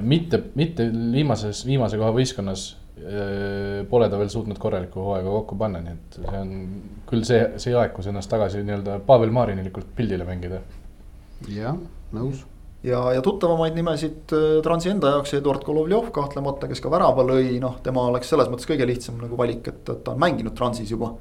mitte, 0.00 0.42
mitte 0.54 0.86
viimases, 0.92 1.64
viimase 1.66 1.98
koha 2.00 2.12
võistkonnas 2.16 2.64
eh, 2.96 3.80
pole 3.90 4.08
ta 4.08 4.20
veel 4.20 4.32
suutnud 4.32 4.60
korralikku 4.60 5.04
hooaega 5.04 5.34
kokku 5.36 5.58
panna, 5.60 5.82
nii 5.84 5.96
et 5.98 6.20
see 6.20 6.40
on 6.40 6.54
küll 7.10 7.26
see, 7.28 7.42
see 7.60 7.76
aeg, 7.76 7.92
kus 7.96 8.08
ennast 8.08 8.32
tagasi 8.32 8.64
nii-öelda 8.64 9.00
Pavel 9.08 9.32
Marinilikult 9.36 9.92
pildile 9.96 10.28
mängida. 10.28 10.62
jah, 11.48 11.76
nõus 12.16 12.46
ja, 12.82 13.00
ja 13.14 13.22
tuttavamaid 13.22 13.76
nimesid 13.76 14.32
äh, 14.36 14.46
Transi 14.64 14.90
enda 14.92 15.14
jaoks 15.14 15.34
Eduard 15.36 15.64
Golovjov 15.66 16.10
kahtlemata, 16.16 16.68
kes 16.70 16.80
ka 16.82 16.92
värava 16.92 17.24
lõi, 17.26 17.58
noh, 17.62 17.78
tema 17.84 18.06
oleks 18.10 18.32
selles 18.32 18.48
mõttes 18.52 18.68
kõige 18.68 18.88
lihtsam 18.88 19.20
nagu 19.20 19.38
valik, 19.38 19.66
et, 19.68 19.82
et 19.84 20.02
ta 20.06 20.14
on 20.14 20.22
mänginud 20.22 20.56
Transis 20.56 20.90
juba. 20.92 21.12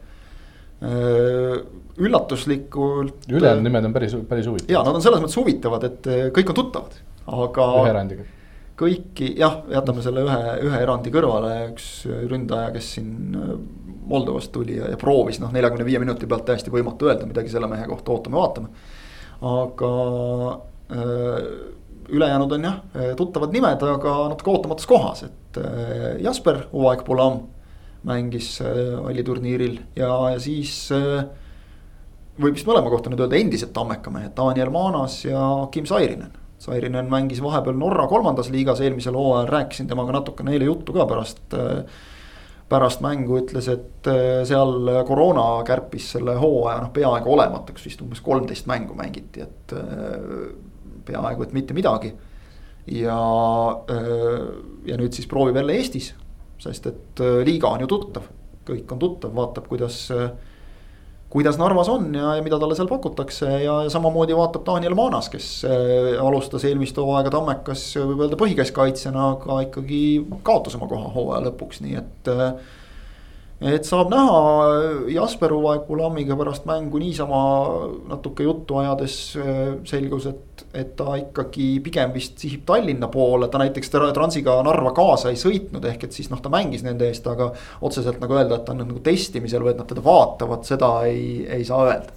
Äh, 0.80 1.60
üllatuslikult. 2.00 3.28
ülejäänud 3.28 3.68
nimed 3.68 3.90
on 3.90 3.96
päris, 3.96 4.16
päris 4.30 4.48
huvitavad. 4.48 4.72
ja 4.72 4.84
nad 4.88 4.96
on 4.96 5.04
selles 5.04 5.24
mõttes 5.24 5.40
huvitavad, 5.40 5.88
et 5.90 6.12
äh, 6.12 6.28
kõik 6.36 6.54
on 6.54 6.60
tuttavad, 6.62 7.00
aga. 7.28 7.72
ühe 7.82 7.92
erandiga. 7.92 8.28
kõiki 8.80 9.34
jah, 9.42 9.60
jätame 9.74 10.06
selle 10.06 10.24
ühe, 10.24 10.40
ühe 10.70 10.80
erandi 10.86 11.12
kõrvale, 11.12 11.52
üks 11.74 11.90
ründaja, 12.08 12.72
kes 12.78 12.94
siin 12.96 13.12
Moldovast 14.10 14.50
tuli 14.56 14.80
ja, 14.80 14.88
ja 14.90 14.98
proovis 14.98 15.38
noh, 15.44 15.52
neljakümne 15.54 15.86
viie 15.86 16.00
minuti 16.02 16.26
pealt 16.26 16.48
täiesti 16.48 16.72
võimatu 16.74 17.12
öelda 17.12 17.28
midagi 17.30 17.52
selle 17.52 17.68
mehe 17.70 17.84
kohta, 17.92 18.16
ootame-vaatame. 18.16 18.72
aga 19.46 19.90
Äh, 20.50 20.69
ülejäänud 22.10 22.52
on 22.52 22.64
jah, 22.64 22.82
äh, 22.96 23.16
tuttavad 23.16 23.54
nimed, 23.54 23.84
aga 23.84 24.16
natuke 24.34 24.52
ootamatus 24.54 24.90
kohas, 24.90 25.24
et 25.28 25.62
äh, 25.62 26.18
Jasper 26.24 26.66
Uaeg 26.74 27.06
Pulam 27.06 27.44
mängis 28.04 28.62
Alli 28.64 29.24
ja, 29.96 30.10
ja 30.32 30.38
siis 30.40 30.88
võib 32.40 32.54
vist 32.56 32.68
mõlema 32.68 32.88
kohta 32.88 33.12
nüüd 33.12 33.20
öelda 33.20 33.36
endised 33.36 33.74
Tammeka 33.76 34.12
mehed, 34.14 34.32
Daniel 34.38 34.72
Maanas 34.72 35.26
ja 35.26 35.42
Kim 35.72 35.86
Sairinen. 35.86 36.32
Sairinen 36.60 37.10
mängis 37.12 37.42
vahepeal 37.44 37.76
Norra 37.76 38.08
kolmandas 38.08 38.48
liigas 38.52 38.80
eelmisel 38.80 39.18
hooajal, 39.20 39.50
rääkisin 39.52 39.92
temaga 39.92 40.16
natukene 40.16 40.56
eile 40.56 40.70
juttu 40.72 40.96
ka 40.96 41.06
pärast 41.12 41.58
pärast 42.70 43.04
mängu 43.04 43.42
ütles, 43.42 43.68
et 43.68 44.08
seal 44.48 45.04
koroona 45.08 45.46
kärpis 45.68 46.12
selle 46.14 46.38
hooaja 46.40 46.86
noh, 46.86 46.92
peaaegu 46.96 47.34
olematuks, 47.36 47.84
vist 47.84 48.04
umbes 48.06 48.24
kolmteist 48.24 48.70
mängu 48.70 48.96
mängiti, 48.96 49.44
et 49.44 49.76
peaaegu 51.10 51.46
et 51.46 51.56
mitte 51.58 51.78
midagi. 51.78 52.14
ja, 52.90 53.20
ja 54.90 54.98
nüüd 54.98 55.14
siis 55.14 55.28
proovib 55.30 55.60
jälle 55.60 55.76
Eestis, 55.78 56.14
sest 56.60 56.88
et 56.90 57.22
liiga 57.46 57.70
on 57.70 57.84
ju 57.84 57.90
tuttav, 57.92 58.30
kõik 58.66 58.94
on 58.96 59.02
tuttav, 59.02 59.36
vaatab, 59.36 59.68
kuidas 59.70 60.08
kuidas 61.30 61.60
Narvas 61.62 61.90
on 61.90 62.10
ja, 62.16 62.34
ja 62.40 62.44
mida 62.46 62.58
talle 62.60 62.76
seal 62.78 62.90
pakutakse 62.90 63.50
ja, 63.62 63.76
ja 63.86 63.90
samamoodi 63.94 64.34
vaatab 64.38 64.66
Daniel 64.66 64.96
Maanas, 64.98 65.30
kes 65.30 65.50
alustas 66.22 66.66
eelmist 66.66 66.98
hooaega 66.98 67.30
Tammekas, 67.34 67.84
võib 68.00 68.26
öelda 68.26 68.40
põhikeskkaitsjana, 68.40 69.28
aga 69.36 69.60
ikkagi 69.68 70.02
kaotas 70.48 70.78
oma 70.80 70.90
koha 70.90 71.12
hooaja 71.14 71.46
lõpuks, 71.50 71.84
nii 71.86 72.00
et 72.02 72.32
äh, 72.34 72.48
et 73.60 73.84
saab 73.84 74.08
näha 74.14 74.36
Jasper 75.12 75.52
Uvaekulamiga 75.52 76.38
pärast 76.40 76.64
mängu 76.68 77.00
niisama 77.02 77.40
natuke 78.08 78.46
juttu 78.46 78.78
ajades 78.80 79.16
äh, 79.36 79.58
selgus, 79.90 80.30
et, 80.32 80.64
et 80.74 80.94
ta 81.00 81.18
ikkagi 81.20 81.68
pigem 81.84 82.14
vist 82.16 82.40
sihib 82.40 82.64
Tallinna 82.70 83.10
poole, 83.12 83.50
ta 83.52 83.60
näiteks 83.60 83.92
Transiga 83.92 84.56
Narva 84.64 84.94
kaasa 84.96 85.34
ei 85.34 85.40
sõitnud, 85.40 85.84
ehk 85.92 86.08
et 86.08 86.16
siis 86.16 86.32
noh, 86.32 86.40
ta 86.40 86.52
mängis 86.54 86.86
nende 86.88 87.10
eest, 87.10 87.28
aga 87.28 87.52
otseselt 87.84 88.24
nagu 88.24 88.38
öelda, 88.38 88.62
et 88.62 88.66
ta 88.68 88.76
on 88.76 88.86
nagu 88.86 89.04
testimisel 89.04 89.66
või 89.66 89.76
et 89.76 89.84
nad 89.84 89.92
teda 89.92 90.06
vaatavad, 90.08 90.64
seda 90.68 90.94
ei, 91.10 91.44
ei 91.60 91.68
saa 91.68 91.84
öelda. 91.90 92.16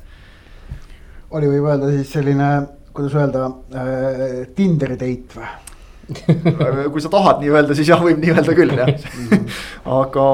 oli, 1.33 1.51
võib 1.57 1.67
öelda 1.67 1.91
siis 1.97 2.15
selline, 2.15 2.55
kuidas 2.95 3.19
öelda 3.19 3.51
äh,, 3.75 4.41
Tinderi 4.55 5.01
date 5.01 5.41
või? 5.41 5.53
Kui 6.93 7.05
sa 7.05 7.13
tahad 7.13 7.43
nii 7.43 7.53
öelda, 7.53 7.77
siis 7.79 7.91
jah, 7.93 8.03
võib 8.03 8.21
nii 8.23 8.35
öelda 8.35 8.57
küll 8.57 8.77
jah 8.79 8.91
aga, 9.85 10.27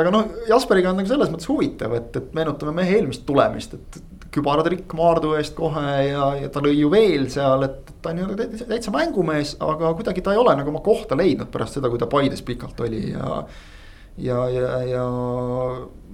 aga 0.00 0.12
noh, 0.12 0.26
Jasperiga 0.48 0.92
on 0.92 1.00
nagu 1.00 1.10
selles 1.10 1.30
mõttes 1.32 1.48
huvitav, 1.48 1.94
et, 1.98 2.10
et 2.18 2.34
meenutame 2.36 2.74
mehe 2.80 2.98
eelmist 2.98 3.24
tulemist, 3.28 3.78
et. 3.78 4.02
kübaratrikk 4.34 4.90
Maardu 4.98 5.36
eest 5.38 5.54
kohe 5.54 5.90
ja, 6.08 6.24
ja 6.40 6.48
ta 6.50 6.62
lõi 6.64 6.74
ju 6.74 6.88
veel 6.90 7.28
seal, 7.30 7.62
et 7.68 7.92
ta 8.02 8.10
on 8.10 8.24
ju 8.24 8.38
täitsa, 8.66 8.90
mängumees, 8.94 9.54
aga 9.62 9.92
kuidagi 9.94 10.24
ta 10.24 10.34
ei 10.34 10.40
ole 10.42 10.56
nagu 10.58 10.72
oma 10.72 10.82
kohta 10.84 11.14
leidnud 11.18 11.52
pärast 11.54 11.78
seda, 11.78 11.90
kui 11.92 12.02
ta 12.02 12.10
Paides 12.10 12.42
pikalt 12.42 12.82
oli 12.82 13.12
ja. 13.12 13.44
ja, 14.18 14.40
ja, 14.50 14.72
ja 14.90 15.04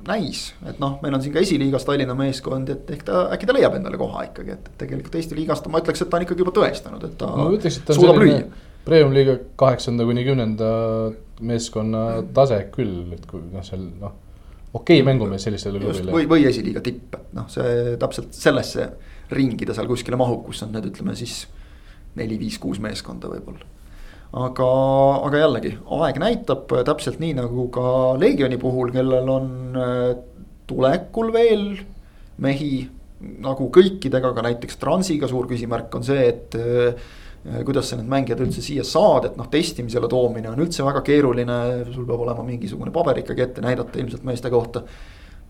näis, 0.07 0.51
et 0.69 0.79
noh, 0.83 0.99
meil 1.03 1.17
on 1.17 1.25
siin 1.25 1.33
ka 1.35 1.43
esiliigas 1.43 1.89
Tallinna 1.89 2.15
meeskond, 2.17 2.71
et 2.73 2.93
ehk 2.93 3.07
ta 3.09 3.27
äkki 3.35 3.49
ta 3.49 3.57
leiab 3.57 3.81
endale 3.81 4.01
koha 4.01 4.29
ikkagi, 4.29 4.57
et 4.59 4.73
tegelikult 4.81 5.17
Eesti 5.17 5.39
liigast 5.39 5.69
ma 5.73 5.81
ütleks, 5.83 6.05
et 6.05 6.13
ta 6.13 6.21
on 6.21 6.29
ikkagi 6.29 6.45
juba 6.45 6.55
tõestanud, 6.61 7.09
et 7.09 7.17
ta 7.21 7.33
no, 7.41 7.51
ütleks, 7.57 7.81
et 7.81 7.89
ta 7.89 7.97
suudab 7.97 8.21
lüüa 8.21 8.45
Premium 8.85 9.13
liiga 9.15 9.37
kaheksanda 9.61 10.07
kuni 10.09 10.25
kümnenda 10.25 10.71
meeskonna 11.45 12.05
tase 12.37 12.59
küll, 12.75 13.13
et 13.17 13.25
kui 13.29 13.43
noh, 13.53 13.65
seal 13.65 13.87
noh. 14.01 14.15
okei 14.73 15.01
okay, 15.01 15.07
mängumees 15.07 15.45
sellisele 15.47 15.81
klubile. 15.83 16.13
või, 16.15 16.29
või 16.31 16.47
esiliiga 16.49 16.83
tipp, 16.85 17.17
et 17.17 17.35
noh, 17.37 17.49
see 17.53 17.97
täpselt 18.01 18.37
sellesse 18.37 18.89
ringi 19.37 19.69
ta 19.69 19.77
seal 19.77 19.89
kuskile 19.91 20.19
mahub, 20.21 20.43
kus 20.47 20.65
on 20.67 20.73
need, 20.75 20.89
ütleme 20.93 21.17
siis. 21.19 21.45
neli-viis-kuus 22.19 22.81
meeskonda 22.83 23.29
võib-olla. 23.31 23.69
aga, 24.47 24.71
aga 25.29 25.45
jällegi 25.45 25.77
aeg 26.01 26.19
näitab 26.23 26.73
täpselt 26.89 27.21
nii 27.23 27.37
nagu 27.39 27.69
ka 27.75 28.17
Leegioni 28.19 28.59
puhul, 28.59 28.93
kellel 28.95 29.29
on 29.31 29.53
äh, 29.77 30.07
tulekul 30.71 31.33
veel 31.35 31.67
mehi 32.41 32.89
nagu 33.21 33.67
kõikidega, 33.69 34.33
ka 34.33 34.45
näiteks 34.47 34.79
Transiga 34.81 35.29
suur 35.29 35.47
küsimärk 35.51 35.93
on 35.95 36.07
see, 36.07 36.29
et 36.31 36.57
Äh, 36.57 36.95
kuidas 37.65 37.89
sa 37.89 37.97
need 37.97 38.09
mängijad 38.11 38.43
üldse 38.45 38.61
siia 38.65 38.85
saad, 38.85 39.31
et 39.31 39.39
noh, 39.41 39.49
testimisele 39.49 40.09
toomine 40.13 40.51
on 40.51 40.61
üldse 40.61 40.85
väga 40.85 41.01
keeruline, 41.05 41.57
sul 41.89 42.05
peab 42.09 42.21
olema 42.27 42.45
mingisugune 42.45 42.93
paber 42.93 43.23
ikkagi 43.23 43.47
ette 43.47 43.65
näidata 43.65 44.01
ilmselt 44.01 44.27
meeste 44.29 44.53
kohta. 44.53 44.85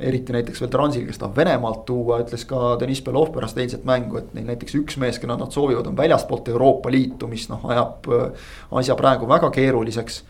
eriti 0.01 0.33
näiteks 0.33 0.63
veel 0.63 0.71
Transil, 0.73 1.03
kes 1.05 1.19
tahab 1.21 1.35
Venemaalt 1.37 1.83
tuua, 1.85 2.23
ütles 2.23 2.47
ka 2.49 2.79
Deniss 2.81 3.03
Belov 3.05 3.35
pärast 3.35 3.59
eilset 3.61 3.83
mängu, 3.85 4.17
et 4.17 4.31
neil 4.33 4.47
näiteks 4.49 4.79
üks 4.79 4.97
mees, 4.97 5.19
keda 5.21 5.37
nad 5.37 5.53
soovivad, 5.53 5.91
on 5.91 5.99
väljastpoolt 5.99 6.49
Euroopa 6.49 6.89
Liitu, 6.91 7.29
mis 7.29 7.51
noh, 7.51 7.67
ajab 7.69 8.09
äh, 8.09 8.47
asja 8.81 8.97
praegu 8.97 9.29
väga 9.29 9.51
keeruliseks. 9.53 10.23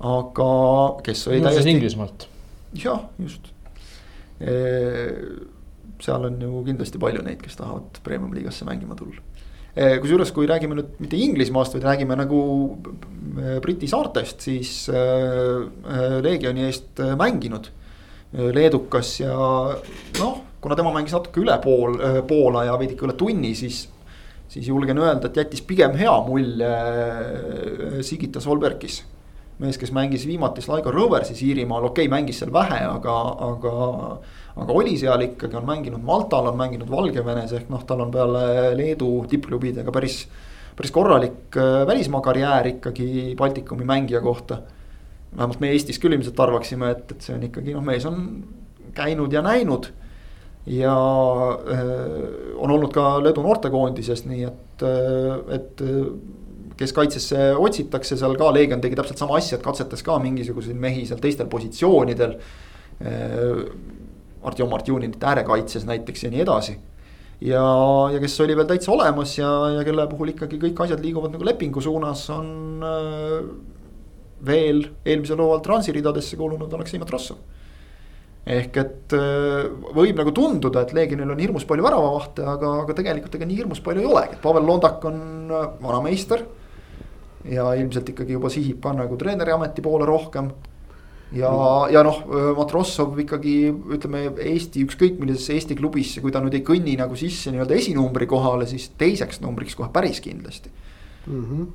aga 0.00 0.48
kes 1.04 1.28
oli 1.28 1.40
täiesti. 1.44 1.70
Inglismaalt. 1.70 2.26
jah, 2.74 3.04
just 3.22 3.52
seal 6.04 6.26
on 6.26 6.42
ju 6.42 6.64
kindlasti 6.66 6.98
palju 6.98 7.22
neid, 7.22 7.38
kes 7.40 7.54
tahavad 7.56 8.02
premium 8.02 8.34
liigasse 8.34 8.66
mängima 8.66 8.98
tulla 8.98 9.22
kusjuures, 9.74 10.30
kui 10.30 10.46
räägime 10.46 10.76
nüüd 10.78 10.98
mitte 11.02 11.18
Inglismaast, 11.18 11.74
vaid 11.74 11.86
räägime 11.88 12.14
nagu 12.18 12.40
eh, 13.40 13.56
Briti 13.62 13.88
saartest, 13.90 14.44
siis 14.46 14.74
eh, 14.92 15.64
Leegioni 16.22 16.68
eest 16.68 17.02
mänginud. 17.18 17.72
leedukas 18.34 19.20
ja 19.20 19.34
noh, 20.18 20.38
kuna 20.58 20.74
tema 20.74 20.90
mängis 20.90 21.12
natuke 21.14 21.38
üle 21.38 21.54
pool, 21.62 22.00
Poola 22.26 22.64
ja 22.66 22.72
veidike 22.80 23.06
üle 23.06 23.14
tunni, 23.14 23.52
siis. 23.54 23.84
siis 24.50 24.66
julgen 24.68 24.98
öelda, 24.98 25.28
et 25.28 25.36
jättis 25.36 25.62
pigem 25.62 25.94
hea 25.94 26.14
mulje 26.26 28.02
Sigita 28.02 28.40
Solbergis. 28.40 29.04
mees, 29.58 29.78
kes 29.78 29.92
mängis 29.94 30.26
viimati 30.26 30.62
Sligo 30.62 30.90
Roversis 30.90 31.42
Iirimaal, 31.42 31.84
okei 31.84 32.08
okay,, 32.08 32.10
mängis 32.10 32.38
seal 32.42 32.52
vähe, 32.52 32.80
aga, 32.90 33.14
aga. 33.50 34.18
Aga 34.54 34.74
oli 34.74 34.94
seal 34.98 35.24
ikkagi, 35.26 35.56
on 35.58 35.66
mänginud 35.66 36.02
Maltal, 36.06 36.50
on 36.50 36.58
mänginud 36.58 36.90
Valgevenes 36.90 37.54
ehk 37.56 37.70
noh, 37.72 37.82
tal 37.86 38.04
on 38.04 38.12
peale 38.14 38.74
Leedu 38.78 39.08
tippklubidega 39.30 39.94
päris. 39.94 40.24
päris 40.76 40.90
korralik 40.90 41.56
äh, 41.56 41.86
välismaa 41.86 42.20
karjäär 42.20 42.66
ikkagi 42.66 43.34
Baltikumi 43.38 43.84
mängija 43.84 44.20
kohta. 44.20 44.58
vähemalt 45.36 45.60
me 45.60 45.70
Eestis 45.70 45.98
küll 45.98 46.14
ilmselt 46.14 46.40
arvaksime, 46.40 46.90
et, 46.90 47.10
et 47.10 47.20
see 47.20 47.34
on 47.34 47.42
ikkagi 47.42 47.74
noh, 47.74 47.82
mees 47.82 48.06
on 48.06 48.44
käinud 48.94 49.32
ja 49.32 49.42
näinud 49.42 49.90
ja 50.66 50.94
äh, 50.94 52.54
on 52.56 52.70
olnud 52.70 52.94
ka 52.94 53.18
Leedu 53.22 53.42
noortekoondises, 53.42 54.24
nii 54.30 54.44
et, 54.46 54.86
äh, 54.86 55.58
et 55.58 55.82
kes 56.78 56.92
kaitsesse 56.94 57.50
otsitakse, 57.58 58.16
seal 58.16 58.38
ka 58.38 58.52
Leegion 58.54 58.80
tegi 58.82 58.94
täpselt 58.98 59.18
sama 59.18 59.36
asja, 59.38 59.58
et 59.58 59.66
katsetas 59.66 60.02
ka 60.02 60.18
mingisuguseid 60.22 60.78
mehi 60.78 61.06
seal 61.06 61.20
teistel 61.22 61.50
positsioonidel. 61.50 62.38
Artjom 64.44 64.74
Artjuninit 64.76 65.22
äärekaitses 65.24 65.86
näiteks 65.88 66.26
ja 66.26 66.30
nii 66.32 66.44
edasi. 66.44 66.76
ja, 67.40 67.64
ja 68.12 68.20
kes 68.20 68.38
oli 68.40 68.56
veel 68.56 68.68
täitsa 68.70 68.92
olemas 68.92 69.38
ja, 69.38 69.50
ja 69.78 69.84
kelle 69.84 70.06
puhul 70.10 70.34
ikkagi 70.34 70.60
kõik 70.62 70.84
asjad 70.84 71.02
liiguvad 71.04 71.34
nagu 71.34 71.44
lepingu 71.44 71.82
suunas, 71.84 72.28
on 72.30 72.84
veel 74.44 74.86
eelmisel 75.04 75.40
hooajal 75.40 75.64
Transi 75.64 75.92
ridadesse 75.96 76.36
kuulunud 76.36 76.72
Aleksei 76.72 77.00
Matrossov 77.02 77.42
ehk 78.44 78.76
et 78.80 79.14
äh, 79.16 79.70
võib 79.96 80.18
nagu 80.20 80.32
tunduda, 80.36 80.84
et 80.84 80.92
Leegionil 80.96 81.32
on 81.32 81.40
hirmus 81.40 81.64
palju 81.68 81.84
väravavahte, 81.84 82.44
aga, 82.44 82.74
aga 82.82 82.96
tegelikult 82.96 83.38
ega 83.38 83.48
nii 83.48 83.62
hirmus 83.62 83.80
palju 83.84 84.04
ei 84.04 84.10
olegi, 84.10 84.36
et 84.36 84.44
Pavel 84.44 84.68
Londak 84.68 85.04
on 85.08 85.18
äh, 85.48 85.66
vana 85.80 86.02
meister. 86.04 86.44
ja 87.44 87.66
ilmselt 87.76 88.08
ikkagi 88.08 88.32
juba 88.32 88.48
sihib 88.48 88.78
ka 88.80 88.94
nagu 88.96 89.16
treeneri 89.20 89.52
ameti 89.52 89.82
poole 89.84 90.06
rohkem. 90.08 90.48
Ja 91.34 91.52
ja 91.92 92.02
noh, 92.06 92.20
äh, 92.24 92.50
Matrossov 92.58 93.18
ikkagi 93.24 93.56
ütleme 93.96 94.26
Eesti 94.38 94.84
ükskõik 94.86 95.18
millisesse 95.20 95.56
Eesti 95.56 95.78
klubisse, 95.78 96.22
kui 96.24 96.34
ta 96.34 96.42
nüüd 96.44 96.56
ei 96.56 96.64
kõnni 96.66 96.96
nagu 97.00 97.18
sisse 97.18 97.52
nii-öelda 97.54 97.78
esinumbri 97.78 98.28
kohale, 98.30 98.68
siis 98.70 98.90
teiseks 99.00 99.42
numbriks 99.44 99.76
kohe 99.78 99.90
päris 99.94 100.22
kindlasti 100.24 100.72
mm. 101.26 101.44
-hmm. 101.44 101.66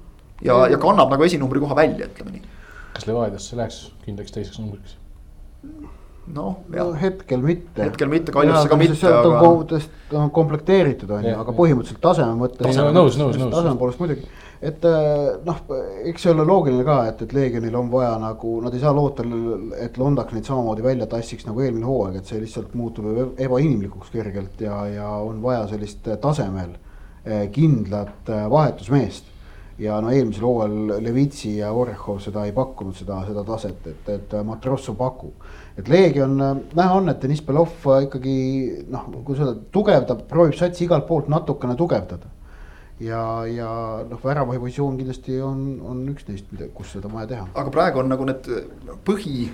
ja, 0.47 0.61
ja 0.75 0.81
kannab 0.81 1.11
nagu 1.13 1.27
esinumbri 1.27 1.59
koha 1.59 1.75
välja, 1.75 2.07
ütleme 2.07 2.37
nii. 2.37 2.43
kas 2.95 3.07
Levadiasse 3.07 3.59
läheks 3.59 3.79
kindlaks 4.05 4.35
teiseks 4.35 4.59
numbriks? 4.59 4.97
noh 6.29 6.59
no, 6.69 6.89
hetkel 7.01 7.41
mitte. 7.41 7.83
hetkel 7.83 8.09
mitte, 8.09 8.31
Kaljusse 8.31 8.69
ka 8.69 8.77
mitte. 8.77 9.07
aga. 9.07 9.79
ta 10.09 10.19
on 10.19 10.29
komplekteeritud 10.33 11.09
on 11.17 11.25
ju, 11.25 11.33
aga 11.41 11.55
põhimõtteliselt 11.57 12.01
taseme 12.03 12.35
mõttes. 12.37 12.77
nõus, 12.77 13.17
nõus, 13.17 13.39
nõus. 13.39 13.53
taseme 13.53 13.77
poolest 13.81 14.01
muidugi, 14.01 14.27
et 14.61 14.85
äh, 14.85 15.37
noh, 15.45 15.61
eks 16.09 16.25
see 16.25 16.33
ole 16.33 16.45
loogiline 16.47 16.83
ka, 16.87 16.97
et, 17.11 17.23
et 17.23 17.33
Leegionil 17.35 17.77
on 17.79 17.91
vaja 17.91 18.17
nagu, 18.19 18.57
nad 18.63 18.75
ei 18.75 18.83
saa 18.83 18.93
loota, 18.95 19.23
et 19.79 19.97
Londak 19.97 20.33
neid 20.35 20.47
samamoodi 20.49 20.83
välja 20.83 21.07
tassiks 21.11 21.47
nagu 21.47 21.63
eelmine 21.63 21.87
hooaeg, 21.87 22.19
et 22.19 22.29
see 22.29 22.41
lihtsalt 22.43 22.75
muutub 22.79 23.39
ebainimlikuks 23.39 24.11
kergelt 24.13 24.61
ja, 24.65 24.81
ja 24.91 25.09
on 25.23 25.41
vaja 25.43 25.65
sellist 25.71 26.11
tasemel 26.21 26.75
äh, 26.75 27.47
kindlat 27.55 28.29
äh, 28.29 28.47
vahetusmeest 28.51 29.35
ja 29.79 30.01
no 30.03 30.11
eelmisel 30.11 30.43
hooajal 30.43 31.03
Levitsi 31.05 31.55
ja 31.61 31.71
Orehov 31.71 32.19
seda 32.19 32.43
ei 32.43 32.51
pakkunud, 32.51 32.97
seda, 32.99 33.21
seda 33.29 33.45
taset, 33.47 33.87
et, 33.87 34.09
et 34.11 34.39
Matrossov 34.43 34.99
pakub 34.99 35.47
et 35.79 35.87
Leegion, 35.87 36.35
näha 36.75 36.97
on, 36.97 37.07
et 37.11 37.21
Deniss 37.21 37.43
Belov 37.45 37.87
ikkagi 38.03 38.35
noh, 38.91 39.07
kui 39.23 39.37
seda 39.37 39.53
tugevdab, 39.73 40.25
proovib 40.29 40.57
satsi 40.57 40.85
igalt 40.85 41.07
poolt 41.07 41.29
natukene 41.31 41.77
tugevdada. 41.79 42.31
Ja, 43.03 43.23
ja 43.47 43.71
noh, 44.09 44.21
väravahi 44.23 44.61
positsioon 44.61 44.97
kindlasti 44.99 45.39
on, 45.43 45.65
on 45.85 46.05
üks 46.13 46.27
neist, 46.29 46.47
mida, 46.53 46.69
kus 46.75 46.95
seda 46.95 47.11
vaja 47.11 47.29
teha. 47.33 47.49
aga 47.53 47.73
praegu 47.73 48.03
on 48.03 48.11
nagu 48.11 48.27
need 48.27 48.49
põhi, 49.07 49.49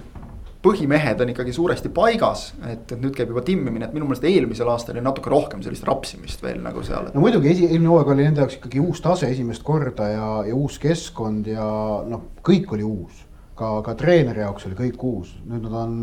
põhimehed 0.65 1.21
on 1.21 1.33
ikkagi 1.35 1.53
suuresti 1.53 1.91
paigas, 1.93 2.47
et, 2.65 2.87
et 2.89 2.97
nüüd 3.01 3.13
käib 3.17 3.33
juba 3.33 3.43
timmimine, 3.45 3.85
et 3.85 3.93
minu 3.95 4.09
meelest 4.09 4.25
eelmisel 4.29 4.71
aastal 4.73 4.97
oli 4.97 5.05
natuke 5.05 5.29
rohkem 5.33 5.61
sellist 5.65 5.85
rapsimist 5.87 6.41
veel 6.45 6.63
nagu 6.65 6.83
seal 6.85 7.11
no 7.13 7.23
muidugi 7.23 7.53
esi, 7.53 7.69
eelmine 7.69 7.93
hooaeg 7.93 8.11
oli 8.15 8.27
nende 8.27 8.43
jaoks 8.43 8.59
ikkagi 8.59 8.81
uus 8.83 9.03
tase 9.05 9.29
esimest 9.31 9.65
korda 9.65 10.09
ja, 10.13 10.27
ja 10.49 10.57
uus 10.57 10.79
keskkond 10.81 11.53
ja 11.53 11.69
noh, 12.09 12.29
kõik 12.45 12.73
oli 12.77 12.87
uus 12.87 13.25
ka, 13.55 13.79
ka 13.85 13.95
treeneri 13.99 14.43
jaoks 14.43 14.67
oli 14.69 14.77
kõik 14.79 15.03
uus, 15.05 15.35
nüüd 15.47 15.65
nad 15.67 15.81
on 15.85 15.99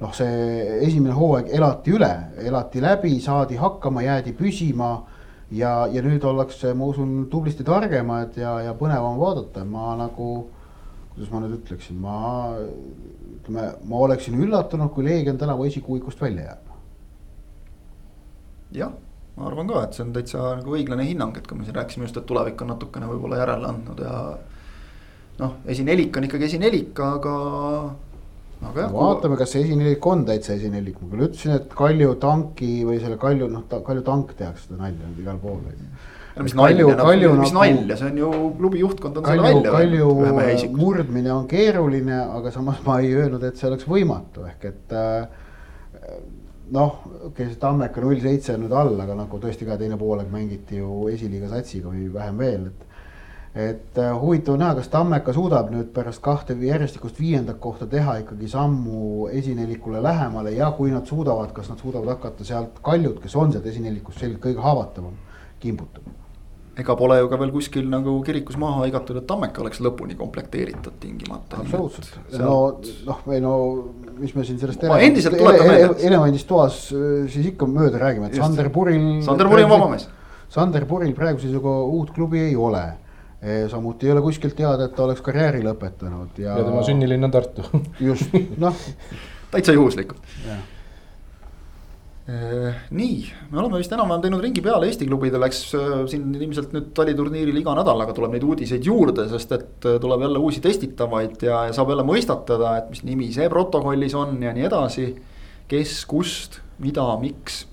noh, 0.00 0.14
see 0.16 0.78
esimene 0.84 1.14
hooaeg 1.16 1.50
elati 1.54 1.94
üle, 1.94 2.12
elati 2.44 2.82
läbi, 2.82 3.14
saadi 3.22 3.58
hakkama, 3.60 4.04
jäädi 4.04 4.34
püsima. 4.36 4.94
Ja, 5.54 5.72
ja 5.92 6.02
nüüd 6.04 6.24
ollakse, 6.26 6.72
ma 6.76 6.88
usun, 6.90 7.14
tublisti 7.30 7.66
targemad 7.66 8.36
ja, 8.40 8.56
ja 8.66 8.74
põnevam 8.78 9.18
vaadata, 9.20 9.64
ma 9.68 9.94
nagu, 10.00 10.28
kuidas 11.14 11.30
ma 11.32 11.42
nüüd 11.44 11.58
ütleksin, 11.60 12.00
ma 12.02 12.18
ütleme, 13.38 13.68
ma 13.88 14.04
oleksin 14.06 14.38
üllatunud, 14.40 14.92
kui 14.94 15.06
Leegion 15.06 15.38
tänavu 15.40 15.66
esikuuikust 15.70 16.22
välja 16.22 16.50
jääb. 16.50 16.70
jah, 18.74 18.94
ma 19.36 19.46
arvan 19.46 19.68
ka, 19.70 19.84
et 19.84 19.94
see 19.94 20.02
on 20.02 20.10
täitsa 20.14 20.48
nagu 20.58 20.74
õiglane 20.74 21.06
hinnang, 21.06 21.36
et 21.38 21.46
kui 21.46 21.58
me 21.58 21.66
siin 21.66 21.76
rääkisime 21.76 22.08
just, 22.08 22.18
et 22.18 22.26
tulevik 22.26 22.62
on 22.64 22.72
natukene 22.74 23.06
võib-olla 23.10 23.38
järele 23.42 23.68
andnud 23.70 24.02
ja 24.02 24.16
noh, 25.38 25.54
esinelik 25.70 26.16
on 26.16 26.26
ikkagi 26.26 26.48
esinelik, 26.48 26.98
aga, 26.98 27.36
aga 28.70 28.86
jah. 28.86 28.90
vaatame, 28.94 29.38
kas 29.40 29.54
see 29.54 29.62
esinelik 29.66 30.06
on 30.10 30.24
täitsa 30.28 30.56
esinelik, 30.56 30.98
ma 31.02 31.12
küll 31.12 31.26
ütlesin, 31.28 31.54
et 31.58 31.70
Kalju 31.78 32.16
tanki 32.22 32.72
või 32.88 32.98
selle 33.02 33.20
Kalju, 33.20 33.48
noh, 33.52 33.64
Kalju 33.70 34.04
tank 34.06 34.34
tehakse 34.38 34.68
seda 34.68 34.82
nalja 34.82 35.08
nüüd 35.08 35.22
igal 35.24 35.40
pool. 35.42 35.62
no 36.34 36.46
mis 36.46 36.56
nalja, 36.58 36.86
nagu, 37.00 37.32
mis 37.40 37.56
nalja, 37.56 37.98
see 38.00 38.10
on 38.10 38.22
ju 38.22 38.30
klubi 38.60 38.84
juhtkond 38.84 39.20
on 39.20 39.26
Kalju, 39.28 39.48
selle 39.48 39.74
välja. 39.74 40.06
Kalju 40.54 40.70
murdmine 40.78 41.34
on 41.34 41.50
keeruline, 41.50 42.22
aga 42.38 42.54
samas 42.54 42.80
ma 42.86 43.00
ei 43.02 43.12
öelnud, 43.14 43.44
et 43.46 43.60
see 43.60 43.70
oleks 43.70 43.86
võimatu, 43.90 44.46
ehk 44.50 44.70
et 44.72 44.96
äh, 44.98 45.44
noh, 46.74 47.04
okei 47.28 47.50
see 47.50 47.60
Tammeka 47.60 48.02
null 48.02 48.20
seitse 48.22 48.56
on 48.56 48.64
nüüd 48.64 48.74
all, 48.76 48.96
aga 49.04 49.16
nagu 49.18 49.40
tõesti 49.40 49.68
ka 49.68 49.76
teine 49.80 49.98
poolek 50.00 50.30
mängiti 50.32 50.80
ju 50.80 51.06
esiliiga 51.12 51.50
satsiga 51.52 51.92
või 51.92 52.08
vähem 52.14 52.40
veel, 52.40 52.68
et 52.72 52.93
et 53.54 53.98
äh, 54.02 54.10
huvitav 54.18 54.58
näha, 54.58 54.74
kas 54.74 54.88
Tammeka 54.90 55.32
suudab 55.32 55.70
nüüd 55.70 55.92
pärast 55.94 56.22
kahte 56.22 56.56
järjestikust 56.58 57.20
viiendat 57.22 57.60
kohta 57.62 57.86
teha 57.86 58.16
ikkagi 58.24 58.48
sammu 58.50 59.28
esinelikule 59.30 60.02
lähemale 60.02 60.56
ja 60.56 60.72
kui 60.74 60.90
nad 60.90 61.06
suudavad, 61.06 61.52
kas 61.54 61.70
nad 61.70 61.78
suudavad 61.78 62.16
hakata 62.16 62.44
sealt 62.44 62.82
Kaljut, 62.82 63.22
kes 63.22 63.36
on 63.38 63.54
sealt 63.54 63.70
esinelikust 63.70 64.18
selgelt 64.24 64.42
kõige 64.42 64.64
haavatavam, 64.64 65.14
kimbutama 65.62 66.18
ega 66.74 66.96
pole 66.98 67.20
ju 67.20 67.28
ka 67.30 67.38
veel 67.38 67.52
kuskil 67.54 67.84
nagu 67.86 68.16
kirikus 68.26 68.56
maha 68.58 68.80
hõigatud, 68.82 69.20
et 69.20 69.26
Tammeka 69.28 69.62
oleks 69.62 69.78
lõpuni 69.84 70.16
komplekteeritud 70.18 70.96
tingimata. 70.98 71.60
absoluutselt, 71.62 72.10
no 72.40 72.56
noh, 73.06 73.20
või 73.28 73.38
no 73.44 73.54
mis 74.18 74.34
me 74.34 74.42
siin 74.46 74.58
sellest 74.58 74.82
elevandist, 74.82 75.30
ele, 75.30 75.54
ele, 75.62 75.92
elevandist 76.10 76.50
toas 76.50 76.80
äh, 76.90 77.30
siis 77.30 77.52
ikka 77.52 77.70
mööda 77.70 78.02
räägime, 78.02 78.32
et. 78.32 78.40
Sander 78.42 78.72
Puril. 78.74 79.22
Sander 79.22 79.46
Puril 79.50 79.68
on 79.68 79.74
vaba 79.76 79.94
mees. 79.94 80.08
Sander 80.50 80.90
Puril 80.90 81.14
praegu 81.14 81.42
siis 81.42 81.54
juba 81.54 81.78
uut 81.86 82.10
klubi 82.14 82.42
ei 82.42 82.58
ole 82.58 82.82
samuti 83.70 84.08
ei 84.08 84.12
ole 84.12 84.22
kuskilt 84.24 84.56
teada, 84.56 84.88
et 84.88 84.94
ta 84.96 85.04
oleks 85.04 85.20
karjääri 85.24 85.64
lõpetanud 85.64 86.38
ja. 86.40 86.54
ja 86.58 86.64
tema 86.64 86.84
sünnilinn 86.86 87.26
on 87.26 87.34
Tartu 87.34 87.64
just, 88.00 88.32
noh. 88.60 88.86
täitsa 89.54 89.74
juhuslikult. 89.76 90.22
nii, 92.90 93.16
me 93.50 93.60
oleme 93.60 93.82
vist 93.82 93.92
enam-vähem 93.92 94.22
teinud 94.24 94.40
ringi 94.40 94.62
peale 94.64 94.88
Eesti 94.88 95.04
klubidel, 95.10 95.44
eks 95.44 95.60
siin 96.08 96.30
ilmselt 96.38 96.72
nüüd 96.72 96.88
taliturniiril 96.96 97.60
iga 97.60 97.74
nädalaga 97.76 98.16
tuleb 98.16 98.32
neid 98.32 98.46
uudiseid 98.48 98.88
juurde, 98.88 99.26
sest 99.28 99.52
et 99.58 99.90
tuleb 100.00 100.24
jälle 100.24 100.40
uusi 100.40 100.64
testitavaid 100.64 101.44
ja, 101.44 101.66
ja 101.68 101.76
saab 101.76 101.92
jälle 101.92 102.06
mõistatada, 102.08 102.78
et 102.80 102.88
mis 102.94 103.04
nimi 103.04 103.28
see 103.36 103.50
protokollis 103.52 104.16
on 104.16 104.40
ja 104.42 104.56
nii 104.56 104.66
edasi. 104.70 105.12
kes, 105.68 106.00
kust, 106.08 106.60
mida, 106.80 107.04
miks 107.20 107.66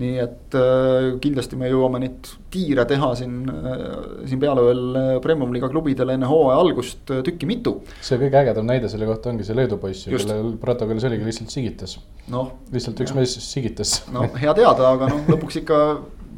nii 0.00 0.12
et 0.22 0.54
äh, 0.56 1.08
kindlasti 1.20 1.58
me 1.60 1.68
jõuame 1.68 2.00
neid 2.00 2.30
tiire 2.52 2.86
teha 2.88 3.10
siin, 3.18 3.42
äh, 3.50 3.82
siin 4.28 4.40
peale 4.40 4.64
veel 4.64 4.82
äh, 4.96 5.10
Premium-liiga 5.24 5.68
klubidele 5.72 6.16
enne 6.16 6.30
hooaja 6.30 6.62
algust 6.62 7.12
tükki 7.26 7.48
mitu. 7.50 7.74
see 8.00 8.16
kõige 8.22 8.40
ägedam 8.40 8.68
näide 8.68 8.88
selle 8.92 9.08
kohta 9.10 9.28
ongi 9.32 9.44
see 9.44 9.58
Leedu 9.58 9.76
poiss, 9.82 10.08
kellel 10.08 10.54
protokollis 10.62 11.04
oligi 11.08 11.28
lihtsalt 11.28 11.52
sigitas 11.52 11.98
no,. 12.32 12.46
lihtsalt 12.72 13.04
üks 13.04 13.14
mees 13.18 13.36
sigitas. 13.44 13.98
no 14.14 14.24
hea 14.32 14.56
teada, 14.56 14.94
aga 14.94 15.12
noh, 15.12 15.24
lõpuks 15.34 15.60
ikka 15.60 15.80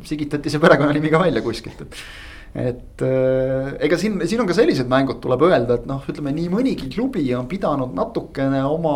sigitati 0.04 0.50
see 0.50 0.62
perekonnanimi 0.62 1.14
ka 1.14 1.22
välja 1.22 1.44
kuskilt, 1.44 1.86
et 1.86 2.00
et 2.54 3.02
äh, 3.02 3.72
ega 3.82 3.96
siin, 3.98 4.20
siin 4.30 4.38
on 4.38 4.46
ka 4.46 4.54
sellised 4.54 4.86
mängud, 4.86 5.18
tuleb 5.22 5.42
öelda, 5.42 5.74
et 5.80 5.88
noh, 5.90 6.04
ütleme 6.06 6.30
nii 6.36 6.46
mõnigi 6.52 6.86
klubi 6.92 7.24
on 7.34 7.48
pidanud 7.50 7.96
natukene 7.98 8.60
oma 8.62 8.92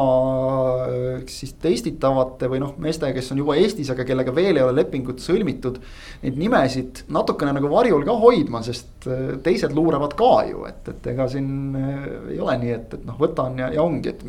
äh, 0.85 1.25
siis 1.27 1.57
testitavate 1.59 2.47
või 2.53 2.61
noh, 2.63 2.77
meeste, 2.79 3.11
kes 3.17 3.33
on 3.35 3.41
juba 3.43 3.57
Eestis, 3.59 3.91
aga 3.91 4.07
kellega 4.07 4.35
veel 4.35 4.61
ei 4.61 4.63
ole 4.63 4.77
lepingut 4.79 5.19
sõlmitud. 5.25 5.81
Neid 6.23 6.39
nimesid 6.39 7.03
natukene 7.11 7.57
nagu 7.57 7.71
varjul 7.73 8.07
ka 8.07 8.15
hoidma, 8.23 8.61
sest 8.63 9.09
äh, 9.11 9.35
teised 9.43 9.75
luuravad 9.75 10.15
ka 10.19 10.31
ju, 10.53 10.63
et, 10.71 10.93
et 10.95 11.11
ega 11.15 11.27
siin 11.35 11.51
ei 12.31 12.39
ole 12.39 12.55
nii, 12.63 12.73
et, 12.77 12.95
et 12.95 13.11
noh, 13.11 13.19
võtan 13.19 13.59
ja, 13.59 13.73
ja 13.75 13.83
ongi, 13.83 14.15
et 14.15 14.23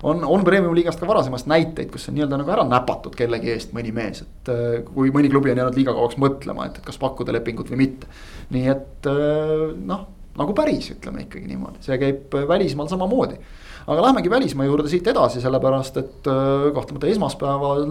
on, 0.00 0.24
on 0.24 0.48
premium-liigast 0.48 1.02
ka 1.02 1.10
varasemast 1.12 1.50
näiteid, 1.52 1.92
kus 1.92 2.08
on 2.08 2.16
nii-öelda 2.16 2.40
nagu 2.40 2.56
ära 2.56 2.64
näpatud 2.72 3.20
kellegi 3.20 3.52
eest 3.52 3.76
mõni 3.76 3.92
mees, 3.92 4.24
et 4.24 4.52
kui 4.88 5.12
mõni 5.12 5.28
klubi 5.28 5.52
on 5.52 5.60
jäänud 5.60 5.76
liiga 5.76 5.92
kauaks 5.92 6.16
mõtlema, 6.24 6.70
et, 6.70 6.80
et 6.80 6.88
kas 6.88 6.96
pakkuda 7.02 7.36
lepingut 7.36 7.68
või 7.68 7.84
mitte. 7.84 8.08
nii 8.52 8.61
et 8.70 9.08
äh, 9.10 9.70
noh, 9.76 10.06
nagu 10.38 10.54
päris, 10.56 10.90
ütleme 10.94 11.26
ikkagi 11.26 11.48
niimoodi, 11.50 11.82
see 11.84 11.98
käib 12.00 12.34
välismaal 12.48 12.90
samamoodi. 12.90 13.38
aga 13.86 14.02
lähmegi 14.02 14.30
välismaa 14.30 14.66
juurde 14.66 14.88
siit 14.88 15.06
edasi, 15.10 15.40
sellepärast 15.42 15.96
et 16.02 16.30
äh, 16.30 16.68
kahtlemata 16.74 17.10
esmaspäeval 17.10 17.86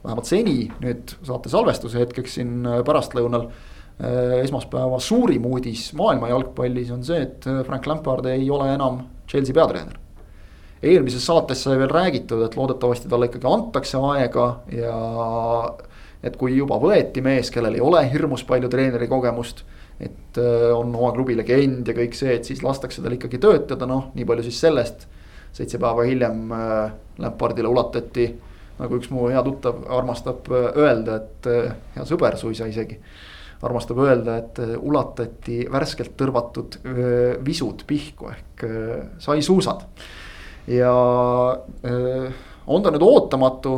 vähemalt 0.00 0.24
seni 0.28 0.70
nüüd 0.80 1.12
saate 1.28 1.52
salvestuse 1.52 2.00
hetkeks 2.00 2.38
siin 2.38 2.64
pärastlõunal 2.86 3.50
esmaspäeva 4.40 4.96
suurim 5.04 5.44
uudis 5.44 5.90
maailma 5.92 6.30
jalgpallis 6.30 6.88
on 6.94 7.02
see, 7.04 7.18
et 7.20 7.44
Frank 7.66 7.84
Lampard 7.84 8.24
ei 8.32 8.46
ole 8.48 8.70
enam 8.72 9.02
Chelsea 9.28 9.54
peatreener. 9.54 9.98
eelmises 10.82 11.26
saates 11.26 11.60
sai 11.66 11.76
veel 11.76 11.90
räägitud, 11.92 12.40
et 12.46 12.56
loodetavasti 12.56 13.10
talle 13.12 13.28
ikkagi 13.28 13.46
antakse 13.50 14.00
aega 14.00 14.46
ja 14.72 14.94
et 16.22 16.36
kui 16.36 16.54
juba 16.56 16.78
võeti 16.80 17.22
mees, 17.24 17.50
kellel 17.52 17.78
ei 17.78 17.84
ole 17.84 18.02
hirmus 18.12 18.44
palju 18.48 18.68
treeneri 18.72 19.08
kogemust. 19.08 19.64
et 20.00 20.38
äh, 20.40 20.70
on 20.72 20.94
oma 20.96 21.10
klubi 21.12 21.34
legend 21.36 21.88
ja 21.88 21.92
kõik 21.92 22.14
see, 22.16 22.32
et 22.38 22.46
siis 22.48 22.62
lastakse 22.64 23.02
tal 23.04 23.12
ikkagi 23.12 23.36
töötada, 23.40 23.84
noh, 23.88 24.06
nii 24.16 24.24
palju 24.24 24.46
siis 24.46 24.60
sellest. 24.60 25.06
seitse 25.52 25.78
päeva 25.78 26.06
hiljem 26.08 26.52
äh, 26.52 26.92
Lampardile 27.20 27.68
ulatati, 27.68 28.30
nagu 28.78 28.96
üks 28.96 29.10
mu 29.12 29.26
hea 29.28 29.42
tuttav 29.44 29.82
armastab 29.92 30.48
äh, 30.48 30.70
öelda, 30.76 31.18
et 31.20 31.50
hea 31.96 32.06
sõber 32.08 32.38
suisa 32.40 32.68
isegi 32.68 32.96
armastab 33.60 33.98
öelda, 34.00 34.38
et 34.40 34.60
ulatati 34.80 35.66
värskelt 35.68 36.14
tõrvatud 36.16 36.78
visud 37.44 37.82
pihku 37.86 38.30
ehk 38.30 38.64
sai 39.20 39.42
suusad. 39.44 39.84
ja 40.66 40.92
on 42.66 42.82
ta 42.82 42.92
nüüd 42.94 43.04
ootamatu 43.04 43.74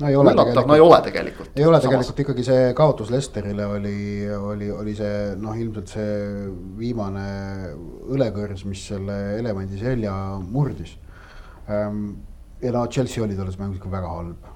no 0.00 0.08
ei 0.08 0.16
ole 0.16 0.32
üllatav, 0.32 0.66
no 0.68 0.76
ei 0.78 0.84
ole 0.84 1.00
tegelikult. 1.04 1.52
ei 1.56 1.66
ole 1.68 1.80
tegelikult 1.82 2.08
Samas. 2.08 2.24
ikkagi 2.24 2.46
see 2.46 2.70
kaotus 2.78 3.10
Lesterile 3.12 3.66
oli, 3.66 3.96
oli, 4.36 4.70
oli 4.72 4.94
see 4.96 5.34
noh, 5.40 5.56
ilmselt 5.58 5.92
see 5.96 6.46
viimane 6.78 7.26
õlekõrs, 8.12 8.64
mis 8.68 8.86
selle 8.92 9.18
elemendi 9.40 9.80
selja 9.80 10.14
murdis. 10.42 10.96
Ehm, 11.68 12.06
ja 12.62 12.72
no 12.74 12.86
Chelsea 12.88 13.24
oli 13.24 13.36
tolles 13.38 13.58
mängus 13.60 13.80
ikka 13.82 13.92
väga 13.92 14.16
halb 14.16 14.51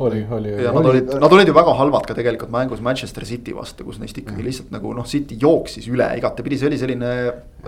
oli, 0.00 0.26
oli. 0.30 0.52
ja 0.64 0.72
nad 0.72 0.86
olid, 0.86 1.10
nad 1.20 1.32
olid 1.32 1.48
ju 1.48 1.54
väga 1.54 1.74
halvad 1.76 2.06
ka 2.08 2.14
tegelikult 2.16 2.52
mängus 2.52 2.80
Manchester 2.84 3.24
City 3.28 3.52
vastu, 3.56 3.84
kus 3.84 4.00
neist 4.00 4.16
ikkagi 4.18 4.44
lihtsalt 4.46 4.72
nagu 4.74 4.92
noh, 4.96 5.06
City 5.08 5.36
jooksis 5.40 5.88
üle 5.92 6.06
igatepidi, 6.18 6.58
see 6.60 6.70
oli 6.70 6.78
selline. 6.80 7.12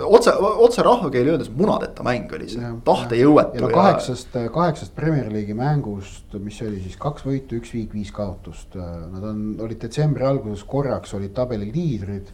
otse, 0.06 0.34
otse 0.66 0.84
rahvakeeli 0.86 1.34
öeldes 1.34 1.50
munadeta 1.52 2.04
mäng 2.06 2.32
oli 2.32 2.48
see, 2.52 2.72
tahtejõuetu. 2.86 3.60
ja 3.60 3.64
no 3.66 3.72
kaheksast, 3.74 4.38
kaheksast 4.54 4.96
Premier 4.96 5.28
League'i 5.32 5.56
mängust, 5.58 6.32
mis 6.40 6.60
oli 6.64 6.80
siis 6.84 6.96
kaks 7.00 7.26
võitu, 7.28 7.60
üks 7.60 7.74
viik, 7.76 7.92
viis 7.96 8.12
kaotust. 8.16 8.76
Nad 8.76 9.24
on, 9.28 9.44
olid 9.62 9.80
detsembri 9.82 10.26
alguses 10.26 10.64
korraks 10.68 11.12
olid 11.18 11.34
tabeli 11.36 11.68
liidrid. 11.72 12.32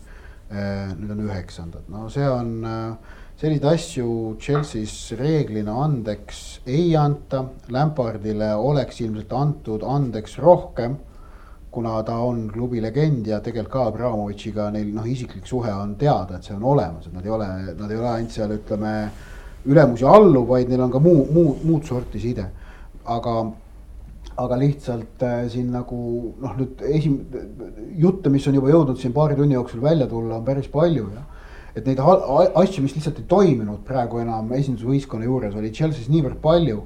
nüüd 0.48 1.10
on 1.12 1.26
üheksandad, 1.26 1.90
no 1.92 2.06
see 2.08 2.24
on 2.24 2.54
selliseid 3.38 3.64
asju 3.70 4.36
Chelsea's 4.42 5.12
reeglina 5.14 5.76
andeks 5.84 6.38
ei 6.66 6.96
anta, 6.98 7.44
Lampardile 7.70 8.48
oleks 8.58 8.98
ilmselt 9.04 9.32
antud 9.32 9.84
andeks 9.86 10.38
rohkem. 10.42 10.96
kuna 11.70 12.02
ta 12.02 12.16
on 12.24 12.48
klubi 12.50 12.80
legend 12.80 13.26
ja 13.26 13.38
tegelikult 13.44 13.72
ka 13.72 13.82
Abramovitšiga 13.90 14.70
neil 14.72 14.88
noh, 14.94 15.04
isiklik 15.06 15.46
suhe 15.46 15.70
on 15.70 15.94
teada, 16.00 16.38
et 16.38 16.44
see 16.44 16.54
on 16.56 16.64
olemas, 16.64 17.06
et 17.06 17.12
nad 17.12 17.26
ei 17.26 17.30
ole, 17.30 17.48
nad 17.78 17.90
ei 17.90 17.98
ole 17.98 18.08
ainult 18.08 18.32
seal 18.32 18.54
ütleme. 18.56 18.92
ülemus 19.68 20.00
ja 20.00 20.10
alluv, 20.10 20.48
vaid 20.48 20.68
neil 20.68 20.80
on 20.80 20.90
ka 20.90 20.98
muu, 20.98 21.26
muu, 21.30 21.56
muud 21.62 21.84
sorti 21.84 22.18
side, 22.18 22.46
aga 23.04 23.34
aga 24.38 24.56
lihtsalt 24.58 25.22
äh, 25.22 25.48
siin 25.50 25.70
nagu 25.70 26.34
noh, 26.40 26.56
nüüd 26.58 26.82
esim-, 26.88 27.20
jutte, 27.98 28.30
mis 28.30 28.46
on 28.48 28.54
juba 28.54 28.70
jõudnud 28.70 28.98
siin 28.98 29.12
paari 29.12 29.36
tunni 29.36 29.54
jooksul 29.54 29.82
välja 29.82 30.06
tulla, 30.06 30.38
on 30.38 30.46
päris 30.46 30.70
palju 30.72 31.10
ja 31.14 31.26
et 31.78 31.86
neid 31.86 32.00
asju, 32.02 32.82
mis 32.82 32.94
lihtsalt 32.96 33.20
ei 33.22 33.26
toiminud 33.30 33.82
praegu 33.86 34.22
enam 34.22 34.50
esindusvõistkonna 34.58 35.28
juures, 35.28 35.56
oli 35.58 35.72
Chelsea's 35.74 36.10
niivõrd 36.12 36.40
palju. 36.42 36.82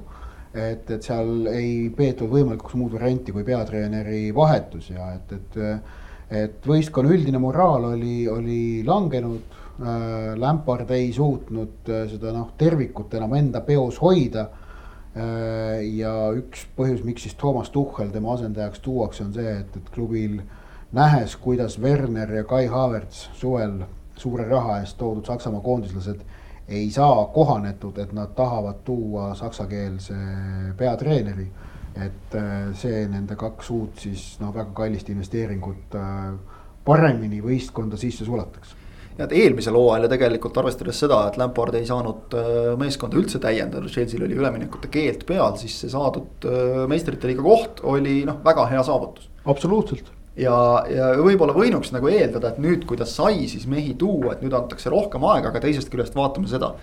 et, 0.53 0.85
et 0.93 1.01
seal 1.01 1.47
ei 1.49 1.89
peetud 1.97 2.29
võimalikuks 2.29 2.75
muud 2.77 2.91
varianti 2.93 3.33
kui 3.33 3.41
peatreeneri 3.43 4.27
vahetus 4.37 4.91
ja 4.91 5.07
et, 5.15 5.31
et, 5.33 5.55
et 6.29 6.67
võistkonna 6.69 7.09
üldine 7.09 7.41
moraal 7.41 7.87
oli, 7.95 8.27
oli 8.29 8.83
langenud 8.85 9.41
äh,. 9.81 10.35
Lampard 10.37 10.91
ei 10.93 11.07
suutnud 11.13 11.89
äh, 11.89 12.03
seda 12.11 12.35
noh, 12.35 12.51
tervikut 12.57 13.15
enam 13.17 13.33
enda 13.33 13.63
peos 13.65 13.97
hoida 14.03 14.45
äh,. 14.45 15.81
ja 15.97 16.13
üks 16.37 16.67
põhjus, 16.77 17.01
miks 17.01 17.25
siis 17.25 17.33
Toomas 17.33 17.73
Tuhhel 17.73 18.13
tema 18.13 18.37
asendajaks 18.37 18.85
tuuakse, 18.85 19.25
on 19.25 19.33
see, 19.33 19.57
et, 19.63 19.81
et 19.81 19.89
klubil 19.95 20.37
nähes, 20.93 21.33
kuidas 21.41 21.79
Werner 21.81 22.29
ja 22.29 22.45
Kai 22.45 22.67
Havertz 22.69 23.25
suvel 23.41 23.81
suure 24.23 24.47
raha 24.49 24.79
eest 24.81 24.97
toodud 24.97 25.27
Saksamaa 25.27 25.61
koondislased 25.61 26.23
ei 26.67 26.89
saa 26.91 27.25
kohanetud, 27.25 27.97
et 27.97 28.13
nad 28.13 28.31
tahavad 28.35 28.83
tuua 28.85 29.35
saksakeelse 29.35 30.13
peatreeneri. 30.77 31.51
et 31.93 32.35
äh, 32.35 32.71
see 32.73 33.03
nende 33.05 33.35
kaks 33.37 33.67
uut 33.69 33.99
siis 34.01 34.39
noh, 34.41 34.49
väga 34.49 34.71
kallist 34.73 35.11
investeeringut 35.13 35.93
äh, 35.93 36.31
paremini 36.85 37.37
võistkonda 37.37 37.99
sisse 38.01 38.25
sulataks 38.25 38.71
ja 39.19 39.27
et 39.27 39.35
eelmisel 39.37 39.77
hooajal 39.77 40.07
ja 40.07 40.09
tegelikult 40.15 40.57
arvestades 40.57 41.03
seda, 41.03 41.19
et 41.27 41.37
Lampard 41.37 41.77
ei 41.77 41.85
saanud 41.85 42.33
äh, 42.33 42.49
meeskonda 42.81 43.19
üldse 43.21 43.37
täiendada, 43.43 43.85
Chelsea'l 43.93 44.25
oli 44.25 44.39
üleminekute 44.41 44.89
keeld 44.89 45.27
peal, 45.29 45.53
siis 45.61 45.77
see 45.83 45.93
saadud 45.93 46.49
meistrite 46.89 47.29
liiga 47.29 47.45
koht 47.45 47.85
oli 47.93 48.23
noh, 48.25 48.41
väga 48.41 48.65
hea 48.73 48.81
saavutus. 48.89 49.29
absoluutselt 49.45 50.09
ja, 50.39 50.57
ja 50.89 51.09
võib-olla 51.21 51.55
võinuks 51.55 51.93
nagu 51.93 52.09
eeldada, 52.11 52.53
et 52.53 52.61
nüüd, 52.63 52.85
kui 52.89 52.99
ta 52.99 53.07
sai 53.09 53.47
siis 53.51 53.65
mehi 53.69 53.95
tuua, 53.99 54.33
et 54.33 54.43
nüüd 54.45 54.55
antakse 54.57 54.91
rohkem 54.93 55.25
aega, 55.29 55.51
aga 55.51 55.63
teisest 55.63 55.91
küljest 55.93 56.17
vaatame 56.17 56.49
seda. 56.51 56.73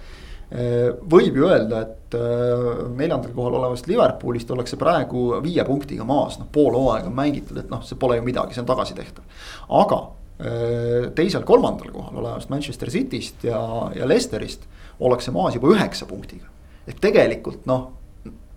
võib 0.51 1.37
ju 1.39 1.47
öelda, 1.47 1.81
et 1.85 2.15
äh, 2.19 2.63
neljandal 2.99 3.31
kohal 3.37 3.55
olevast 3.61 3.87
Liverpoolist 3.87 4.49
ollakse 4.51 4.75
praegu 4.77 5.37
viie 5.45 5.63
punktiga 5.63 6.03
maas, 6.03 6.41
noh 6.41 6.49
pool 6.51 6.75
hooaega 6.75 7.07
on 7.07 7.15
mängitud, 7.15 7.61
et 7.61 7.71
noh, 7.71 7.85
see 7.87 7.99
pole 7.99 8.17
ju 8.19 8.25
midagi, 8.27 8.57
see 8.57 8.65
on 8.65 8.67
tagasitehtav. 8.67 9.47
aga 9.79 10.01
äh, 10.01 11.07
teisel-kolmandal 11.15 11.93
kohal 11.95 12.19
olevast 12.19 12.51
Manchester 12.51 12.91
Cityst 12.91 13.47
ja, 13.47 13.61
ja 13.95 14.11
Leicesterist 14.11 14.67
ollakse 14.99 15.31
maas 15.31 15.55
juba 15.55 15.71
üheksa 15.71 16.11
punktiga. 16.11 16.51
et 16.87 16.99
tegelikult 16.99 17.71
noh, 17.71 17.87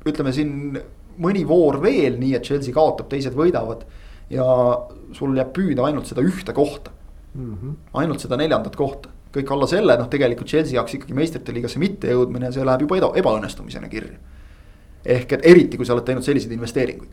ütleme 0.10 0.34
siin 0.34 0.82
mõni 1.22 1.46
voor 1.46 1.78
veel, 1.84 2.18
nii 2.18 2.34
et 2.34 2.50
Chelsea 2.50 2.74
kaotab, 2.74 3.06
teised 3.14 3.38
võidavad 3.38 3.86
ja 4.34 4.46
sul 5.14 5.38
jääb 5.38 5.54
püüda 5.56 5.86
ainult 5.88 6.10
seda 6.10 6.26
ühte 6.26 6.54
kohta 6.54 6.92
mm. 7.34 7.54
-hmm. 7.54 7.76
ainult 7.94 8.20
seda 8.20 8.38
neljandat 8.38 8.76
kohta, 8.76 9.10
kõik 9.34 9.52
alla 9.52 9.68
selle, 9.68 9.98
noh, 9.98 10.10
tegelikult 10.10 10.50
Chelsea 10.50 10.78
jaoks 10.78 10.98
ikkagi 10.98 11.18
meistrite 11.18 11.54
liigasse 11.54 11.80
mitte 11.80 12.12
jõudmine, 12.14 12.52
see 12.52 12.66
läheb 12.66 12.86
juba 12.86 12.98
eba, 12.98 13.12
ebaõnnestumisena 13.22 13.90
kirja. 13.90 14.18
ehk 15.06 15.34
et 15.34 15.46
eriti, 15.46 15.78
kui 15.78 15.86
sa 15.86 15.94
oled 15.94 16.06
teinud 16.06 16.24
selliseid 16.24 16.52
investeeringuid. 16.54 17.10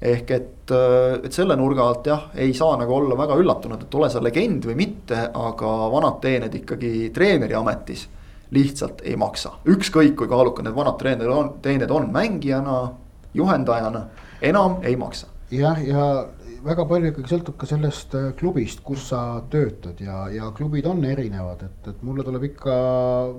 ehk 0.00 0.30
et, 0.30 0.70
äh, 0.70 1.24
et 1.24 1.32
selle 1.32 1.56
nurga 1.56 1.88
alt 1.88 2.06
jah, 2.06 2.30
ei 2.34 2.54
saa 2.54 2.76
nagu 2.76 2.94
olla 2.94 3.16
väga 3.18 3.34
üllatunud, 3.36 3.82
et 3.82 3.94
ole 3.94 4.10
sa 4.10 4.22
legend 4.22 4.64
või 4.64 4.74
mitte, 4.74 5.30
aga 5.34 5.72
vanad 5.90 6.20
teened 6.20 6.54
ikkagi 6.54 7.10
treeneri 7.14 7.54
ametis 7.54 8.08
lihtsalt 8.50 9.02
ei 9.04 9.16
maksa, 9.16 9.50
ükskõik 9.66 10.14
kui 10.16 10.28
kaalukad 10.28 10.64
need 10.64 10.74
vanad 10.74 10.96
treenerid 10.98 11.32
on, 11.32 11.50
teened 11.62 11.90
on 11.90 12.08
mängijana, 12.12 12.92
juhendajana, 13.34 14.06
enam 14.42 14.78
ei 14.82 14.96
maksa. 14.96 15.26
jah, 15.50 15.82
ja 15.86 16.28
väga 16.64 16.84
palju 16.88 17.10
ikkagi 17.12 17.30
sõltub 17.30 17.56
ka 17.60 17.68
sellest 17.68 18.14
äh, 18.18 18.28
klubist, 18.38 18.82
kus 18.86 19.08
sa 19.10 19.20
töötad 19.52 20.00
ja, 20.02 20.24
ja 20.32 20.50
klubid 20.56 20.86
on 20.90 21.04
erinevad, 21.06 21.62
et, 21.66 21.90
et 21.92 22.04
mulle 22.06 22.24
tuleb 22.26 22.48
ikka, 22.50 22.76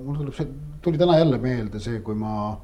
mul 0.00 0.18
tuleb 0.20 0.36
see, 0.36 0.48
tuli 0.84 1.00
täna 1.00 1.18
jälle 1.18 1.40
meelde 1.42 1.82
see, 1.82 2.00
kui 2.04 2.16
ma 2.18 2.54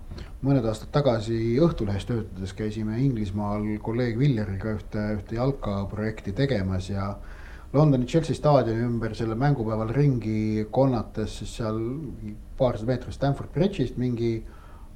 mõned 0.46 0.66
aastad 0.68 0.92
tagasi 0.94 1.56
Õhtulehes 1.62 2.06
töötades 2.08 2.54
käisime 2.56 3.00
Inglismaal 3.04 3.66
kolleeg 3.84 4.18
Villeriga 4.20 4.76
ühte, 4.76 5.06
ühte 5.18 5.38
jalkaprojekti 5.38 6.34
tegemas 6.36 6.90
ja 6.92 7.14
Londoni 7.76 8.06
Chelsea 8.08 8.36
staadioni 8.36 8.86
ümber 8.86 9.16
sellel 9.18 9.38
mängupäeval 9.40 9.90
ringi 9.92 10.66
konnates, 10.72 11.40
siis 11.40 11.56
seal 11.58 11.80
paarsada 12.56 12.92
meetrit 12.92 13.16
Stanford 13.16 13.52
Bridge'ist 13.52 13.98
mingi 14.00 14.38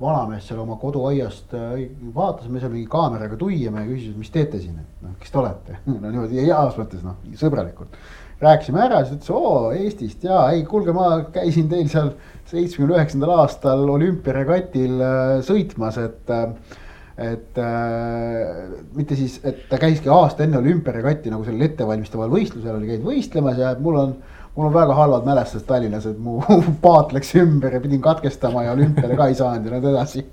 vanamees 0.00 0.48
seal 0.48 0.62
oma 0.62 0.78
koduaiast 0.80 1.54
äh, 1.56 1.84
vaatas, 2.14 2.48
me 2.48 2.62
seal 2.62 2.72
mingi 2.72 2.88
kaameraga 2.90 3.36
tuiame 3.40 3.84
ja 3.84 3.90
küsis, 3.90 4.14
et 4.14 4.22
mis 4.22 4.32
teete 4.34 4.60
siin, 4.62 4.80
et 4.80 5.06
noh, 5.06 5.14
kes 5.20 5.32
te 5.32 5.40
olete 5.42 5.78
no 5.92 6.00
niimoodi 6.08 6.42
heas 6.42 6.78
mõttes 6.80 7.04
noh, 7.06 7.20
sõbralikult. 7.40 7.96
rääkisime 8.40 8.84
ära, 8.86 9.02
siis 9.04 9.18
ütles 9.18 9.32
oo 9.36 9.72
Eestist 9.76 10.24
ja 10.24 10.42
ei, 10.54 10.64
kuulge, 10.68 10.94
ma 10.96 11.24
käisin 11.34 11.68
teil 11.72 11.90
seal 11.92 12.14
seitsmekümne 12.50 12.96
üheksandal 12.96 13.34
aastal 13.42 13.84
olümpiaregatil 13.96 15.02
äh, 15.04 15.34
sõitmas, 15.46 16.00
et 16.00 16.32
äh, 16.36 16.78
et 17.20 17.58
äh, 17.60 18.70
mitte 18.96 19.16
siis, 19.18 19.40
et 19.44 19.66
ta 19.68 19.76
käiski 19.80 20.08
aasta 20.08 20.46
enne 20.46 20.56
olümpiaregatti 20.62 21.28
nagu 21.32 21.44
sellel 21.44 21.66
ettevalmistaval 21.68 22.32
võistlusel 22.32 22.78
oli 22.78 22.88
käinud 22.88 23.10
võistlemas 23.10 23.60
ja 23.60 23.74
mul 23.76 23.98
on 24.00 24.14
mul 24.56 24.68
on 24.68 24.74
väga 24.74 24.94
halvad 24.98 25.26
mälestused 25.28 25.66
Tallinnas, 25.68 26.06
et 26.10 26.18
mu 26.18 26.40
paat 26.84 27.14
läks 27.16 27.34
ümber 27.40 27.74
ja 27.76 27.82
pidin 27.82 28.02
katkestama 28.04 28.64
ja 28.66 28.76
olümpiale 28.76 29.18
ka 29.18 29.28
ei 29.30 29.38
saanud 29.38 29.66
ja 29.70 29.78
nii 29.78 29.92
edasi. 29.94 30.24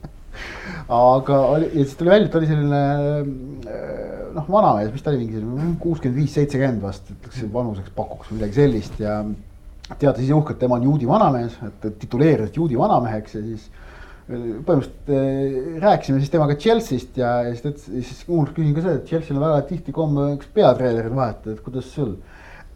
aga 0.94 1.40
oli 1.54 1.70
ja 1.74 1.84
siis 1.84 1.98
tuli 1.98 2.14
välja, 2.14 2.28
et 2.30 2.36
oli 2.40 2.48
selline 2.48 2.82
noh, 4.38 4.46
vanamees, 4.52 4.92
mis 4.94 5.04
ta 5.04 5.12
oli, 5.12 5.26
mingi 5.26 5.76
kuuskümmend 5.82 6.20
viis, 6.22 6.36
seitsekümmend 6.38 6.84
vast, 6.84 7.10
ütleks 7.14 7.48
vanuseks 7.54 7.94
pakuks 7.96 8.32
midagi 8.36 8.60
sellist 8.60 9.00
ja. 9.02 9.20
teatas 9.98 10.22
ise 10.24 10.36
uhkelt, 10.36 10.60
tema 10.62 10.78
on 10.78 10.86
juudi 10.90 11.10
vanamees, 11.10 11.58
et 11.66 11.90
tituleeris 12.02 12.56
juudi 12.58 12.78
vanameheks 12.80 13.38
ja 13.38 13.44
siis 13.46 13.70
põhimõtteliselt 14.28 15.12
äh, 15.16 15.78
rääkisime 15.80 16.20
siis 16.20 16.32
temaga 16.34 16.58
Chelsea'st 16.60 17.20
ja, 17.20 17.30
ja 17.48 17.54
siis 17.54 17.64
ta 17.64 17.72
ütles, 17.72 18.10
siis 18.10 18.26
küsin 18.28 18.74
ka 18.76 18.84
seda, 18.84 18.96
et 18.98 19.06
Chelsea'l 19.08 19.40
on 19.40 19.46
väga 19.46 19.62
tihti 19.70 19.96
komme 19.96 20.34
üks 20.36 20.50
peatreenerit 20.54 21.16
vahetada, 21.16 21.56
et 21.56 21.64
kuidas 21.64 21.88
sul. 21.94 22.18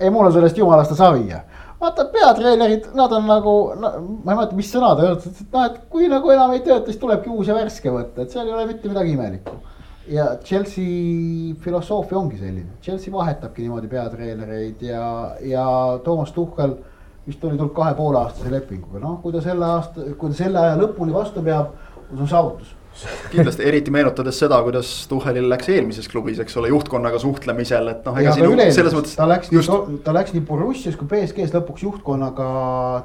Ei, 0.02 0.10
mul 0.10 0.28
on 0.28 0.34
sellest 0.36 0.58
jumalast 0.58 0.96
savi 0.98 1.30
ja 1.30 1.42
vaata 1.82 2.06
peatreenerid, 2.14 2.92
nad 2.98 3.12
on 3.12 3.28
nagu 3.30 3.56
no,, 3.76 3.92
ma 4.24 4.34
ei 4.34 4.38
mäleta, 4.38 4.58
mis 4.58 4.70
sõna 4.74 4.94
ta 4.98 5.08
ütles, 5.16 5.42
et 5.42 5.56
noh, 5.56 5.68
et 5.70 5.80
kui 5.92 6.10
nagu 6.12 6.34
enam 6.34 6.54
ei 6.56 6.62
tööta, 6.66 6.86
siis 6.90 7.00
tulebki 7.02 7.32
uus 7.34 7.50
ja 7.50 7.58
värske 7.58 7.94
võtta, 7.94 8.26
et 8.26 8.34
seal 8.34 8.50
ei 8.50 8.56
ole 8.56 8.68
mitte 8.70 8.92
midagi 8.92 9.16
imelikku. 9.16 9.56
ja 10.12 10.28
Chelsea 10.44 11.56
filosoofia 11.64 12.18
ongi 12.20 12.38
selline, 12.38 12.78
Chelsea 12.84 13.14
vahetabki 13.14 13.66
niimoodi 13.66 13.88
peatreenereid 13.88 14.82
ja, 14.86 15.06
ja 15.46 15.66
Toomas 16.04 16.34
Tuhhel 16.36 16.76
vist 17.26 17.44
oli 17.46 17.58
tulnud 17.58 17.74
kahe 17.74 17.94
poole 17.98 18.20
aastase 18.20 18.52
lepinguga, 18.52 19.02
noh, 19.02 19.18
kui 19.24 19.34
ta 19.34 19.42
selle 19.42 19.66
aasta, 19.66 20.06
kui 20.18 20.30
ta 20.30 20.44
selle 20.44 20.62
aja 20.62 20.78
lõpuni 20.78 21.14
vastu 21.14 21.42
peab, 21.46 21.74
see 22.12 22.22
on 22.22 22.30
saavutus 22.30 22.78
kindlasti 23.32 23.66
eriti 23.66 23.92
meenutades 23.94 24.38
seda, 24.42 24.60
kuidas 24.66 24.90
Tuhhelil 25.10 25.48
läks 25.50 25.70
eelmises 25.74 26.10
klubis, 26.12 26.40
eks 26.44 26.58
ole, 26.60 26.70
juhtkonnaga 26.74 27.20
suhtlemisel, 27.22 27.90
et 27.94 28.08
noh. 28.08 28.20
selles 28.76 28.96
mõttes. 28.96 29.16
ta 29.18 29.28
läks 29.30 29.52
just..., 29.54 29.72
ta 30.06 30.14
läks 30.16 30.36
nii 30.36 30.44
Borussias 30.46 30.98
kui 31.00 31.10
BSG-s 31.10 31.56
lõpuks 31.56 31.86
juhtkonnaga 31.88 32.48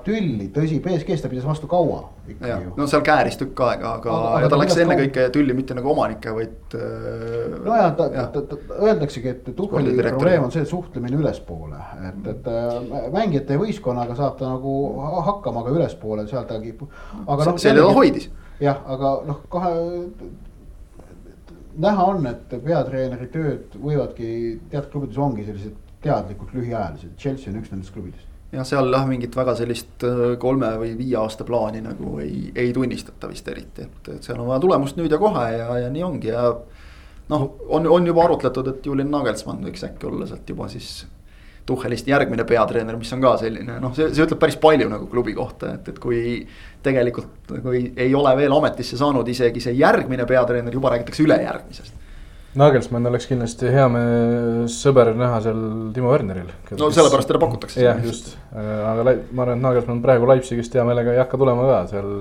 tülli, 0.06 0.50
tõsi, 0.54 0.80
BSG-s 0.84 1.24
ta 1.24 1.30
pidas 1.32 1.46
vastu 1.48 1.70
kaua. 1.70 2.02
no 2.76 2.88
seal 2.90 3.04
kääris 3.06 3.38
tükk 3.40 3.62
aega, 3.68 3.96
aga, 4.00 4.14
aga, 4.18 4.32
aga 4.40 4.52
ta 4.52 4.60
läks 4.60 4.80
ennekõike 4.84 5.28
tülli 5.34 5.56
mitte 5.56 5.76
nagu 5.78 5.92
omanike, 5.94 6.34
vaid. 6.36 6.56
Äh, 6.76 7.58
nojah, 7.64 7.92
ta, 7.98 8.08
ta, 8.12 8.26
ta, 8.34 8.44
ta 8.50 8.80
öeldaksegi, 8.90 9.34
et 9.36 9.52
Tuhheli 9.56 9.94
probleem 10.02 10.48
on 10.48 10.54
see 10.54 10.66
suhtlemine 10.68 11.20
ülespoole, 11.20 11.78
et, 12.10 12.32
et 12.34 12.50
äh, 12.50 13.06
mängijate 13.14 13.56
ja 13.56 13.62
võistkonnaga 13.62 14.18
saab 14.18 14.40
ta 14.40 14.50
nagu 14.50 14.74
hakkama, 15.30 15.62
aga 15.62 15.78
ülespoole 15.78 16.26
seal 16.30 16.44
ta 16.48 16.58
kipub. 16.60 16.90
aga 17.24 17.46
noh. 17.46 17.62
see 17.62 17.72
teda 17.72 17.94
hoidis 17.94 18.28
jah, 18.60 18.82
aga 18.86 19.12
noh, 19.26 19.42
kahe 19.52 19.72
näha 21.76 22.06
on, 22.12 22.24
et 22.30 22.54
peatreeneri 22.64 23.28
tööd 23.32 23.76
võivadki 23.80 24.30
teatud 24.70 24.92
klubides 24.92 25.20
ongi 25.20 25.44
sellised 25.46 25.76
teadlikult 26.04 26.54
lühiajalised, 26.56 27.12
Chelsea 27.20 27.52
on 27.52 27.60
üks 27.60 27.72
nendest 27.72 27.92
klubidest. 27.94 28.28
jah, 28.54 28.64
seal 28.68 28.88
jah, 28.94 29.04
mingit 29.08 29.36
väga 29.36 29.56
sellist 29.58 30.06
äh, 30.06 30.24
kolme 30.40 30.70
või 30.80 30.94
viie 30.98 31.18
aasta 31.20 31.44
plaani 31.44 31.82
nagu 31.84 32.16
ei, 32.22 32.46
ei 32.54 32.72
tunnistata 32.76 33.28
vist 33.28 33.48
eriti, 33.52 33.88
et, 33.88 34.12
et 34.14 34.24
seal 34.24 34.40
on 34.40 34.48
vaja 34.52 34.62
tulemust 34.62 34.96
nüüd 35.00 35.12
ja 35.12 35.20
kohe 35.20 35.44
ja, 35.56 35.68
ja 35.82 35.90
nii 35.92 36.06
ongi 36.06 36.32
ja. 36.32 36.46
noh, 37.32 37.48
on, 37.68 37.90
on 37.90 38.06
juba 38.06 38.24
arutletud, 38.24 38.70
et 38.72 38.86
Julian 38.86 39.12
Nagelsmann 39.12 39.66
võiks 39.66 39.84
äkki 39.88 40.08
olla 40.08 40.30
sealt 40.30 40.54
juba 40.54 40.70
siis 40.72 41.04
Tuhhelist 41.66 42.06
järgmine 42.06 42.44
peatreener, 42.46 42.96
mis 42.98 43.10
on 43.16 43.22
ka 43.24 43.34
selline 43.40 43.80
noh, 43.82 43.94
see, 43.96 44.08
see 44.14 44.22
ütleb 44.22 44.38
päris 44.42 44.58
palju 44.62 44.86
nagu 44.90 45.08
klubi 45.10 45.34
kohta, 45.34 45.74
et, 45.78 45.88
et 45.92 46.00
kui. 46.02 46.46
tegelikult 46.86 47.50
nagu 47.50 47.72
ei, 47.74 47.88
ei 47.98 48.12
ole 48.14 48.30
veel 48.38 48.52
ametisse 48.54 48.94
saanud 49.00 49.26
isegi 49.26 49.58
see 49.64 49.72
järgmine 49.74 50.22
peatreener, 50.28 50.74
juba 50.74 50.92
räägitakse 50.94 51.24
ülejärgmisest. 51.24 52.04
Nagelsmann 52.56 53.10
oleks 53.10 53.26
kindlasti 53.28 53.68
hea 53.68 53.88
sõber 54.72 55.10
näha 55.18 55.40
seal 55.44 55.58
Timo 55.96 56.12
Werneril. 56.12 56.52
no 56.78 56.88
sellepärast 56.94 57.28
teda 57.28 57.40
pakutakse. 57.42 57.82
jah, 57.82 57.98
just, 58.04 58.36
aga 58.54 59.02
ma 59.04 59.16
arvan, 59.44 59.58
et 59.58 59.64
Nagelsmann 59.64 60.04
praegu 60.04 60.30
Leipzigist 60.30 60.78
hea 60.78 60.86
meelega 60.86 61.12
ei 61.12 61.20
hakka 61.20 61.40
tulema 61.42 61.66
ka 61.68 61.82
seal 61.90 62.14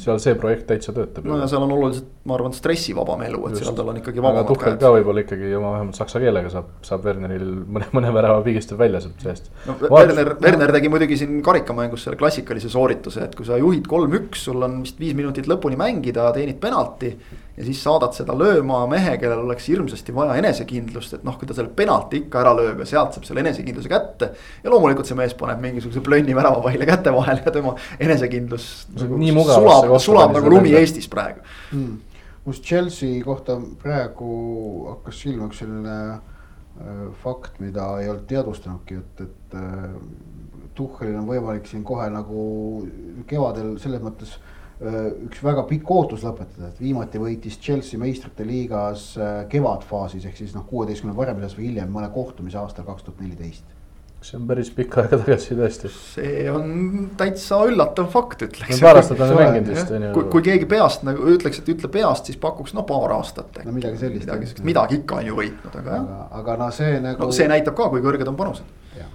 seal 0.00 0.20
see 0.22 0.34
projekt 0.38 0.66
täitsa 0.70 0.94
töötab. 0.96 1.26
no 1.28 1.38
ja 1.40 1.48
seal 1.50 1.64
on 1.64 1.74
oluliselt, 1.74 2.08
ma 2.28 2.36
arvan, 2.36 2.54
stressivabam 2.56 3.24
elu, 3.26 3.40
et 3.48 3.56
Just. 3.56 3.64
seal 3.64 3.76
tal 3.78 3.90
on 3.92 4.00
ikkagi 4.00 4.22
vabamad 4.22 4.46
käed. 4.46 4.52
Tuhkel 4.54 4.78
ka 4.80 4.92
võib-olla 4.96 5.24
ikkagi 5.24 5.52
oma 5.58 5.74
vähemalt 5.76 6.00
saksa 6.00 6.22
keelega 6.22 6.52
saab, 6.52 6.70
saab 6.86 7.04
Werneril 7.08 7.50
mõne, 7.76 7.90
mõne 7.96 8.14
värava 8.16 8.40
pigistab 8.46 8.80
välja 8.80 9.02
sealt 9.04 9.26
seest 9.26 9.50
no,. 9.68 9.76
Werner, 9.86 10.34
Werner 10.40 10.74
tegi 10.76 10.92
muidugi 10.92 11.20
siin 11.20 11.38
karikamängus 11.46 12.06
selle 12.06 12.20
klassikalise 12.20 12.72
soorituse, 12.72 13.28
et 13.28 13.36
kui 13.38 13.48
sa 13.48 13.60
juhid 13.60 13.88
kolm-üks, 13.90 14.46
sul 14.48 14.66
on 14.66 14.80
vist 14.84 15.00
viis 15.00 15.16
minutit 15.18 15.50
lõpuni 15.50 15.78
mängida, 15.80 16.30
teenid 16.36 16.60
penalti 16.62 17.14
ja 17.60 17.64
siis 17.66 17.80
saadad 17.84 18.14
seda 18.16 18.32
lööma 18.38 18.80
mehe, 18.88 19.16
kellel 19.20 19.42
oleks 19.44 19.66
hirmsasti 19.68 20.14
vaja 20.16 20.38
enesekindlust, 20.40 21.18
et 21.18 21.24
noh, 21.26 21.36
kui 21.38 21.48
ta 21.48 21.56
selle 21.56 21.72
penalti 21.76 22.22
ikka 22.22 22.40
ära 22.40 22.54
lööb 22.56 22.80
ja 22.80 22.86
sealt 22.88 23.16
saab 23.16 23.26
selle 23.28 23.42
enesekindluse 23.44 23.90
kätte. 23.90 24.30
ja 24.64 24.72
loomulikult 24.72 25.08
see 25.08 25.18
mees 25.18 25.34
paneb 25.36 25.60
mingisuguse 25.64 26.00
plönni 26.04 26.36
väravapallile 26.36 26.88
käte 26.88 27.12
vahele 27.12 27.44
ja 27.44 27.52
tema 27.52 27.74
enesekindlus 28.00 28.68
nagu 28.96 29.44
sulab, 29.50 29.92
sulab 30.00 30.36
nagu 30.38 30.52
lumi 30.54 30.72
Eestis 30.78 31.08
praegu 31.12 31.44
hmm.. 31.72 31.98
must 32.46 32.64
Chelsea 32.64 33.20
kohta 33.24 33.58
praegu 33.82 34.30
hakkas 34.94 35.20
silma 35.26 35.50
üks 35.50 35.60
selline 35.60 35.96
äh, 36.16 37.02
fakt, 37.24 37.58
mida 37.60 37.90
ei 38.00 38.08
olnud 38.08 38.24
teadvustanudki, 38.30 39.02
et, 39.02 39.26
et 39.26 39.58
äh, 39.60 39.90
Tuhhelil 40.78 41.18
on 41.18 41.28
võimalik 41.28 41.68
siin 41.68 41.82
kohe 41.84 42.06
nagu 42.08 42.46
kevadel 43.28 43.74
selles 43.82 44.00
mõttes 44.00 44.38
Äh, 44.38 44.59
üks 44.80 45.42
väga 45.44 45.66
pikk 45.68 45.90
ootus 45.92 46.22
lõpetada, 46.24 46.70
et 46.70 46.78
viimati 46.80 47.20
võitis 47.20 47.58
Chelsea 47.60 48.00
meistrite 48.00 48.46
liigas 48.48 49.10
äh, 49.20 49.42
kevadfaasis 49.52 50.24
ehk 50.24 50.38
siis 50.40 50.54
noh, 50.56 50.64
kuueteistkümne 50.70 51.12
varemises 51.16 51.58
või 51.58 51.68
hiljem 51.68 51.92
mõne 51.92 52.08
kohtumise 52.14 52.56
aastal 52.62 52.86
kaks 52.88 53.04
tuhat 53.04 53.20
neliteist. 53.20 53.76
see 54.24 54.36
on 54.36 54.46
päris 54.48 54.70
pikk 54.76 54.96
aega 55.00 55.18
tagasi 55.20 55.56
tõesti. 55.56 55.90
see 55.92 56.46
on 56.52 57.10
täitsa 57.20 57.60
üllatav 57.68 58.08
fakt, 58.12 58.46
ütleks. 58.48 58.80
paar 58.80 59.02
aastat 59.02 59.20
on 59.26 59.34
mänginud 59.36 59.68
vist 59.74 59.92
on 59.92 60.06
ju. 60.06 60.14
kui, 60.16 60.24
kui 60.36 60.46
keegi 60.48 60.70
peast 60.72 61.04
nagu 61.04 61.28
ütleks, 61.34 61.60
et 61.60 61.68
ütle 61.74 61.92
peast, 61.92 62.32
siis 62.32 62.40
pakuks 62.40 62.72
no 62.76 62.86
paar 62.88 63.12
aastat. 63.18 63.60
no 63.66 63.76
midagi 63.76 64.00
sellist. 64.00 64.24
midagi, 64.24 64.64
midagi 64.70 65.00
ikka 65.02 65.20
on 65.20 65.28
ju 65.28 65.38
võitnud, 65.42 65.76
aga 65.82 65.96
jah. 65.98 66.08
aga, 66.08 66.26
aga 66.40 66.58
no 66.64 66.70
see 66.80 66.96
nagu. 67.04 67.28
no 67.28 67.36
see 67.36 67.52
näitab 67.52 67.76
ka, 67.76 67.92
kui 67.92 68.00
kõrged 68.08 68.32
on 68.32 68.40
panused. 68.40 68.74
jah, 68.96 69.12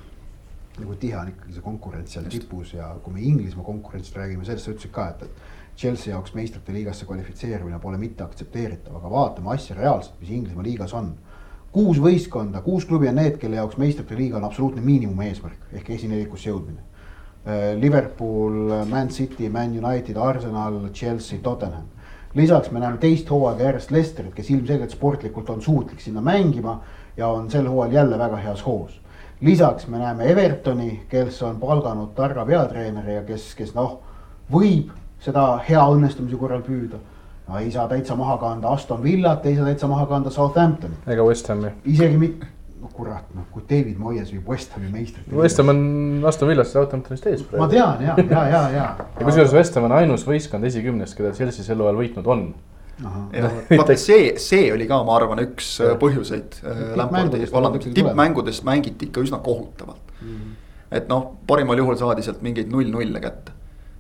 nagu 0.78 1.02
tihe 1.02 1.18
on 1.26 1.34
ikkagi 1.34 1.58
see 1.58 1.68
konkurents 1.74 2.18
seal 2.20 2.30
tipus 2.38 2.78
ja 2.78 2.94
kui 3.02 3.18
me 3.18 3.26
Inglismaa 3.34 3.66
konkurentsist 3.66 4.22
räägime, 4.22 4.46
sellest 4.46 4.70
sa 4.70 4.78
ütlesid 4.78 4.94
ka, 4.94 5.10
et, 5.16 5.26
et 5.26 5.54
Chelsea 5.78 6.14
jaoks 6.14 6.34
meistrite 6.34 6.74
liigasse 6.74 7.06
kvalifitseerumine 7.06 7.80
pole 7.84 7.98
mitte 8.00 8.24
aktsepteeritav, 8.24 8.96
aga 8.96 9.10
vaatame 9.12 9.52
asja 9.54 9.76
reaalselt, 9.76 10.16
mis 10.22 10.32
Inglismaa 10.32 10.64
liigas 10.64 10.94
on. 10.94 11.16
kuus 11.76 11.98
võistkonda, 12.00 12.62
kuus 12.64 12.86
klubi 12.88 13.10
on 13.12 13.18
need, 13.20 13.36
kelle 13.38 13.58
jaoks 13.60 13.76
meistrite 13.78 14.16
liiga 14.16 14.38
on 14.38 14.46
absoluutne 14.48 14.82
miinimumeesmärk 14.82 15.74
ehk 15.76 15.90
esinevikusse 15.98 16.50
jõudmine. 16.50 16.80
Äh, 17.46 17.74
Liverpool, 17.80 18.72
Man 18.88 19.10
City, 19.12 19.50
Man 19.50 19.76
United, 19.76 20.16
Arsenal, 20.16 20.80
Chelsea, 20.94 21.40
Tottenham. 21.44 21.92
lisaks 22.36 22.72
me 22.72 22.80
näeme 22.80 22.98
teist 22.98 23.30
hooaega 23.30 23.64
järjest 23.64 23.92
Lesterit, 23.92 24.34
kes 24.36 24.50
ilmselgelt 24.50 24.92
sportlikult 24.92 25.50
on 25.50 25.62
suutlik 25.62 26.00
sinna 26.00 26.22
mängima 26.22 26.82
ja 27.18 27.28
on 27.28 27.52
sel 27.52 27.68
hooajal 27.68 27.94
jälle 27.94 28.18
väga 28.20 28.38
heas 28.38 28.66
hoos 28.66 29.02
lisaks 29.42 29.88
me 29.88 29.98
näeme 29.98 30.32
Evertoni, 30.32 31.06
kes 31.10 31.44
on 31.44 31.60
palganud 31.60 32.14
targa 32.16 32.46
peatreeneri 32.46 33.16
ja 33.16 33.24
kes, 33.24 33.56
kes 33.56 33.74
noh, 33.76 34.00
võib 34.52 34.92
seda 35.26 35.46
hea 35.68 35.84
õnnestumise 35.96 36.40
korral 36.40 36.64
püüda. 36.66 37.00
no 37.46 37.62
ei 37.62 37.72
saa 37.74 37.86
täitsa 37.90 38.18
maha 38.18 38.38
kanda 38.42 38.74
Aston 38.74 39.02
Villat, 39.04 39.46
ei 39.46 39.56
saa 39.56 39.66
täitsa 39.70 39.88
maha 39.88 40.06
kanda 40.10 40.34
Southamptonit. 40.34 41.08
ega 41.08 41.26
West 41.26 41.50
Hami. 41.50 41.72
isegi 41.86 42.18
mitte, 42.18 42.48
no 42.82 42.90
kurat, 42.94 43.26
noh 43.36 43.50
kui 43.54 43.66
David 43.70 43.98
Moyes 44.02 44.32
viib 44.34 44.48
West 44.50 44.74
Hami 44.78 44.92
meistrit. 44.94 45.28
West 45.34 45.62
Ham 45.62 45.74
on 45.74 45.82
Aston 46.28 46.50
Villast 46.50 46.78
Southamptonist 46.78 47.28
ees 47.32 47.44
praegu. 47.44 47.64
ma 47.64 47.72
tean 47.72 48.06
ja, 48.06 48.16
ja, 48.22 48.46
ja, 48.54 48.64
ja. 48.78 48.88
ja 49.02 49.26
kusjuures 49.26 49.54
West 49.58 49.76
Ham 49.78 49.90
on 49.90 49.98
ainus 50.00 50.26
võistkond 50.28 50.66
esikümnest, 50.72 51.18
keda 51.18 51.34
Chelsea 51.38 51.66
sel 51.66 51.84
hooajal 51.84 52.02
võitnud 52.04 52.34
on 52.34 52.48
vaata 53.04 53.98
see, 54.00 54.36
see 54.40 54.70
oli 54.74 54.88
ka, 54.88 55.02
ma 55.04 55.18
arvan, 55.20 55.42
üks 55.44 55.74
ja. 55.82 55.92
Äh, 55.92 55.98
põhjuseid 56.00 56.62
äh, 56.64 56.84
Lampardi 56.96 57.42
vallandamisel, 57.52 57.96
tippmängudes 57.98 58.62
mängiti 58.68 59.10
ikka 59.10 59.24
üsna 59.26 59.42
kohutavalt 59.44 60.14
mm. 60.22 60.30
-hmm. 60.30 60.56
et 60.96 61.10
noh, 61.12 61.34
parimal 61.48 61.78
juhul 61.78 62.00
saadi 62.00 62.24
sealt 62.24 62.42
mingeid 62.46 62.72
null-nulle 62.72 63.20
kätte 63.20 63.52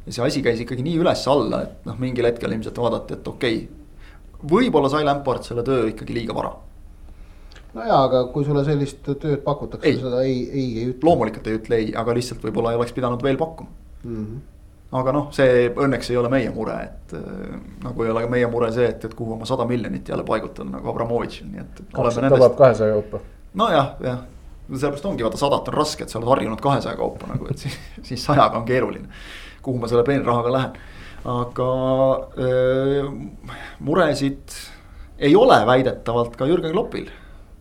ja 0.06 0.14
see 0.14 0.28
asi 0.28 0.44
käis 0.46 0.62
ikkagi 0.62 0.86
nii 0.86 1.00
üles-alla, 1.02 1.64
et 1.66 1.90
noh, 1.90 1.98
mingil 2.02 2.28
hetkel 2.30 2.54
ilmselt 2.54 2.80
vaadati, 2.82 3.18
et 3.18 3.28
okei 3.28 3.60
okay,. 3.64 4.48
võib-olla 4.56 4.92
sai 4.92 5.06
Lampard 5.08 5.46
selle 5.48 5.66
töö 5.66 5.90
ikkagi 5.92 6.16
liiga 6.18 6.36
vara. 6.38 6.54
no 7.76 7.86
jaa, 7.86 8.02
aga 8.08 8.26
kui 8.34 8.46
sulle 8.48 8.66
sellist 8.68 9.06
tööd 9.06 9.42
pakutakse, 9.46 9.96
seda 10.02 10.24
ei, 10.24 10.44
ei, 10.50 10.68
ei 10.82 10.90
ütle. 10.92 11.10
loomulikult 11.10 11.48
ei 11.50 11.62
ütle 11.62 11.82
ei, 11.82 11.94
aga 11.98 12.18
lihtsalt 12.18 12.44
võib-olla 12.46 12.74
ei 12.74 12.82
oleks 12.82 12.94
pidanud 12.98 13.24
veel 13.26 13.42
pakkuma 13.42 13.72
mm. 14.04 14.20
-hmm 14.20 14.44
aga 14.96 15.12
noh, 15.12 15.26
see 15.36 15.66
õnneks 15.72 16.12
ei 16.14 16.18
ole 16.20 16.30
meie 16.32 16.52
mure, 16.56 16.76
et 16.86 17.16
äh, 17.18 17.56
nagu 17.84 18.04
ei 18.06 18.12
ole 18.14 18.22
ka 18.24 18.30
meie 18.32 18.48
mure 18.48 18.70
see, 18.72 18.86
et, 18.94 19.02
et 19.04 19.16
kuhu 19.18 19.34
oma 19.36 19.48
sada 19.50 19.66
miljonit 19.68 20.08
jälle 20.08 20.24
paigutada 20.24 20.70
nagu 20.70 20.88
Abramovitšil, 20.92 21.50
nii 21.52 21.64
et. 21.64 21.82
tabab 21.92 22.56
kahesaja 22.56 22.94
kaupa. 22.94 23.20
nojah, 23.60 23.90
jah, 24.06 24.22
sellepärast 24.70 25.10
ongi 25.10 25.26
vaata 25.26 25.42
sadat 25.42 25.68
on 25.72 25.78
raske, 25.82 26.06
et 26.06 26.14
sa 26.14 26.20
oled 26.22 26.32
harjunud 26.32 26.62
kahesaja 26.64 26.96
kaupa 27.02 27.28
nagu, 27.34 27.50
et 27.52 27.66
siis, 27.66 27.76
siis 28.08 28.24
sajaga 28.30 28.62
on 28.62 28.70
keeruline 28.70 29.10
kuhu 29.66 29.82
ma 29.82 29.90
selle 29.92 30.06
peenrahaga 30.08 30.54
lähen. 30.54 30.80
aga 31.26 31.70
öö, 32.38 33.06
muresid 33.82 34.58
ei 35.18 35.34
ole 35.36 35.58
väidetavalt 35.66 36.36
ka 36.38 36.46
Jürgen 36.46 36.76
Kloppil, 36.76 37.08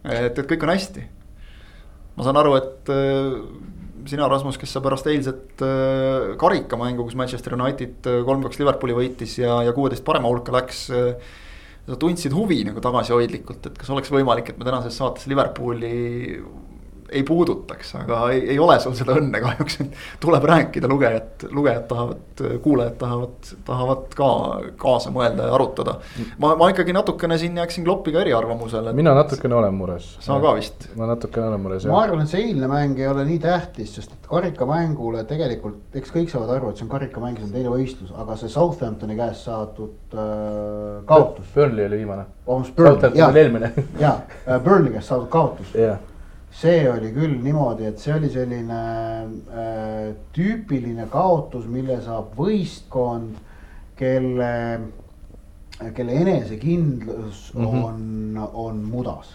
et, 0.05 0.37
et 0.37 0.45
kõik 0.51 0.67
on 0.67 0.75
hästi. 0.75 1.07
ma 2.17 2.27
saan 2.27 2.41
aru, 2.43 2.59
et 2.61 2.93
öö, 2.93 3.39
sina, 4.09 4.29
Rasmus, 4.29 4.59
kes 4.61 4.75
sa 4.77 4.83
pärast 4.85 5.09
eilset 5.11 5.63
äh, 5.65 6.35
karikamängu, 6.41 7.07
kus 7.07 7.17
Manchester 7.19 7.57
United 7.57 8.09
äh, 8.11 8.21
kolm-kaks 8.27 8.61
Liverpooli 8.61 8.97
võitis 8.97 9.39
ja, 9.41 9.63
ja 9.65 9.73
kuueteist 9.77 10.05
parema 10.07 10.31
hulka 10.31 10.55
läks 10.55 10.87
äh,. 10.95 11.33
sa 11.85 11.99
tundsid 12.01 12.33
huvi 12.33 12.63
nagu 12.65 12.81
tagasihoidlikult, 12.85 13.67
et 13.69 13.75
kas 13.81 13.91
oleks 13.93 14.13
võimalik, 14.13 14.49
et 14.49 14.61
me 14.61 14.65
tänases 14.65 14.97
saates 14.97 15.27
Liverpooli 15.29 15.91
ei 17.15 17.23
puudutaks, 17.23 17.95
aga 18.01 18.21
ei, 18.35 18.43
ei 18.55 18.59
ole 18.59 18.77
sul 18.83 18.95
seda 18.99 19.15
õnne 19.19 19.41
kahjuks, 19.43 19.79
et 19.85 19.99
tuleb 20.23 20.45
rääkida, 20.51 20.89
lugejad, 20.91 21.47
lugejad 21.55 21.87
tahavad, 21.91 22.43
kuulajad 22.63 22.97
tahavad, 23.01 23.51
tahavad 23.67 24.17
ka 24.19 24.29
kaasa 24.81 25.13
mõelda 25.15 25.49
ja 25.49 25.55
arutada. 25.55 25.97
ma, 26.43 26.55
ma 26.59 26.71
ikkagi 26.73 26.95
natukene 26.97 27.39
siin 27.39 27.57
jääksin 27.61 27.85
Kloppiga 27.85 28.23
eriarvamusele. 28.25 28.93
mina 28.93 29.15
natukene 29.15 29.55
olen 29.55 29.75
mures. 29.75 30.17
sa 30.21 30.39
ka 30.43 30.55
vist? 30.59 30.89
ma 30.99 31.09
natukene 31.11 31.49
olen 31.53 31.63
mures, 31.67 31.85
jah. 31.85 31.95
ma 31.95 32.03
arvan, 32.07 32.25
et 32.25 32.33
see 32.33 32.47
eilne 32.49 32.71
mäng 32.71 32.99
ei 32.99 33.09
ole 33.11 33.27
nii 33.29 33.39
tähtis, 33.45 33.95
sest 33.99 34.17
et 34.17 34.31
karikamängule 34.31 35.25
tegelikult, 35.31 35.85
eks 35.95 36.15
kõik 36.15 36.33
saavad 36.33 36.57
aru, 36.57 36.73
et 36.73 36.81
see 36.81 36.89
on 36.89 36.95
karikamäng, 36.95 37.39
see 37.39 37.51
on 37.51 37.55
teine 37.55 37.75
võistlus, 37.75 38.15
aga 38.25 38.39
see 38.41 38.51
Southamptoni 38.55 39.19
käest 39.19 39.47
saadud 39.47 40.17
äh, 40.17 41.05
kaotus. 41.11 41.47
Burnley 41.55 41.87
oli 41.91 42.03
viimane. 42.03 42.27
vabandust, 42.47 42.75
Burnley, 42.77 43.15
jaa, 43.21 43.31
eelmine. 43.45 43.73
jaa, 44.01 44.19
äh, 44.49 44.59
Burnley 44.65 44.97
käest 44.97 45.13
saadud 45.13 45.31
kaotus 45.33 45.77
yeah 45.79 46.03
see 46.55 46.85
oli 46.91 47.11
küll 47.15 47.39
niimoodi, 47.43 47.89
et 47.91 48.03
see 48.03 48.15
oli 48.15 48.31
selline 48.31 48.81
äh, 49.51 50.11
tüüpiline 50.35 51.09
kaotus, 51.11 51.67
mille 51.71 51.99
saab 52.05 52.37
võistkond, 52.39 53.41
kelle, 53.99 54.53
kelle 55.95 56.21
enesekindlus 56.21 57.49
mm 57.55 57.65
-hmm. 57.65 57.85
on, 57.85 58.49
on 58.53 58.85
mudas. 58.91 59.35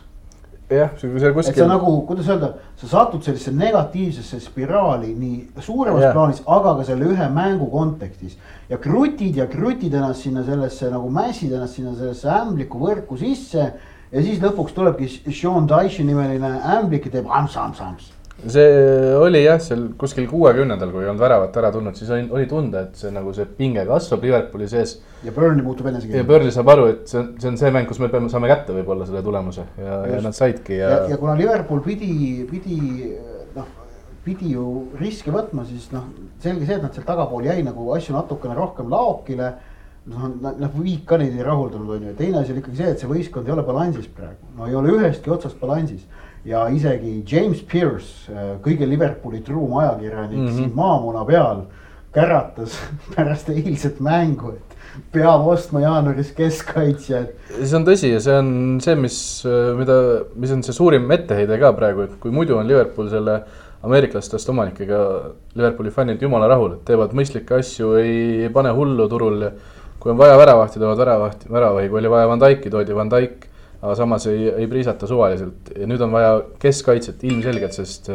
jah, 0.70 0.92
see 0.98 1.10
kuskil. 1.34 1.50
et 1.50 1.58
sa 1.58 1.68
nagu, 1.68 1.92
kuidas 2.08 2.28
öelda, 2.30 2.54
sa 2.78 2.88
satud 2.88 3.24
sellisesse 3.24 3.52
negatiivsesse 3.52 4.40
spiraali 4.40 5.16
nii 5.18 5.48
suuremas 5.60 6.02
yeah. 6.02 6.14
plaanis, 6.14 6.44
aga 6.46 6.76
ka 6.78 6.84
selle 6.84 7.06
ühe 7.06 7.30
mängu 7.34 7.72
kontekstis. 7.72 8.38
ja 8.70 8.78
krutid 8.78 9.36
ja 9.36 9.48
krutid 9.48 9.94
ennast 9.94 10.22
sinna 10.22 10.44
sellesse 10.44 10.92
nagu 10.92 11.10
mässid 11.10 11.52
ennast 11.52 11.74
sinna 11.74 11.96
sellesse 11.96 12.30
ämbliku 12.30 12.80
võrku 12.80 13.18
sisse 13.18 13.74
ja 14.12 14.24
siis 14.26 14.40
lõpuks 14.44 14.74
tulebki 14.78 15.10
Sean 15.32 15.68
Dyche 15.70 16.06
nimeline 16.06 16.56
ämblik 16.78 17.10
ja 17.10 17.20
teeb 17.20 17.30
ams-ams-ams 17.30 18.14
see 18.48 19.16
oli 19.20 19.42
jah, 19.44 19.60
seal 19.62 19.90
kuskil 20.00 20.28
kuuekümnendal, 20.30 20.92
kui 20.94 21.04
ei 21.04 21.10
olnud 21.12 21.22
väravat 21.22 21.58
ära 21.60 21.72
tulnud, 21.74 21.98
siis 22.00 22.12
oli, 22.14 22.28
oli 22.32 22.46
tunda, 22.50 22.86
et 22.88 23.00
see 23.00 23.12
nagu 23.12 23.34
see 23.36 23.48
pinge 23.58 23.84
kasvab 23.88 24.24
Liverpooli 24.24 24.70
sees. 24.72 24.96
ja 25.26 25.34
Burnley 25.36 25.66
muutub 25.66 25.90
enesekindlaks. 25.90 26.22
ja 26.22 26.28
Burnley 26.28 26.56
saab 26.56 26.72
aru, 26.76 26.86
et 26.94 27.12
see 27.12 27.20
on, 27.20 27.34
see 27.42 27.52
on 27.52 27.60
see 27.60 27.74
mäng, 27.76 27.90
kus 27.90 28.00
me 28.00 28.08
peame, 28.12 28.32
saame 28.32 28.52
kätte 28.52 28.76
võib-olla 28.76 29.08
selle 29.10 29.24
tulemuse 29.26 29.66
ja, 29.82 30.00
ja 30.14 30.22
nad 30.24 30.38
saidki 30.38 30.78
ja. 30.80 30.94
ja, 30.94 31.02
ja 31.14 31.20
kuna 31.20 31.36
Liverpool 31.40 31.84
pidi, 31.84 32.14
pidi 32.50 32.80
noh, 33.58 33.68
pidi 34.24 34.54
ju 34.56 34.66
riske 35.02 35.34
võtma, 35.36 35.68
siis 35.68 35.90
noh, 35.96 36.08
selge 36.44 36.64
see, 36.64 36.80
et 36.80 36.86
nad 36.86 36.96
sealt 36.96 37.10
tagapool 37.10 37.50
jäi 37.50 37.60
nagu 37.66 37.92
asju 37.98 38.16
natukene 38.16 38.56
rohkem 38.56 38.88
laokile 38.94 39.52
noh, 40.10 40.54
noh 40.60 40.80
viik 40.80 41.04
ka 41.10 41.20
neid 41.22 41.36
ei 41.38 41.46
rahuldanud, 41.46 41.92
on 41.98 42.08
ju, 42.10 42.16
teine 42.18 42.42
asi 42.42 42.54
on 42.54 42.62
ikkagi 42.62 42.80
see, 42.80 42.94
et 42.94 43.04
see 43.04 43.10
võistkond 43.10 43.50
ei 43.50 43.56
ole 43.56 43.66
balansis 43.68 44.10
praegu, 44.16 44.54
no 44.58 44.70
ei 44.70 44.78
ole 44.80 44.96
ühestki 44.98 45.34
otsast 45.34 45.60
balansis. 45.62 46.08
ja 46.48 46.64
isegi 46.72 47.18
James 47.28 47.60
Pierce, 47.68 48.32
äh, 48.32 48.56
kõige 48.64 48.88
Liverpooli 48.88 49.42
truum 49.44 49.76
ajakirjanik 49.82 50.38
mm 50.38 50.48
-hmm. 50.48 50.56
siin 50.56 50.72
maamuna 50.76 51.26
peal 51.26 51.66
käratas 52.16 52.80
pärast 53.16 53.50
eilset 53.50 54.00
mängu, 54.00 54.54
et 54.56 54.78
peab 55.12 55.48
ostma 55.48 55.82
jaanuaris 55.82 56.32
keskkaitsjad. 56.32 57.34
see 57.64 57.76
on 57.76 57.86
tõsi 57.86 58.14
ja 58.14 58.20
see 58.20 58.38
on 58.38 58.80
see, 58.82 58.96
mis, 58.96 59.46
äh, 59.46 59.76
mida, 59.78 60.26
mis 60.36 60.52
on 60.52 60.64
see 60.64 60.74
suurim 60.74 61.12
etteheide 61.12 61.60
ka 61.60 61.74
praegu, 61.74 62.08
et 62.08 62.20
kui 62.20 62.32
muidu 62.32 62.58
on 62.58 62.68
Liverpool 62.68 63.10
selle 63.10 63.44
ameeriklastest 63.84 64.50
omanikega 64.50 64.98
Liverpooli 65.56 65.92
fännid 65.92 66.22
jumala 66.22 66.48
rahul, 66.48 66.74
et 66.74 66.86
teevad 66.86 67.14
mõistlikke 67.16 67.60
asju, 67.60 67.94
ei 67.96 68.50
pane 68.54 68.72
hullu 68.76 69.08
turul 69.08 69.44
ja 69.44 69.52
kui 70.00 70.14
on 70.14 70.20
vaja 70.20 70.38
väravahti, 70.40 70.80
toovad 70.80 71.00
väravahti, 71.04 71.52
väravahi, 71.52 71.90
kui 71.92 72.02
oli 72.02 72.12
vaja 72.12 72.28
Van 72.32 72.42
Dyke'i, 72.42 72.72
toodi 72.74 72.96
Van 72.96 73.12
Dyke. 73.12 73.48
aga 73.80 73.94
samas 73.96 74.26
ei, 74.28 74.50
ei 74.60 74.68
priisata 74.68 75.08
suvaliselt 75.08 75.70
ja 75.72 75.86
nüüd 75.88 76.02
on 76.04 76.12
vaja 76.12 76.34
keskkaitset 76.60 77.22
ilmselgelt, 77.24 77.78
sest, 77.78 78.10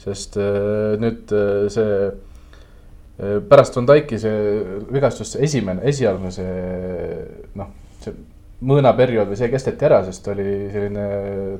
sest 0.00 0.38
nüüd 1.02 1.34
see 1.74 1.98
pärast 3.50 3.76
Van 3.76 3.88
Dyke'i 3.90 4.20
see 4.22 4.62
vigastus, 4.94 5.34
esimene, 5.36 5.84
esialgne 5.92 6.32
see 6.32 6.54
noh, 7.60 7.68
see 8.00 8.16
mõõnaperiood 8.58 9.28
või 9.30 9.36
see 9.38 9.48
kesteti 9.52 9.86
ära, 9.86 10.00
sest 10.02 10.24
oli 10.32 10.44
selline, 10.72 11.02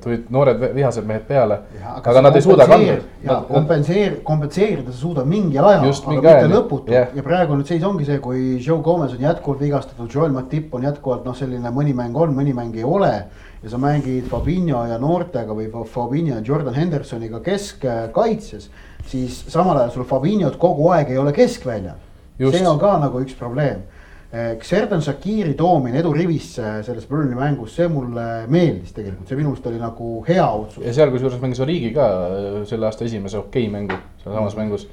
tulid 0.03 0.30
noored 0.34 0.62
vihased 0.74 1.05
mehed 1.07 1.28
peale. 1.28 1.61
aga, 1.78 2.01
aga 2.11 2.22
nad 2.26 2.36
ei 2.36 2.42
suuda 2.42 2.64
kanda. 2.66 2.96
ja 3.22 3.36
kompenseer-, 3.46 4.16
kompenseerida 4.26 4.90
sa 4.90 4.99
suudad 4.99 5.28
mingil 5.30 5.62
ajal, 5.62 5.84
aga 5.84 6.11
mingi 6.11 6.24
mitte 6.26 6.49
lõputult 6.51 6.90
yeah. 6.90 7.12
ja 7.14 7.22
praegu 7.22 7.55
nüüd 7.55 7.70
seis 7.70 7.84
ongi 7.86 8.07
see, 8.09 8.18
kui 8.22 8.40
Joe 8.57 8.82
Gomez 8.82 9.14
on 9.14 9.22
jätkuvalt 9.22 9.62
vigastatud, 9.62 10.09
Joel 10.11 10.34
Matip 10.34 10.74
on 10.74 10.88
jätkuvalt 10.88 11.28
noh, 11.28 11.36
selline 11.38 11.70
mõni 11.74 11.94
mäng 11.94 12.18
on, 12.18 12.34
mõni 12.34 12.55
mäng 12.57 12.74
ei 12.74 12.86
ole. 12.86 13.12
ja 13.62 13.70
sa 13.70 13.78
mängid 13.78 14.26
Fabinho 14.30 14.84
ja 14.86 14.99
noortega 15.03 15.55
või 15.55 15.70
Fabinho 15.70 16.40
ja 16.40 16.42
Jordan 16.46 16.74
Hendersoniga 16.74 17.38
keskkaitses, 17.46 18.70
siis 19.07 19.38
samal 19.46 19.78
ajal 19.78 19.94
sul 19.94 20.09
Fabinhot 20.11 20.59
kogu 20.59 20.90
aeg 20.96 21.14
ei 21.14 21.18
ole 21.18 21.32
keskväljal. 21.32 22.03
see 22.42 22.66
on 22.66 22.78
ka 22.78 22.96
nagu 22.99 23.22
üks 23.22 23.38
probleem 23.38 23.86
Xerdan 24.29 25.01
Shakiri 25.01 25.55
toomine 25.57 26.03
edurivisse 26.03 26.83
selles 26.85 27.07
Burnley 27.09 27.37
mängus, 27.39 27.72
see 27.79 27.89
mulle 27.89 28.24
meeldis 28.53 28.93
tegelikult, 28.93 29.31
see 29.31 29.39
minu 29.39 29.55
meelest 29.55 29.68
oli 29.70 29.81
nagu 29.81 30.09
hea 30.26 30.45
otsus. 30.45 30.83
ja 30.85 30.93
seal 30.99 31.12
kusjuures 31.14 31.41
mängis 31.41 31.62
Origi 31.64 31.95
ka 31.95 32.09
äh, 32.26 32.59
selle 32.68 32.91
aasta 32.91 33.07
esimese 33.07 33.39
okei 33.41 33.64
okay 33.64 33.72
mängu, 33.72 33.97
sealsamas 34.20 34.53
mm. 34.53 34.61
mängus. 34.61 34.85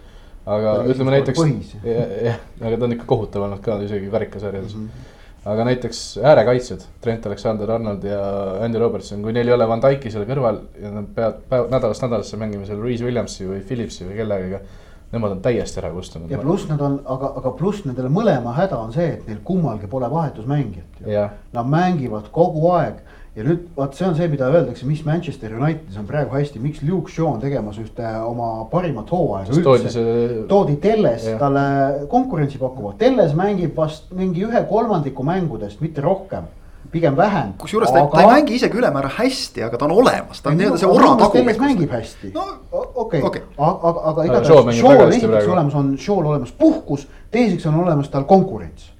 aga 0.45 0.77
ja 0.77 0.93
ütleme 0.93 1.17
näiteks, 1.17 1.43
jah, 1.83 2.39
aga 2.61 2.77
ta 2.77 2.87
on 2.87 2.95
ikka 2.95 3.09
kohutav 3.09 3.43
olnud 3.49 3.59
ka 3.65 3.75
isegi 3.83 4.07
karikasarjades 4.13 4.77
mm. 4.77 4.87
-hmm 4.87 5.11
aga 5.45 5.65
näiteks 5.67 5.99
äärekaitsjad, 6.25 6.83
Trent 7.01 7.25
Alexander-Arnold 7.29 8.07
ja 8.09 8.21
Andy 8.65 8.79
Robertson, 8.81 9.21
kui 9.21 9.33
neil 9.33 9.47
ei 9.47 9.53
ole 9.53 9.67
Van 9.69 9.83
Dyke'i 9.83 10.09
seal 10.09 10.25
kõrval 10.25 10.57
ja 10.81 10.89
nad 10.89 11.11
peavad 11.13 11.43
päev, 11.51 11.67
nädalast 11.69 12.01
nädalasse 12.01 12.39
mängima 12.41 12.65
seal 12.65 12.81
Reese 12.81 13.05
Williamsi 13.05 13.45
või 13.45 13.61
Phillipsi 13.67 14.07
või 14.07 14.17
kellegagi 14.17 14.63
nemad 15.11 15.35
on 15.35 15.41
täiesti 15.45 15.79
ära 15.81 15.91
kustunud. 15.93 16.31
ja 16.31 16.39
pluss 16.41 16.69
nad 16.69 16.81
on, 16.81 16.99
aga, 17.05 17.33
aga 17.41 17.51
pluss 17.59 17.85
nendele 17.85 18.09
mõlema 18.11 18.55
häda 18.57 18.79
on 18.79 18.93
see, 18.95 19.13
et 19.17 19.27
neil 19.29 19.41
kummalgi 19.43 19.87
pole 19.91 20.09
vahetusmängijat. 20.11 21.05
Nad 21.53 21.69
mängivad 21.69 22.31
kogu 22.35 22.71
aeg 22.75 23.03
ja 23.35 23.43
nüüd 23.43 23.65
vaat 23.75 23.97
see 23.97 24.07
on 24.07 24.15
see, 24.15 24.27
mida 24.31 24.47
öeldakse, 24.47 24.87
mis 24.87 25.03
Manchester 25.07 25.53
Unitedis 25.57 25.97
on 25.99 26.07
praegu 26.07 26.35
hästi, 26.37 26.61
miks 26.63 26.83
Luke 26.87 27.11
Shaw 27.11 27.33
on 27.33 27.41
tegemas 27.43 27.79
ühte 27.81 28.11
oma 28.23 28.49
parimat 28.71 29.11
hooaega 29.11 29.55
üldse. 29.55 29.91
See... 29.91 30.27
toodi 30.51 30.77
Telles 30.83 31.27
ja. 31.27 31.37
talle 31.41 31.65
konkurentsi 32.11 32.61
pakkuma, 32.61 32.93
Telles 32.99 33.35
mängib 33.37 33.75
vast 33.77 34.13
mingi 34.15 34.45
ühe 34.47 34.63
kolmandiku 34.69 35.25
mängudest, 35.27 35.83
mitte 35.83 36.03
rohkem 36.05 36.47
pigem 36.91 37.17
vähem. 37.17 37.53
kusjuures 37.61 37.91
ta, 37.91 38.05
ta 38.11 38.21
ei 38.21 38.31
mängi 38.31 38.55
isegi 38.59 38.77
ülemäära 38.77 39.09
hästi, 39.17 39.63
aga 39.67 39.77
ta 39.77 39.85
on 39.85 39.95
olemas, 39.99 40.41
ta 40.41 40.51
on 40.51 40.57
nii-öelda 40.59 40.81
see 40.81 40.89
ora 40.91 41.11
tagumik. 41.19 41.59
mängib 41.61 41.91
hästi 41.95 42.31
no,, 42.35 42.45
okei 42.71 42.93
okay. 42.95 43.21
okay., 43.21 43.41
aga, 43.57 43.91
aga, 43.91 44.07
aga 44.11 44.25
igatahes 44.29 44.79
Shaw'l 44.79 45.13
esiteks 45.17 45.51
olemas 45.57 45.77
on 45.81 45.93
Shaw'l 45.97 46.31
olemas 46.33 46.55
puhkus, 46.59 47.07
teiseks 47.31 47.67
on 47.71 47.79
olemas 47.83 48.09
tal 48.13 48.27
konkurents. 48.29 48.91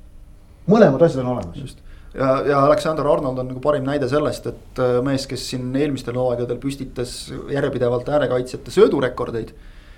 mõlemad 0.69 1.07
asjad 1.07 1.25
on 1.25 1.33
olemas. 1.37 1.57
just 1.61 1.83
ja, 2.17 2.31
ja 2.47 2.65
Alexander 2.65 3.07
Arnold 3.07 3.39
on 3.43 3.49
nagu 3.51 3.61
parim 3.63 3.85
näide 3.87 4.09
sellest, 4.11 4.49
et 4.51 4.81
äh, 4.81 4.97
mees, 5.05 5.27
kes 5.29 5.45
siin 5.51 5.69
eelmistel 5.75 6.17
hooaegadel 6.19 6.59
püstitas 6.61 7.15
järjepidevalt 7.51 8.09
äärekaitsjate 8.09 8.73
söödurekordeid. 8.75 9.55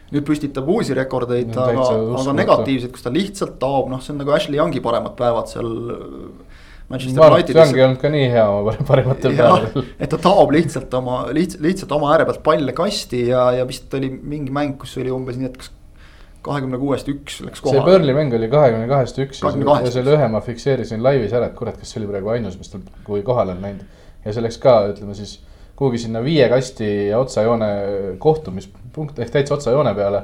nüüd 0.08 0.24
püstitab 0.24 0.70
uusi 0.72 0.96
rekordeid, 0.96 1.50
aga, 1.52 1.82
aga 2.16 2.34
negatiivseid, 2.38 2.94
kus 2.96 3.04
ta 3.04 3.12
lihtsalt 3.12 3.58
taob, 3.60 3.90
noh, 3.92 4.00
see 4.00 4.14
on 4.14 4.22
nagu 4.22 4.32
Ashley 4.32 4.56
Youngi 4.56 4.80
paremad 4.80 5.18
päevad 5.20 5.50
seal 5.52 5.68
Manchester 6.88 7.34
Unitedis. 7.34 7.58
see 7.58 7.64
ongi 7.68 7.84
olnud 7.84 8.00
ka 8.00 8.12
nii 8.12 8.28
hea 8.32 8.44
oma 8.48 8.74
parimatel 8.90 9.34
päevadel. 9.36 9.88
et 10.00 10.12
ta 10.14 10.20
taob 10.24 10.54
lihtsalt 10.56 10.94
oma, 11.00 11.18
lihtsalt, 11.36 11.64
lihtsalt 11.66 11.96
oma 11.98 12.14
ääre 12.14 12.28
pealt 12.30 12.44
palle 12.46 12.76
kasti 12.78 13.26
ja, 13.28 13.50
ja 13.58 13.66
vist 13.68 13.94
oli 13.98 14.12
mingi 14.16 14.54
mäng, 14.56 14.78
kus 14.80 14.96
oli 15.02 15.12
umbes 15.12 15.40
nii, 15.40 15.52
et 15.52 15.60
kas 15.60 15.74
kahekümne 16.48 16.80
kuuest 16.80 17.10
üks 17.12 17.42
läks 17.44 17.64
kohale. 17.64 17.82
see 17.82 17.90
Burnley 17.90 18.16
mäng 18.16 18.36
oli 18.38 18.48
kahekümne 18.52 18.88
kahest 18.88 19.20
üks 19.20 19.44
ja 19.44 19.92
selle 19.92 20.16
ühe 20.16 20.32
ma 20.32 20.42
fikseerisin 20.46 21.04
laivis 21.04 21.36
ära, 21.36 21.52
et 21.52 21.60
kurat, 21.60 21.76
kas 21.80 21.92
see 21.92 22.02
oli 22.02 22.10
praegu 22.14 22.32
ainus, 22.38 22.56
mis 22.62 22.72
tal, 22.72 22.86
kui 23.08 23.24
kohale 23.28 23.58
on 23.58 23.64
läinud. 23.68 23.84
ja 24.24 24.34
see 24.36 24.46
läks 24.46 24.60
ka, 24.64 24.80
ütleme 24.94 25.18
siis 25.18 25.38
kuhugi 25.78 26.00
sinna 26.02 26.24
viie 26.24 26.48
kasti 26.50 26.88
ja 27.12 27.20
otsajoone 27.20 27.72
kohtumispunkt 28.24 29.20
ehk 29.20 29.34
täitsa 29.36 29.58
otsajoone 29.60 29.94
peale 29.98 30.24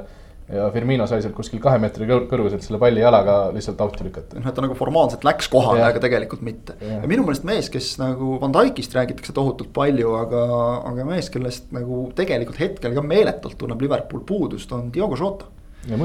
ja 0.52 0.66
Firmino 0.72 1.06
sai 1.08 1.22
sealt 1.24 1.34
kuskil 1.36 1.60
kahe 1.62 1.78
meetri 1.80 2.06
kõrguselt 2.08 2.64
selle 2.64 2.78
palli 2.80 3.00
jalaga 3.00 3.36
lihtsalt 3.54 3.80
auti 3.80 4.04
lükata. 4.04 4.36
noh, 4.36 4.48
et 4.50 4.56
ta 4.56 4.64
nagu 4.64 4.76
formaalselt 4.76 5.24
läks 5.24 5.48
kohale, 5.52 5.80
aga 5.86 6.02
tegelikult 6.02 6.44
mitte. 6.44 6.76
ja 6.80 7.00
minu 7.08 7.24
meelest 7.24 7.46
mees, 7.48 7.70
kes 7.72 7.94
nagu 8.00 8.36
Van 8.42 8.52
Dijkist 8.52 8.96
räägitakse 8.96 9.32
tohutult 9.36 9.72
palju, 9.76 10.12
aga, 10.20 10.44
aga 10.90 11.08
mees, 11.08 11.30
kellest 11.32 11.72
nagu 11.74 12.04
tegelikult 12.18 12.60
hetkel 12.60 12.96
ka 12.96 13.04
meeletult 13.04 13.56
tunneb 13.60 13.80
Liverpool 13.84 14.24
puudust, 14.28 14.72
on 14.76 14.90
Diogo 14.92 15.16
Jota. 15.20 15.48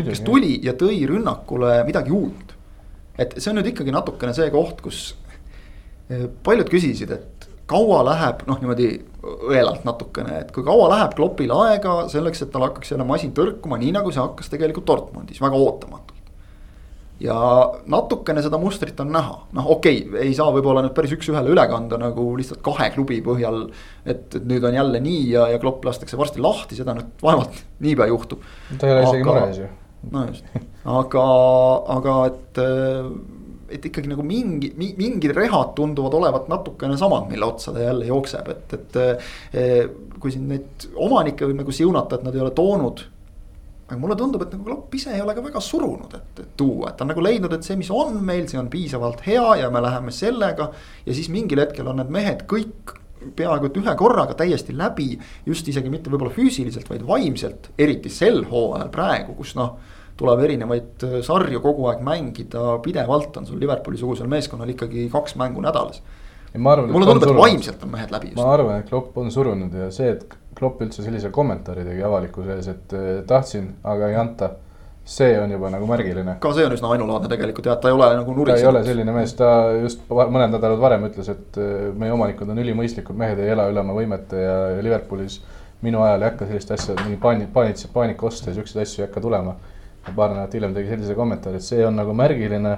kes 0.08 0.24
tuli 0.28 0.56
ja 0.64 0.76
tõi 0.80 1.04
rünnakule 1.10 1.84
midagi 1.88 2.16
uut. 2.16 2.56
et 3.20 3.36
see 3.38 3.52
on 3.52 3.60
nüüd 3.60 3.74
ikkagi 3.74 3.92
natukene 3.92 4.32
see 4.34 4.48
koht, 4.56 4.80
kus 4.82 5.04
eh, 6.08 6.30
paljud 6.44 6.72
küsisid, 6.72 7.12
et 7.12 7.50
kaua 7.68 8.06
läheb 8.08 8.48
noh, 8.48 8.64
niimoodi 8.64 8.94
õelalt 9.24 9.84
natukene, 9.88 10.44
et 10.44 10.54
kui 10.56 10.64
kaua 10.66 10.88
läheb 10.94 11.16
Kloppil 11.18 11.52
aega 11.56 12.04
selleks, 12.12 12.44
et 12.46 12.54
tal 12.54 12.64
hakkaks 12.68 12.94
jälle 12.94 13.08
masin 13.08 13.34
tõrkuma, 13.36 13.80
nii 13.82 13.92
nagu 13.98 14.14
see 14.16 14.24
hakkas 14.24 14.52
tegelikult 14.52 14.88
Dortmundis 14.88 15.42
väga 15.44 15.60
ootamatult. 15.60 16.16
ja 17.20 17.36
natukene 17.92 18.40
seda 18.40 18.56
mustrit 18.62 19.00
on 19.04 19.12
näha, 19.12 19.34
noh, 19.58 19.72
okei 19.76 20.06
okay,, 20.06 20.22
ei 20.30 20.36
saa 20.38 20.54
võib-olla 20.56 20.86
nüüd 20.86 20.96
päris 20.96 21.12
üks-ühele 21.18 21.52
üle 21.52 21.66
kanda 21.68 22.00
nagu 22.00 22.30
lihtsalt 22.40 22.62
kahe 22.64 22.88
klubi 22.96 23.20
põhjal. 23.26 23.66
et, 24.06 24.24
et 24.40 24.46
nüüd 24.48 24.64
on 24.64 24.78
jälle 24.80 25.04
nii 25.04 25.26
ja, 25.34 25.50
ja 25.52 25.60
Klopp 25.60 25.84
lastakse 25.86 26.18
varsti 26.18 26.40
lahti, 26.44 26.80
seda 26.80 26.96
nüüd 26.96 27.12
vaevalt 27.24 27.60
niipea 27.86 28.08
juhtub. 28.14 28.48
ta 28.78 28.88
ei 28.88 28.96
ole 28.96 29.04
isegi 29.10 29.28
mures 29.28 29.60
ju. 29.66 29.68
no 30.14 30.26
just, 30.30 30.48
aga, 30.86 31.28
aga 31.98 32.16
et 32.32 32.64
et 33.70 33.86
ikkagi 33.90 34.10
nagu 34.12 34.26
mingi, 34.26 34.72
mingid 34.78 35.34
rehad 35.38 35.76
tunduvad 35.78 36.18
olevat 36.20 36.50
natukene 36.52 36.98
samad, 37.00 37.30
mille 37.32 37.48
otsa 37.48 37.74
ta 37.76 37.86
jälle 37.86 38.10
jookseb, 38.10 38.52
et, 38.56 38.78
et. 38.80 39.00
Eh, 39.54 39.82
kui 40.20 40.34
siin 40.34 40.50
neid 40.52 40.90
omanikke 41.00 41.48
võib 41.48 41.62
nagu 41.62 41.72
siunata, 41.72 42.18
et 42.18 42.26
nad 42.28 42.36
ei 42.36 42.44
ole 42.44 42.52
toonud. 42.52 43.06
aga 43.90 43.98
mulle 43.98 44.16
tundub, 44.20 44.44
et 44.44 44.52
nagu 44.54 44.66
Klopp 44.68 44.94
ise 44.94 45.16
ei 45.16 45.22
ole 45.24 45.34
ka 45.34 45.42
väga 45.42 45.62
surunud, 45.64 46.12
et, 46.14 46.42
et 46.44 46.50
tuua, 46.60 46.92
et 46.92 46.98
ta 47.00 47.06
on 47.06 47.10
nagu 47.10 47.24
leidnud, 47.24 47.54
et 47.56 47.66
see, 47.66 47.78
mis 47.80 47.90
on 47.90 48.20
meil, 48.26 48.46
see 48.52 48.60
on 48.60 48.68
piisavalt 48.70 49.24
hea 49.26 49.46
ja 49.64 49.70
me 49.74 49.82
läheme 49.82 50.12
sellega. 50.14 50.70
ja 51.06 51.16
siis 51.16 51.30
mingil 51.34 51.64
hetkel 51.64 51.88
on 51.88 51.98
need 51.98 52.12
mehed 52.14 52.44
kõik 52.52 52.94
peaaegu 53.36 53.68
et 53.68 53.80
ühe 53.82 53.96
korraga 54.00 54.36
täiesti 54.38 54.76
läbi, 54.78 55.14
just 55.48 55.68
isegi 55.68 55.90
mitte 55.92 56.12
võib-olla 56.12 56.36
füüsiliselt, 56.36 56.88
vaid 56.92 57.08
vaimselt, 57.08 57.72
eriti 57.80 58.12
sel 58.14 58.44
hooajal 58.52 58.92
praegu, 58.94 59.36
kus 59.40 59.56
noh 59.60 59.80
tuleb 60.20 60.44
erinevaid 60.48 61.08
äh, 61.08 61.20
sarju 61.26 61.62
kogu 61.64 61.90
aeg 61.92 62.04
mängida, 62.06 62.78
pidevalt 62.86 63.40
on 63.40 63.48
sul 63.48 63.62
Liverpooli 63.62 64.00
sugusel 64.00 64.30
meeskonnal 64.32 64.76
ikkagi 64.76 65.08
kaks 65.14 65.38
mängu 65.40 65.64
nädalas. 65.66 66.02
Mulle 66.58 67.06
tundub, 67.06 67.28
et 67.30 67.38
vaimselt 67.38 67.84
on 67.86 67.92
mehed 67.94 68.10
läbi. 68.14 68.32
ma 68.38 68.48
arvan, 68.56 68.80
et 68.82 68.90
Klopp 68.90 69.18
on 69.22 69.30
surunud 69.32 69.76
ja 69.78 69.92
see, 69.94 70.16
et 70.16 70.26
Klopp 70.58 70.82
üldse 70.82 71.06
sellise 71.06 71.30
kommentaari 71.32 71.86
tegi 71.86 72.02
avalikkuse 72.04 72.58
ees, 72.58 72.72
et 72.74 72.98
äh, 72.98 73.12
tahtsin, 73.30 73.76
aga 73.86 74.10
ei 74.10 74.18
anta 74.20 74.56
see 75.10 75.38
on 75.42 75.52
juba 75.52 75.70
nagu 75.74 75.88
märgiline. 75.90 76.36
ka 76.42 76.52
see 76.54 76.66
on 76.66 76.74
üsna 76.76 76.92
ainulaadne 76.96 77.30
tegelikult 77.32 77.70
jah, 77.70 77.78
et 77.78 77.86
ta 77.86 77.90
ei 77.90 77.96
ole 77.98 78.10
nagu 78.18 78.36
nuritsenud. 78.36 78.66
ta 78.66 78.66
ei 78.66 78.72
ole 78.74 78.84
selline 78.86 79.16
mees, 79.16 79.34
ta 79.38 79.54
just 79.78 80.04
mõned 80.10 80.54
nädalad 80.58 80.82
varem 80.82 81.08
ütles, 81.08 81.32
et 81.32 81.62
äh, 81.62 81.90
meie 81.98 82.14
omanikud 82.18 82.50
on 82.50 82.66
ülimõistlikud 82.66 83.18
mehed, 83.18 83.42
ei 83.46 83.54
ela 83.56 83.70
üle 83.72 83.86
oma 83.86 83.96
võimete 83.98 84.42
ja, 84.42 84.60
ja 84.76 84.86
Liverpoolis 84.86 85.40
minu 85.86 86.02
ajal 86.04 86.26
ei 86.26 86.32
hakka 86.34 86.50
sellist 86.50 86.74
asja, 86.76 86.98
mingi 87.06 87.22
paani-, 87.22 87.48
paanitse, 87.54 87.94
paanikaoste 87.94 88.52
ja 88.52 88.60
siukseid 88.60 88.84
asju 88.84 89.04
ei 89.04 89.08
hakka 89.08 89.24
tulema 89.24 89.56
paar 90.16 90.34
nädalat 90.34 90.56
hiljem 90.56 90.74
tegi 90.76 90.94
sellise 90.94 91.16
kommentaari, 91.18 91.60
et 91.60 91.66
see 91.66 91.86
on 91.86 91.96
nagu 92.00 92.14
märgiline. 92.18 92.78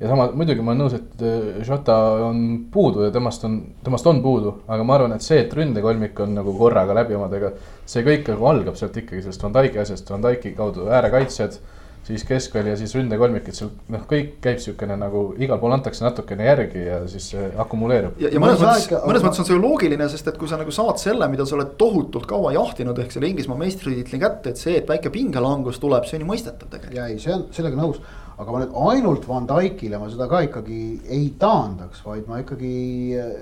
ja 0.00 0.08
sama, 0.08 0.30
muidugi 0.32 0.62
ma 0.64 0.72
olen 0.72 0.80
nõus, 0.80 0.94
et 0.96 1.22
äh, 1.26 1.58
Jota 1.68 1.96
on 2.24 2.38
puudu 2.72 3.04
ja 3.04 3.10
temast 3.12 3.44
on, 3.44 3.58
temast 3.84 4.06
on 4.08 4.22
puudu, 4.24 4.54
aga 4.68 4.84
ma 4.84 4.96
arvan, 4.96 5.12
et 5.12 5.24
see, 5.24 5.42
et 5.42 5.52
ründekolmik 5.52 6.20
on 6.24 6.38
nagu 6.38 6.54
korraga 6.56 6.96
läbi 6.96 7.18
omadega, 7.18 7.52
see 7.84 8.06
kõik 8.06 8.30
nagu 8.32 8.48
algab 8.48 8.80
sealt 8.80 8.96
ikkagi 8.96 9.20
sellest 9.26 9.44
Van 9.44 9.58
Dyke'i 9.58 9.82
asjast, 9.82 10.10
Van 10.10 10.24
Dyke'i 10.24 10.54
kaudu 10.56 10.88
äärekaitsjad 10.88 11.60
siis 12.06 12.24
keskväli 12.24 12.72
ja 12.72 12.76
siis 12.80 12.94
ründekolmik, 12.96 13.48
et 13.50 13.56
seal 13.56 13.70
noh, 13.92 14.04
kõik 14.08 14.38
käib 14.42 14.58
niisugune 14.58 14.96
nagu 14.98 15.24
igal 15.42 15.60
pool 15.60 15.74
antakse 15.76 16.04
natukene 16.04 16.46
järgi 16.48 16.84
ja 16.86 17.00
siis 17.10 17.28
akumuleerub. 17.60 18.16
ja, 18.22 18.32
ja 18.32 18.40
mõnes 18.42 18.62
mõttes, 18.62 18.88
mõnes 19.04 19.26
mõttes 19.26 19.42
on 19.42 19.48
see 19.48 19.56
ju 19.56 19.62
loogiline, 19.62 20.08
sest 20.12 20.32
et 20.32 20.40
kui 20.40 20.50
sa 20.50 20.58
nagu 20.60 20.74
saad 20.74 21.00
selle, 21.02 21.28
mida 21.32 21.46
sa 21.46 21.58
oled 21.58 21.76
tohutult 21.80 22.26
kaua 22.30 22.54
jahtinud, 22.56 22.98
ehk 23.04 23.14
selle 23.14 23.30
Inglismaa 23.30 23.60
meistritiitli 23.60 24.22
kätte, 24.22 24.54
et 24.54 24.62
see, 24.62 24.78
et 24.80 24.88
väike 24.88 25.12
pingelangus 25.14 25.80
tuleb, 25.82 26.08
see 26.08 26.18
on 26.18 26.26
ju 26.26 26.32
mõistetav 26.32 26.72
tegelikult. 26.72 26.98
ja 26.98 27.06
ei, 27.12 27.20
see 27.22 27.36
on 27.36 27.46
sellega 27.54 27.78
nõus, 27.78 28.00
aga 28.40 28.54
ma 28.54 28.64
nüüd 28.64 28.76
ainult 28.90 29.28
Van 29.28 29.48
Dyke'ile 29.48 30.00
ma 30.00 30.08
seda 30.12 30.28
ka 30.30 30.42
ikkagi 30.48 30.82
ei 31.12 31.32
taandaks, 31.40 32.04
vaid 32.06 32.28
ma 32.30 32.40
ikkagi 32.40 32.74
äh, 33.20 33.34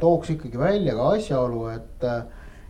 tooks 0.00 0.34
ikkagi 0.36 0.60
välja 0.60 0.96
ka 0.98 1.14
asjaolu, 1.16 1.68
et 1.72 2.04
äh, 2.04 2.26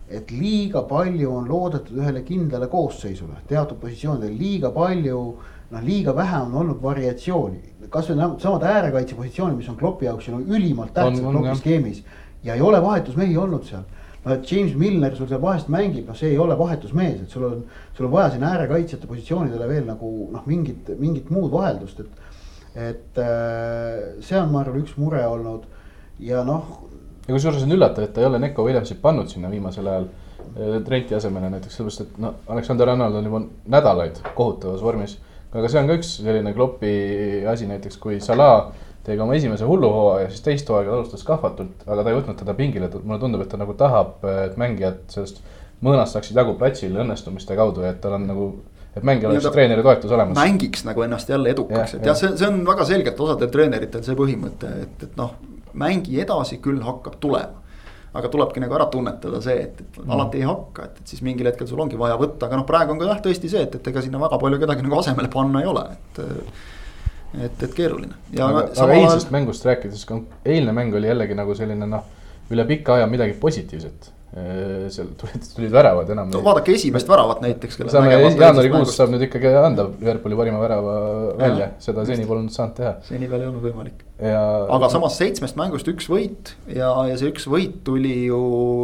et 0.09 0.31
liiga 0.31 0.83
palju 0.87 1.31
on 1.35 1.49
loodetud 1.51 1.99
ühele 1.99 2.23
kindlale 2.27 2.69
koosseisule, 2.71 3.41
teatud 3.49 3.81
positsioonidel 3.83 4.37
liiga 4.39 4.71
palju, 4.75 5.23
noh, 5.71 5.83
liiga 5.83 6.15
vähe 6.15 6.43
on 6.45 6.55
olnud 6.63 6.83
variatsiooni. 6.83 7.75
kasvõi 7.91 8.17
samad 8.43 8.65
äärekaitse 8.67 9.15
positsioonid, 9.15 9.57
mis 9.57 9.69
on 9.69 9.77
Kloppi 9.77 10.07
jaoks 10.07 10.29
ju 10.29 10.35
no 10.35 10.41
ülimalt 10.55 10.95
tähtsad 10.95 11.23
Kloppi 11.31 11.55
skeemis 11.59 12.03
ja 12.45 12.55
ei 12.55 12.61
ole 12.61 12.83
vahetusmehi 12.83 13.37
olnud 13.37 13.65
seal. 13.65 13.85
no 14.25 14.35
et 14.35 14.53
James 14.53 14.75
Milner 14.75 15.17
sul 15.17 15.29
seal 15.31 15.43
vahest 15.43 15.69
mängib, 15.71 16.07
noh, 16.07 16.17
see 16.19 16.31
ei 16.31 16.39
ole 16.39 16.59
vahetusmees, 16.59 17.21
et 17.23 17.31
sul 17.31 17.45
on, 17.47 17.65
sul 17.95 18.07
on 18.07 18.13
vaja 18.13 18.31
sinna 18.35 18.53
äärekaitsjate 18.55 19.07
positsioonidele 19.07 19.69
veel 19.69 19.87
nagu 19.87 20.11
noh, 20.33 20.47
mingit, 20.47 20.91
mingit 20.99 21.31
muud 21.31 21.51
vaheldust, 21.53 22.01
et. 22.01 22.25
et 22.77 23.19
äh, 23.19 24.19
see 24.21 24.39
on, 24.39 24.51
ma 24.53 24.61
arvan, 24.61 24.83
üks 24.83 24.99
mure 25.01 25.23
olnud 25.27 25.63
ja 26.21 26.43
noh, 26.45 26.87
ja 27.27 27.35
kusjuures 27.35 27.67
on 27.67 27.75
üllatav, 27.77 28.07
et 28.07 28.15
ta 28.15 28.23
ei 28.23 28.29
ole 28.29 28.41
Neko 28.43 28.65
Williamsit 28.67 29.01
pannud 29.03 29.31
sinna 29.31 29.51
viimasel 29.51 29.87
ajal 29.91 30.09
eh, 30.09 30.81
Trenti 30.87 31.17
asemele 31.19 31.51
näiteks, 31.57 31.79
sellepärast 31.79 32.05
et 32.07 32.19
noh, 32.23 32.37
Alexander 32.55 32.93
Arnold 32.93 33.21
on 33.21 33.31
juba 33.31 33.43
nädalaid 33.77 34.21
kohutavas 34.35 34.85
vormis. 34.85 35.19
aga 35.57 35.69
see 35.73 35.81
on 35.81 35.89
ka 35.89 35.97
üks 35.97 36.11
selline 36.21 36.53
klopi 36.53 36.93
asi 37.49 37.67
näiteks, 37.71 37.97
kui 38.03 38.21
Salah 38.21 38.71
tegi 39.07 39.23
oma 39.23 39.37
esimese 39.39 39.65
hulluhooaja, 39.65 40.31
siis 40.31 40.43
teist 40.45 40.69
hooaega 40.71 40.91
ta 40.91 40.97
alustas 40.99 41.23
kahvatult, 41.25 41.85
aga 41.87 42.03
ta 42.03 42.11
ei 42.11 42.19
võtnud 42.19 42.39
teda 42.41 42.55
pingile, 42.59 42.91
mulle 43.03 43.21
tundub, 43.23 43.45
et 43.45 43.53
ta 43.53 43.61
nagu 43.61 43.75
tahab, 43.79 44.19
et 44.47 44.57
mängijad 44.61 45.05
sellest 45.13 45.39
mõõnast 45.85 46.17
saaksid 46.17 46.37
jagu 46.37 46.57
platsil 46.59 46.97
õnnestumiste 47.05 47.57
kaudu 47.57 47.87
ja 47.87 47.95
et 47.95 48.01
tal 48.03 48.17
on 48.19 48.27
nagu 48.27 48.49
et 48.97 49.05
mängijal 49.07 49.33
oleks 49.33 49.49
treeneri 49.53 49.85
toetus 49.85 50.13
olemas. 50.17 50.39
mängiks 50.39 50.87
nagu 50.89 51.05
ennast 51.07 51.31
jälle 51.31 51.53
edukaks, 51.55 51.95
et 51.99 52.07
jah 52.07 52.15
ja, 52.15 52.19
see, 52.19 52.33
see 52.41 52.49
on 52.49 52.63
väga 52.67 52.87
selgelt 52.89 53.21
osadel 53.27 53.53
treeneritel 53.53 54.05
see 54.05 54.19
põhimõte, 54.19 54.73
et, 54.87 55.07
et 55.09 55.21
noh 55.21 55.37
mängi 55.79 56.21
edasi, 56.23 56.61
küll 56.65 56.83
hakkab 56.85 57.21
tulema. 57.23 57.63
aga 58.17 58.31
tulebki 58.33 58.63
nagu 58.63 58.73
ära 58.73 58.87
tunnetada 58.89 59.43
see, 59.45 59.59
et, 59.61 59.81
et 59.83 59.97
mm. 60.01 60.13
alati 60.17 60.39
ei 60.41 60.47
hakka, 60.49 60.87
et, 60.89 61.01
et 61.03 61.11
siis 61.13 61.21
mingil 61.21 61.51
hetkel 61.51 61.69
sul 61.69 61.83
ongi 61.85 61.99
vaja 62.01 62.15
võtta, 62.17 62.47
aga 62.47 62.57
noh, 62.57 62.65
praegu 62.65 62.95
on 62.95 63.03
ka 63.03 63.11
jah, 63.11 63.19
tõesti 63.27 63.51
see, 63.53 63.67
et, 63.67 63.75
et 63.77 63.91
ega 63.91 64.01
sinna 64.01 64.23
väga 64.23 64.39
palju 64.41 64.61
kedagi 64.63 64.87
nagu 64.87 64.97
asemele 64.97 65.29
panna 65.33 65.61
ei 65.61 65.69
ole, 65.69 65.83
et 65.93 66.23
et, 67.45 67.63
et 67.67 67.75
keeruline. 67.77 68.17
aga, 68.33 68.63
aga 68.73 68.97
eilsest 68.97 69.35
mängust 69.35 69.69
rääkides, 69.69 70.07
eilne 70.49 70.73
mäng 70.73 70.97
oli 70.97 71.11
jällegi 71.11 71.37
nagu 71.37 71.59
selline 71.59 71.91
noh, 71.91 72.09
üle 72.49 72.65
pika 72.71 72.97
aja 72.97 73.11
midagi 73.11 73.37
positiivset 73.43 74.15
seal 74.93 75.07
tulid, 75.17 75.45
tulid 75.55 75.73
väravad 75.73 76.11
enam. 76.13 76.29
no 76.29 76.43
vaadake 76.45 76.75
esimest 76.77 77.09
väravat 77.09 77.41
näiteks. 77.41 77.79
saame 77.89 78.19
jaanuarikuus 78.21 78.93
saab 78.93 79.15
nüüd 79.15 79.23
ikkagi 79.31 79.49
anda 79.57 79.87
Liverpooli 79.95 80.37
parima 80.37 80.61
värava 80.61 80.97
välja, 81.39 81.71
seda 81.81 82.05
seni 82.09 82.27
polnud 82.29 82.53
saanud 82.53 82.77
teha. 82.77 82.93
seni 83.07 83.31
veel 83.31 83.47
ei 83.47 83.49
olnud 83.49 83.65
võimalik 83.65 84.03
ja.... 84.21 84.43
aga 84.77 84.91
samas 84.93 85.17
seitsmest 85.17 85.57
mängust 85.57 85.89
üks 85.89 86.11
võit 86.13 86.53
ja, 86.69 86.91
ja 87.09 87.17
see 87.17 87.31
üks 87.33 87.47
võit 87.49 87.79
tuli 87.87 88.27
ju 88.27 88.41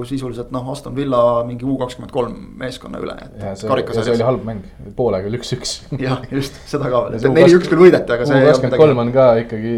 sisuliselt 0.08 0.54
noh, 0.56 0.70
Aston 0.72 0.96
Villa 0.96 1.42
mingi 1.48 1.68
U 1.68 1.76
kakskümmend 1.82 2.14
kolm 2.14 2.38
meeskonna 2.62 3.02
üle. 3.04 3.18
ja 3.42 3.52
see, 3.52 3.68
ja 3.68 3.96
see 3.98 4.14
oli 4.14 4.28
halb 4.30 4.46
mäng, 4.48 4.64
poolega 4.96 5.28
oli 5.28 5.40
üks-üks. 5.40 5.82
jah, 6.06 6.24
just 6.32 6.56
seda 6.70 6.88
ka 6.88 7.10
veel, 7.10 7.28
neli-üks 7.36 7.68
küll 7.68 7.84
võideti, 7.84 8.08
aga 8.16 8.28
see. 8.28 8.40
U 8.40 8.48
kakskümmend 8.48 8.80
kolm 8.80 9.04
on 9.04 9.12
ka 9.12 9.28
ikkagi 9.44 9.76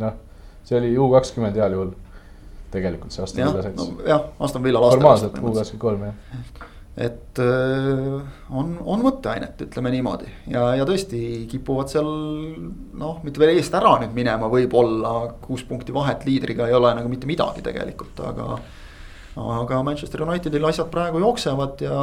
noh, 0.00 0.16
see 0.64 0.80
oli 0.80 0.94
U 0.96 1.10
kakskümmend 1.12 1.60
heal 1.60 1.76
juhul 1.76 1.92
tegelikult 2.72 3.14
see 3.14 3.24
Aston 3.24 3.46
Villa 3.46 3.62
sats. 3.68 3.88
jah, 4.08 4.28
Aston 4.40 4.66
Villa 4.66 4.82
laste. 4.82 4.98
formaalselt 4.98 5.38
U 5.38 5.54
kakskümmend 5.56 5.82
kolm 5.82 6.04
jah. 6.08 6.68
et 7.06 7.40
öö, 7.40 8.20
on, 8.50 8.74
on 8.84 9.04
mõtteainet, 9.06 9.64
ütleme 9.66 9.92
niimoodi 9.94 10.28
ja, 10.52 10.66
ja 10.76 10.86
tõesti 10.88 11.22
kipuvad 11.50 11.92
seal 11.92 12.08
noh, 13.00 13.20
mitte 13.24 13.40
veel 13.40 13.56
eest 13.56 13.74
ära 13.78 13.94
nüüd 14.02 14.12
minema, 14.16 14.50
võib-olla 14.52 15.14
kuus 15.44 15.64
punkti 15.68 15.94
vahet 15.96 16.26
liidriga 16.28 16.68
ei 16.68 16.76
ole 16.76 16.92
nagu 16.98 17.12
mitte 17.12 17.28
midagi 17.30 17.64
tegelikult, 17.64 18.20
aga. 18.28 18.56
aga 19.40 19.82
Manchester 19.86 20.26
Unitedil 20.26 20.68
asjad 20.68 20.90
praegu 20.92 21.22
jooksevad 21.22 21.86
ja 21.86 22.00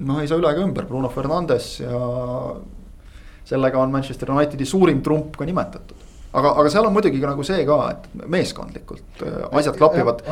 noh, 0.00 0.20
ei 0.20 0.28
saa 0.30 0.38
üle 0.38 0.52
ega 0.52 0.62
ümber, 0.62 0.86
Bruno 0.88 1.10
Fernandes 1.12 1.72
ja 1.82 2.04
sellega 3.50 3.80
on 3.82 3.90
Manchester 3.90 4.30
Unitedi 4.30 4.68
suurim 4.68 5.02
trump 5.02 5.34
ka 5.36 5.48
nimetatud 5.48 6.09
aga, 6.32 6.52
aga 6.62 6.70
seal 6.72 6.86
on 6.86 6.94
muidugi 6.94 7.22
nagu 7.22 7.44
see 7.46 7.64
ka, 7.68 7.78
et 7.94 8.28
meeskondlikult 8.30 9.24
äh, 9.26 9.40
asjad 9.60 9.78
klapivad. 9.80 10.22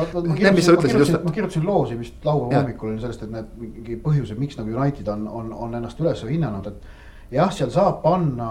ma 1.25 1.33
kirjutasin 1.35 1.67
loosi 1.67 1.99
vist 1.99 2.25
laupäeva 2.25 2.63
hommikul 2.63 2.93
oli 2.93 3.03
sellest, 3.03 3.25
et 3.25 3.33
need 3.33 3.51
mingi 3.59 3.99
põhjused, 4.03 4.39
miks 4.39 4.59
nagu 4.59 4.73
United 4.75 5.11
on, 5.11 5.27
on, 5.27 5.53
on 5.67 5.77
ennast 5.79 5.99
üles 6.03 6.23
hinnanud, 6.29 6.71
et 6.71 7.35
jah, 7.35 7.51
seal 7.53 7.71
saab 7.73 8.01
panna 8.03 8.49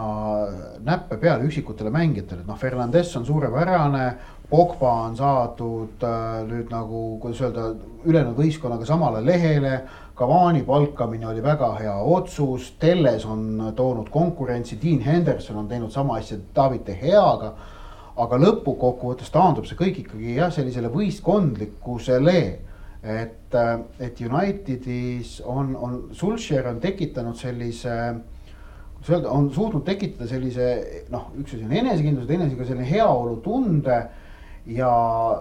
näppe 0.86 1.18
peale 1.20 1.46
üksikutele 1.48 1.92
mängijatele, 1.94 2.44
et 2.44 2.50
noh, 2.50 2.58
Fernandes 2.58 3.14
on 3.18 3.26
suurepärane. 3.26 4.08
Pogba 4.48 4.92
on 5.04 5.16
saadud 5.16 6.04
äh, 6.04 6.42
nüüd 6.48 6.70
nagu, 6.72 7.18
kuidas 7.20 7.42
öelda, 7.44 7.66
ülejäänud 8.08 8.38
võistkonnaga 8.38 8.86
samale 8.88 9.20
lehele 9.20 9.82
Cavani 10.18 10.64
palkamine 10.66 11.28
oli 11.30 11.42
väga 11.44 11.68
hea 11.78 11.94
otsus, 11.94 12.72
Telles 12.80 13.26
on 13.26 13.72
toonud 13.76 14.08
konkurentsi, 14.10 14.78
Dean 14.82 15.04
Henderson 15.04 15.60
on 15.60 15.68
teinud 15.68 15.92
sama 15.94 16.16
asja 16.18 16.38
David 16.56 16.86
De 16.86 16.96
Geaga. 16.98 17.52
aga 18.18 18.34
lõpukokkuvõttes 18.42 19.30
taandub 19.30 19.68
see 19.68 19.76
kõik 19.78 20.00
ikkagi 20.00 20.32
jah, 20.40 20.50
sellisele 20.50 20.88
võistkondlikkusele. 20.90 22.40
et, 23.02 23.54
et 24.00 24.20
Unitedis 24.20 25.40
on, 25.46 25.76
on, 25.76 26.00
Sulcher 26.12 26.66
on 26.66 26.80
tekitanud 26.80 27.36
sellise 27.36 27.94
kuidas 28.96 29.10
öelda, 29.10 29.30
on 29.30 29.50
suutnud 29.54 29.84
tekitada 29.86 30.26
sellise 30.26 31.04
noh, 31.10 31.30
üks 31.38 31.54
asi 31.54 31.62
on 31.62 31.72
enesekindlus, 31.72 32.26
teine 32.26 32.48
asi 32.48 32.56
ka 32.58 32.66
selline 32.66 32.90
heaolutunde 32.90 34.00
ja 34.68 34.90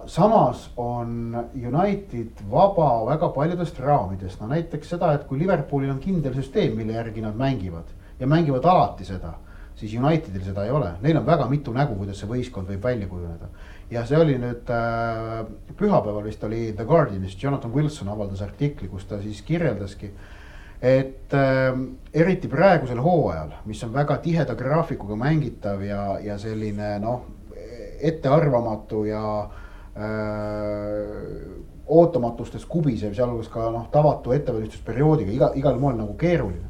samas 0.08 0.70
on 0.78 1.36
United 1.56 2.44
vaba 2.52 3.06
väga 3.06 3.30
paljudest 3.36 3.80
raamidest, 3.80 4.40
no 4.42 4.48
näiteks 4.48 4.96
seda, 4.96 5.12
et 5.14 5.28
kui 5.28 5.40
Liverpoolil 5.40 5.92
on 5.92 6.00
kindel 6.00 6.36
süsteem, 6.38 6.78
mille 6.80 6.96
järgi 6.96 7.22
nad 7.22 7.36
mängivad 7.36 7.92
ja 8.20 8.28
mängivad 8.28 8.66
alati 8.66 9.06
seda 9.06 9.34
siis 9.78 9.94
Unitedil 9.94 10.42
seda 10.46 10.66
ei 10.66 10.72
ole, 10.74 10.96
neil 11.02 11.20
on 11.20 11.26
väga 11.26 11.46
mitu 11.50 11.74
nägu, 11.74 11.96
kuidas 12.00 12.22
see 12.22 12.30
võistkond 12.30 12.70
võib 12.72 12.84
välja 12.84 13.08
kujuneda. 13.10 13.50
ja 13.92 14.04
see 14.06 14.18
oli 14.20 14.36
nüüd 14.42 14.72
äh, 14.74 15.46
pühapäeval 15.78 16.26
vist 16.26 16.44
oli 16.44 16.74
The 16.76 16.86
Guardianis, 16.86 17.38
Jonathan 17.44 17.74
Wilson 17.74 18.10
avaldas 18.12 18.42
artikli, 18.42 18.90
kus 18.90 19.06
ta 19.06 19.22
siis 19.22 19.42
kirjeldaski. 19.42 20.12
et 20.82 21.34
äh, 21.34 21.78
eriti 22.14 22.48
praegusel 22.48 23.02
hooajal, 23.02 23.54
mis 23.66 23.84
on 23.84 23.94
väga 23.94 24.18
tiheda 24.18 24.56
graafikuga 24.56 25.16
mängitav 25.16 25.82
ja, 25.82 26.20
ja 26.20 26.38
selline 26.38 26.98
noh, 27.00 27.26
ettearvamatu 28.02 29.06
ja 29.06 29.24
äh, 29.42 30.06
ootamatustest 31.88 32.68
kubisev, 32.70 33.14
sealhulgas 33.16 33.50
ka 33.52 33.70
noh, 33.72 33.88
tavatu 33.92 34.34
ettevalmistusperioodiga 34.36 35.32
iga, 35.32 35.52
igal 35.56 35.80
moel 35.80 35.98
nagu 36.02 36.18
keeruline 36.20 36.68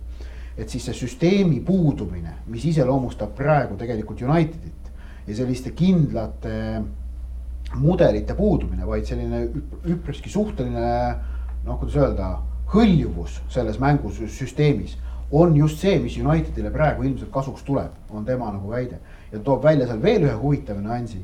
et 0.57 0.69
siis 0.69 0.87
see 0.89 0.95
süsteemi 1.05 1.59
puudumine, 1.65 2.33
mis 2.49 2.65
iseloomustab 2.71 3.35
praegu 3.37 3.77
tegelikult 3.77 4.21
Unitedit 4.25 4.91
ja 5.27 5.35
selliste 5.37 5.73
kindlate 5.77 6.81
mudelite 7.77 8.33
puudumine, 8.35 8.87
vaid 8.87 9.05
selline 9.05 9.43
üpriski 9.85 10.31
suhteline 10.33 10.87
noh, 11.67 11.77
kuidas 11.77 11.97
öelda, 11.99 12.31
hõljuvus 12.71 13.41
selles 13.53 13.77
mängusüsteemis 13.79 14.97
on 15.35 15.53
just 15.59 15.83
see, 15.83 15.99
mis 16.01 16.17
Unitedile 16.17 16.71
praegu 16.73 17.05
ilmselt 17.05 17.31
kasuks 17.31 17.63
tuleb, 17.67 17.93
on 18.09 18.25
tema 18.25 18.49
nagu 18.49 18.71
väide. 18.71 18.97
Ja 19.31 19.39
toob 19.39 19.63
välja 19.63 19.87
seal 19.87 20.03
veel 20.03 20.27
ühe 20.27 20.35
huvitava 20.41 20.81
nüansi. 20.81 21.23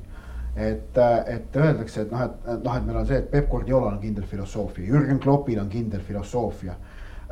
et, 0.55 0.97
et 1.27 1.55
öeldakse, 1.57 2.01
et 2.01 2.11
noh, 2.11 2.27
et 2.27 2.63
noh, 2.63 2.75
et 2.77 2.85
meil 2.85 2.97
on 2.97 3.07
see, 3.09 3.17
et 3.17 3.31
Peep 3.31 3.47
Guardiolal 3.49 3.95
on 3.95 4.01
kindel 4.01 4.27
filosoofia, 4.29 4.85
Jürgen 4.85 5.19
Kloppil 5.19 5.59
on 5.59 5.69
kindel 5.69 6.01
filosoofia 6.05 6.75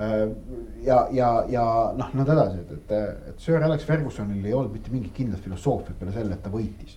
Äh, 0.02 0.28
ja, 0.84 1.08
ja, 1.12 1.30
ja 1.52 1.64
noh, 1.98 2.12
nõnda 2.16 2.34
edasi, 2.34 2.62
et, 2.64 2.72
et, 2.78 2.94
et 3.30 3.44
Sir 3.44 3.62
Alex 3.62 3.84
Fergusonil 3.86 4.46
ei 4.48 4.54
olnud 4.56 4.72
mitte 4.74 4.90
mingit 4.94 5.12
kindlat 5.14 5.44
filosoofiat 5.44 6.00
peale 6.00 6.14
selle, 6.16 6.38
et 6.38 6.42
ta 6.42 6.52
võitis. 6.54 6.96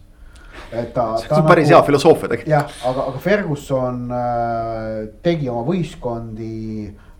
et 0.70 0.92
ta, 0.94 1.08
ta. 1.10 1.24
see 1.24 1.34
on 1.36 1.48
päris 1.48 1.66
nagu, 1.66 1.74
hea 1.74 1.88
filosoofia 1.88 2.30
tegelikult. 2.30 2.52
jah, 2.54 2.78
aga, 2.90 3.06
aga 3.10 3.22
Ferguson 3.26 3.98
äh, 4.14 5.00
tegi 5.26 5.50
oma 5.52 5.66
võistkondi, 5.68 6.54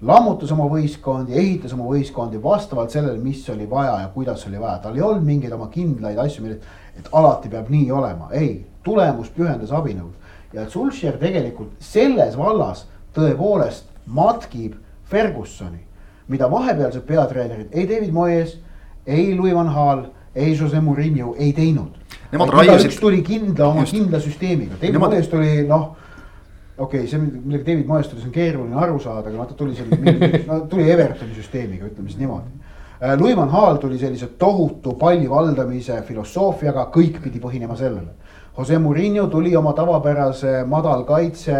lammutas 0.03 0.53
oma 0.53 0.67
võistkondi, 0.71 1.37
ehitas 1.39 1.73
oma 1.77 1.87
võistkondi 1.89 2.41
vastavalt 2.43 2.91
sellele, 2.91 3.19
mis 3.23 3.45
oli 3.51 3.67
vaja 3.71 4.01
ja 4.03 4.11
kuidas 4.15 4.47
oli 4.49 4.61
vaja, 4.61 4.79
tal 4.83 4.97
ei 4.97 5.05
olnud 5.05 5.25
mingeid 5.27 5.55
oma 5.55 5.69
kindlaid 5.73 6.19
asju, 6.19 6.45
milles, 6.45 6.75
et 6.99 7.09
alati 7.13 7.51
peab 7.53 7.71
nii 7.73 7.91
olema, 7.95 8.29
ei, 8.35 8.65
tulemus 8.85 9.31
pühendas 9.35 9.73
abinõud. 9.75 10.13
ja 10.55 10.69
Zulcher 10.71 11.17
tegelikult 11.19 11.73
selles 11.83 12.37
vallas 12.39 12.85
tõepoolest 13.15 13.89
matkib 14.07 14.77
Fergusoni, 15.11 15.81
mida 16.29 16.51
vahepealsed 16.51 17.03
peatreenerid, 17.07 17.73
ei 17.73 17.89
David 17.89 18.13
Moyes, 18.13 18.59
ei 19.07 19.35
Louis 19.35 19.55
van 19.55 19.73
Gaal, 19.75 20.07
ei 20.35 20.57
Jose 20.59 20.81
Murillo 20.81 21.35
ei 21.39 21.53
teinud. 21.53 21.99
igaüks 22.33 23.01
tuli 23.01 23.23
kindla 23.23 23.69
oma 23.69 23.81
Just. 23.81 23.93
kindla 23.93 24.21
süsteemiga, 24.21 24.75
David 24.81 24.93
Nemad... 24.93 25.11
Moyes 25.11 25.29
tuli 25.29 25.67
noh 25.69 26.04
okei 26.79 27.05
okay,, 27.05 27.09
see, 27.11 27.21
millega 27.21 27.65
David 27.71 27.87
Moyes 27.87 28.11
tuli, 28.11 28.23
see 28.23 28.31
on 28.31 28.35
keeruline 28.35 28.81
aru 28.83 29.01
saada, 29.03 29.29
aga 29.29 29.37
noh, 29.39 29.49
ta 29.51 29.59
tuli 29.59 29.77
seal, 29.79 29.91
no 30.51 30.61
tuli 30.71 30.91
Evertoni 30.91 31.37
süsteemiga, 31.39 31.89
ütleme 31.91 32.11
siis 32.11 32.21
niimoodi. 32.23 32.63
Äh, 33.01 33.17
Louis 33.21 33.37
van 33.37 33.51
Gaal 33.53 33.81
tuli 33.83 33.99
sellise 33.99 34.33
tohutu 34.39 34.95
palli 34.99 35.31
valdamise 35.31 36.01
filosoofiaga, 36.09 36.89
kõik 36.95 37.21
pidi 37.25 37.43
põhinema 37.43 37.79
sellele 37.79 38.15
Jose 38.59 38.79
Murillo 38.79 39.27
tuli 39.27 39.57
oma 39.57 39.73
tavapärase 39.73 40.65
madal 40.67 41.03
kaitse 41.05 41.55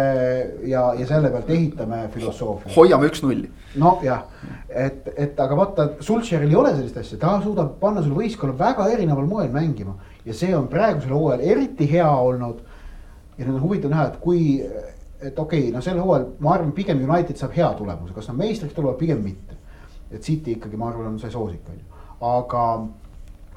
ja, 0.63 0.93
ja 0.95 1.07
selle 1.07 1.29
pealt 1.29 1.49
ehitame 1.49 2.05
filosoofia. 2.13 2.71
hoiame 2.75 3.09
üks-nulli. 3.09 3.49
nojah, 3.75 4.21
et, 4.69 5.09
et 5.17 5.39
aga 5.39 5.57
vaata, 5.59 5.87
Sulcheril 5.99 6.53
ei 6.53 6.55
ole 6.55 6.71
sellist 6.77 7.01
asja, 7.01 7.19
ta 7.19 7.33
suudab 7.43 7.73
panna 7.81 8.03
sul 8.03 8.15
võistkonna 8.15 8.55
väga 8.55 8.87
erineval 8.93 9.27
moel 9.27 9.51
mängima 9.51 9.97
ja 10.25 10.33
see 10.33 10.55
on 10.55 10.69
praegusel 10.71 11.11
hooajal 11.11 11.43
eriti 11.43 11.89
hea 11.91 12.07
olnud. 12.07 12.63
ja 13.37 13.43
nüüd 13.43 13.57
on 13.57 13.65
huvitav 13.65 13.91
näha, 13.91 14.07
et 14.13 14.17
kui, 14.23 14.63
et 15.21 15.39
okei 15.39 15.59
okay,, 15.67 15.71
no 15.73 15.81
sel 15.81 15.99
hooajal 16.01 16.27
ma 16.39 16.55
arvan, 16.57 16.73
pigem 16.75 17.01
United 17.05 17.39
saab 17.39 17.55
hea 17.55 17.71
tulemuse, 17.77 18.13
kas 18.13 18.29
nad 18.31 18.39
meistriks 18.43 18.75
tulevad, 18.75 18.97
pigem 18.99 19.23
mitte. 19.23 19.57
et 20.11 20.21
City 20.21 20.55
ikkagi, 20.55 20.77
ma 20.77 20.89
arvan, 20.91 21.13
on 21.13 21.19
see 21.19 21.31
soosik 21.33 21.71
on 21.71 21.79
ju, 21.79 22.03
aga 22.25 22.65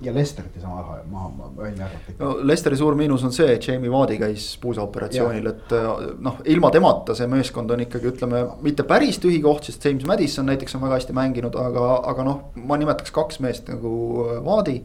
ja 0.00 0.14
Lesterit 0.14 0.56
ei 0.56 0.62
saa 0.62 1.02
maha, 1.10 1.30
maha, 1.36 1.50
välja 1.56 1.86
arvata. 1.86 2.12
no 2.18 2.36
Lesteri 2.46 2.76
suur 2.76 2.94
miinus 2.94 3.24
on 3.24 3.32
see, 3.34 3.48
et 3.54 3.68
Jamie 3.68 3.90
Vardy 3.90 4.18
käis 4.20 4.46
puusaoperatsioonil, 4.62 5.46
et 5.50 5.74
äh, 5.74 5.88
noh, 6.22 6.38
ilma 6.44 6.70
temata 6.74 7.16
see 7.18 7.26
meeskond 7.30 7.70
on 7.74 7.82
ikkagi 7.82 8.12
ütleme, 8.12 8.44
mitte 8.62 8.86
päris 8.88 9.18
tühi 9.22 9.40
koht, 9.42 9.66
sest 9.66 9.84
James 9.84 10.06
Madison 10.06 10.46
näiteks 10.46 10.78
on 10.78 10.84
väga 10.86 11.00
hästi 11.00 11.16
mänginud, 11.18 11.58
aga, 11.58 11.90
aga 12.12 12.26
noh, 12.30 12.40
ma 12.54 12.78
nimetaks 12.78 13.14
kaks 13.14 13.42
meest 13.44 13.70
nagu 13.72 13.92
äh, 14.28 14.38
Vardy 14.46 14.78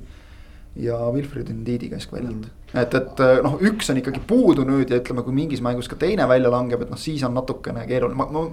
ja 0.82 0.98
Wilfred 1.14 1.54
Ndidi 1.54 1.92
keskväljalt. 1.94 2.50
Mm.. 2.50 2.63
Et, 2.74 2.96
et 3.00 3.22
äh, 3.24 3.42
noh, 3.46 3.60
üks 3.62 3.92
on 3.94 4.00
ikkagi 4.02 4.24
puudu 4.28 4.66
nüüd 4.68 4.92
ja 4.92 5.02
ütleme, 5.02 5.26
kui 5.26 5.36
mingis 5.36 5.62
mängus 5.66 5.90
ka 5.92 6.00
teine 6.00 6.28
välja 6.30 6.52
langeb, 6.54 6.86
et 6.86 6.94
noh, 6.94 7.00
siis 7.00 7.24
on 7.28 7.36
natukene 7.38 7.86
keeruline, 7.90 8.18
ma, 8.20 8.30
ma 8.34 8.48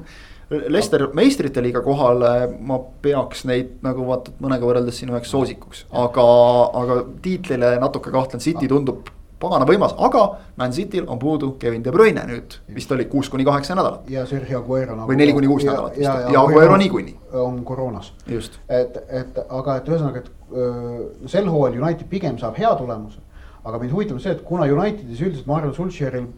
Lester 0.51 1.05
meistrite 1.15 1.63
liiga 1.63 1.79
kohale 1.85 2.49
ma 2.67 2.81
peaks 3.05 3.45
neid 3.47 3.77
nagu 3.87 4.03
vaata 4.09 4.33
mõnega 4.43 4.67
võrreldes 4.67 4.99
siin 4.99 5.13
üheks 5.13 5.31
soosikuks, 5.31 5.85
aga, 5.95 6.27
aga 6.81 6.97
tiitlile 7.23 7.77
natuke 7.79 8.11
kahtlen, 8.11 8.43
City 8.43 8.67
tundub 8.71 9.13
pagana 9.41 9.67
võimas, 9.69 9.95
aga 9.97 10.25
Man 10.61 10.75
Cityl 10.77 11.07
on 11.09 11.19
puudu 11.21 11.55
Kevin 11.61 11.85
De 11.85 11.93
Bruyne 11.95 12.27
nüüd, 12.29 12.59
vist 12.75 12.93
oli 12.93 13.07
kuus 13.11 13.31
kuni 13.33 13.47
kaheksa 13.49 13.77
nädalat. 13.79 14.11
ja 14.13 14.27
Sergio 14.29 14.61
Aguero 14.61 14.97
nagu. 14.97 15.09
või 15.09 15.17
neli 15.21 15.35
kuni 15.37 15.49
kuus 15.49 15.65
nädalat 15.65 15.97
vist 15.97 16.05
ja, 16.05 16.19
ja, 16.27 16.35
ja 16.35 16.43
Aguero 16.43 16.77
niikuinii. 16.81 17.17
on 17.47 17.63
koroonas. 17.65 18.13
et, 18.29 19.01
et 19.09 19.41
aga, 19.49 19.77
et 19.81 19.89
ühesõnaga, 19.89 20.25
et 20.25 20.31
öö, 20.53 21.09
sel 21.27 21.49
hooajal 21.49 21.81
United 21.81 22.09
pigem 22.11 22.39
saab 22.39 22.59
hea 22.61 22.75
tulemuse. 22.77 23.23
Aga 23.65 23.79
mind 23.79 23.93
huvitab 23.93 24.21
see, 24.21 24.33
et 24.33 24.45
kuna 24.47 24.69
Unitedis 24.71 25.21
üldiselt 25.21 25.47
ma 25.47 25.59
arvan, 25.59 25.75
Sulcheril 25.77 26.31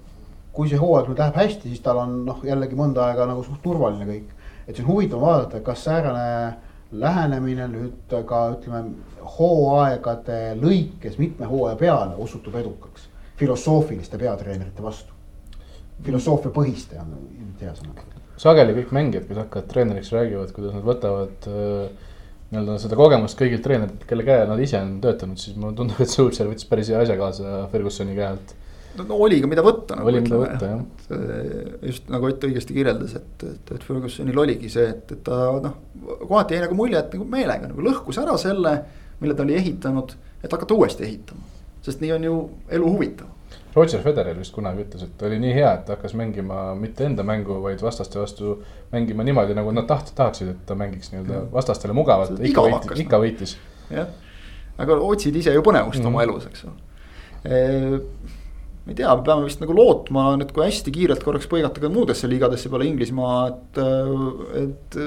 kui 0.52 0.68
see 0.68 0.80
hooaeg 0.80 1.08
nüüd 1.08 1.20
läheb 1.22 1.38
hästi, 1.40 1.70
siis 1.70 1.80
tal 1.84 2.02
on 2.02 2.18
noh, 2.26 2.42
jällegi 2.44 2.76
mõnda 2.76 3.06
aega 3.08 3.26
nagu 3.30 3.44
suht 3.46 3.62
turvaline 3.64 4.06
kõik. 4.08 4.28
et 4.66 4.76
see 4.76 4.84
on 4.84 4.90
huvitav 4.92 5.22
vaadata, 5.22 5.60
kas 5.64 5.84
säärane 5.86 6.26
lähenemine 6.92 7.68
nüüd 7.72 8.14
ka 8.28 8.42
ütleme 8.52 8.82
hooaegade 9.38 10.38
lõikes 10.60 11.16
mitme 11.18 11.48
hooaja 11.48 11.76
peale 11.80 12.14
osutub 12.18 12.54
edukaks. 12.60 13.08
filosoofiliste 13.36 14.18
peatreenerite 14.18 14.82
vastu. 14.82 15.12
filosoofia 16.02 16.50
põhiste 16.50 17.00
on 17.00 17.16
ilmselt 17.38 17.62
hea 17.62 17.74
sõna. 17.78 18.08
sageli 18.36 18.76
kõik 18.80 18.92
mängijad, 18.92 19.26
kes 19.28 19.36
hakkavad 19.36 19.68
treeneriks, 19.68 20.12
räägivad, 20.12 20.52
kuidas 20.52 20.74
nad 20.74 20.84
võtavad 20.84 21.48
äh, 21.48 22.10
nii-öelda 22.52 22.78
seda 22.82 22.96
kogemust 22.98 23.38
kõigilt 23.38 23.62
treeneritelt, 23.64 24.08
kelle 24.08 24.24
käe 24.26 24.42
nad 24.48 24.60
ise 24.60 24.80
on 24.80 24.98
töötanud, 25.02 25.40
siis 25.40 25.56
mulle 25.56 25.76
tundub, 25.78 26.00
et 26.04 26.12
Solskjaer 26.12 26.50
võttis 26.50 26.68
päris 26.68 26.92
hea 26.92 27.00
asja 27.00 27.16
kaasa 27.20 27.62
Fergusoni 27.72 28.16
käe 28.18 28.28
alt 28.28 28.52
no 29.00 29.18
oli 29.24 29.38
ka, 29.42 29.48
mida 29.50 29.64
võtta 29.64 29.96
nagu. 29.96 30.10
oli, 30.10 30.20
mida 30.24 30.38
võtta 30.40 30.68
jah. 30.68 30.82
just 31.88 32.10
nagu 32.12 32.28
Ott 32.28 32.46
õigesti 32.48 32.76
kirjeldas, 32.76 33.14
et, 33.18 33.46
et, 33.48 33.72
et 33.76 33.86
Fergusonil 33.86 34.42
oligi 34.44 34.70
see, 34.72 34.88
et, 34.92 35.14
et 35.14 35.22
ta 35.26 35.38
noh, 35.64 35.78
kohati 36.26 36.58
jäi 36.58 36.64
nagu 36.66 36.76
mulje, 36.78 37.00
et 37.00 37.16
nagu 37.16 37.28
meelega 37.32 37.70
nagu 37.70 37.86
lõhkus 37.86 38.20
ära 38.22 38.36
selle, 38.40 38.74
mille 39.22 39.36
ta 39.38 39.46
oli 39.46 39.56
ehitanud, 39.60 40.16
et 40.42 40.52
hakata 40.52 40.76
uuesti 40.76 41.06
ehitama. 41.08 41.48
sest 41.82 42.02
nii 42.02 42.12
on 42.18 42.28
ju 42.28 42.36
elu 42.78 42.90
huvitav. 42.96 43.31
Roger 43.74 44.02
Federer 44.04 44.36
vist 44.36 44.52
kunagi 44.52 44.84
ütles, 44.84 45.06
et 45.06 45.22
oli 45.24 45.38
nii 45.40 45.54
hea, 45.56 45.70
et 45.78 45.86
ta 45.86 45.96
hakkas 45.96 46.12
mängima 46.18 46.74
mitte 46.78 47.06
enda 47.08 47.24
mängu, 47.24 47.56
vaid 47.64 47.80
vastaste 47.82 48.20
vastu 48.20 48.58
mängima 48.92 49.24
niimoodi, 49.24 49.56
nagu 49.56 49.72
nad 49.72 49.88
taht-, 49.88 50.12
tahaksid, 50.18 50.52
et 50.52 50.60
ta 50.68 50.76
mängiks 50.78 51.12
nii-öelda 51.14 51.38
mm. 51.38 51.48
vastastele 51.54 51.96
mugavalt, 51.96 52.36
ikka 52.50 52.66
võitis, 52.68 53.02
ikka 53.06 53.22
võitis. 53.22 53.56
jah, 53.92 54.12
aga 54.82 55.00
otsid 55.08 55.36
ise 55.40 55.56
ju 55.56 55.64
põnevust 55.64 56.02
mm 56.02 56.04
-hmm. 56.04 56.12
oma 56.12 56.28
elus, 56.28 56.46
eks 56.50 56.64
ole 56.68 56.78
ma 58.82 58.90
ei 58.90 58.98
tea, 58.98 59.14
me 59.14 59.22
peame 59.22 59.46
vist 59.46 59.62
nagu 59.62 59.74
lootma 59.76 60.32
nüüd, 60.40 60.52
kui 60.54 60.64
hästi 60.66 60.92
kiirelt 60.94 61.22
korraks 61.22 61.48
põigata 61.50 61.82
ka 61.82 61.90
muudesse 61.92 62.30
liigadesse 62.30 62.70
peale 62.70 62.88
Inglismaa, 62.90 63.48
et, 63.52 63.82
et. 64.64 65.00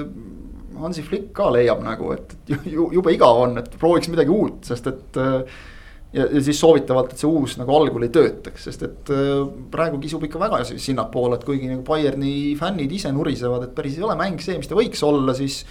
Hansi 0.76 1.00
Flick 1.00 1.30
ka 1.32 1.46
leiab 1.54 1.80
nagu, 1.80 2.10
et 2.12 2.34
jube 2.68 3.12
igav 3.14 3.38
on, 3.46 3.54
et 3.62 3.76
prooviks 3.80 4.10
midagi 4.12 4.32
uut, 4.32 4.60
sest 4.68 4.90
et. 4.92 5.20
Ja, 6.16 6.26
ja 6.26 6.44
siis 6.44 6.60
soovitavalt, 6.60 7.12
et 7.12 7.22
see 7.22 7.28
uus 7.30 7.58
nagu 7.60 7.74
algul 7.76 8.06
ei 8.06 8.14
töötaks, 8.14 8.68
sest 8.68 8.86
et 8.86 9.12
praegu 9.72 10.00
kisub 10.02 10.24
ikka 10.26 10.40
väga 10.42 10.62
sinnapoole, 10.72 11.38
et 11.38 11.44
kuigi 11.46 11.68
nagu 11.70 11.84
Bayerni 11.86 12.54
fännid 12.58 12.92
ise 12.96 13.12
nurisevad, 13.14 13.68
et 13.68 13.76
päris 13.76 14.00
ei 14.00 14.06
ole 14.08 14.16
mäng 14.18 14.40
see, 14.42 14.56
mis 14.60 14.70
ta 14.70 14.78
võiks 14.78 15.04
olla, 15.06 15.36
siis 15.36 15.62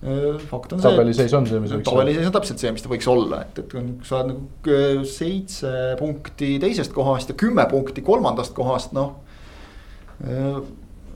Äh, 0.00 0.38
fakt 0.48 0.72
on 0.72 0.80
see. 0.80 0.88
tabeliseis 0.88 1.32
on 1.36 1.44
see, 1.44 1.58
mis 1.60 1.72
võiks 1.74 1.90
olla. 1.90 2.00
tabeliseis 2.00 2.28
on 2.30 2.32
täpselt 2.32 2.62
see, 2.62 2.70
mis 2.72 2.84
ta 2.84 2.88
võiks 2.88 3.08
olla, 3.12 3.42
et, 3.44 3.58
et 3.60 3.74
kui 3.74 3.82
sa 4.08 4.22
oled 4.22 4.30
nagu 4.30 4.72
äh, 4.72 5.02
seitse 5.04 5.72
punkti 6.00 6.54
teisest 6.62 6.94
kohast 6.96 7.34
ja 7.34 7.36
kümme 7.36 7.66
punkti 7.68 8.04
kolmandast 8.06 8.54
kohast, 8.56 8.94
noh. 8.96 9.18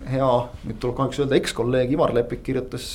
Äh, 0.04 0.12
hea, 0.14 0.30
nüüd 0.68 0.80
tuleb 0.82 0.96
kahjuks 0.98 1.22
öelda, 1.22 1.38
ekskolleeg 1.40 1.94
Ivar 1.96 2.14
Lepik 2.16 2.44
kirjutas 2.46 2.86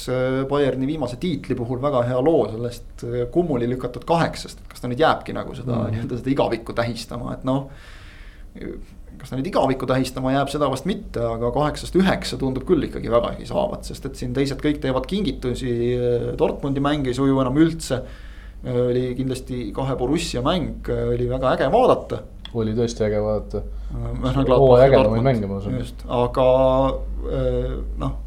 Bayerni 0.49 0.88
viimase 0.89 1.18
tiitli 1.22 1.57
puhul 1.57 1.82
väga 1.82 2.03
hea 2.07 2.22
loo 2.22 2.45
sellest 2.51 3.05
kummuli 3.34 3.70
lükatud 3.70 4.05
kaheksast, 4.07 4.62
et 4.62 4.72
kas 4.72 4.84
ta 4.84 4.91
nüüd 4.91 5.01
jääbki 5.01 5.34
nagu 5.34 5.55
seda 5.57 5.74
mm 5.74 5.82
-hmm. 5.82 5.95
nii-öelda 5.95 6.22
seda 6.22 6.34
igavikku 6.36 6.74
tähistama, 6.74 7.34
et 7.34 7.43
noh 7.47 7.70
kas 9.20 9.32
ta 9.32 9.38
nüüd 9.38 9.49
igavikku 9.49 9.88
tähistama 9.89 10.34
jääb, 10.34 10.49
seda 10.51 10.70
vast 10.72 10.88
mitte, 10.89 11.22
aga 11.26 11.51
kaheksast 11.55 11.95
üheksa 11.99 12.39
tundub 12.39 12.66
küll 12.68 12.88
ikkagi 12.88 13.12
vägagi 13.12 13.47
saavat, 13.49 13.88
sest 13.89 14.07
et 14.07 14.20
siin 14.20 14.34
teised 14.36 14.62
kõik 14.64 14.80
teevad 14.84 15.07
kingitusi. 15.10 15.74
Dortmundi 16.39 16.84
mäng 16.84 17.07
ei 17.10 17.18
suju 17.18 17.39
enam 17.43 17.60
üldse. 17.60 18.03
oli 18.60 19.14
kindlasti 19.16 19.72
kahe 19.72 19.95
Borussia 19.95 20.41
mäng, 20.43 20.88
oli 20.89 21.30
väga 21.30 21.53
äge 21.55 21.72
vaadata. 21.72 22.22
oli 22.53 22.74
tõesti 22.76 23.05
äge 23.07 23.22
vaadata. 23.24 23.62
Hooaja 23.91 24.87
ägedamaid 24.87 25.23
mänge, 25.25 25.47
ma 25.49 25.61
usun. 25.61 25.77
just, 25.81 26.03
aga 26.07 26.49
noh 27.99 28.17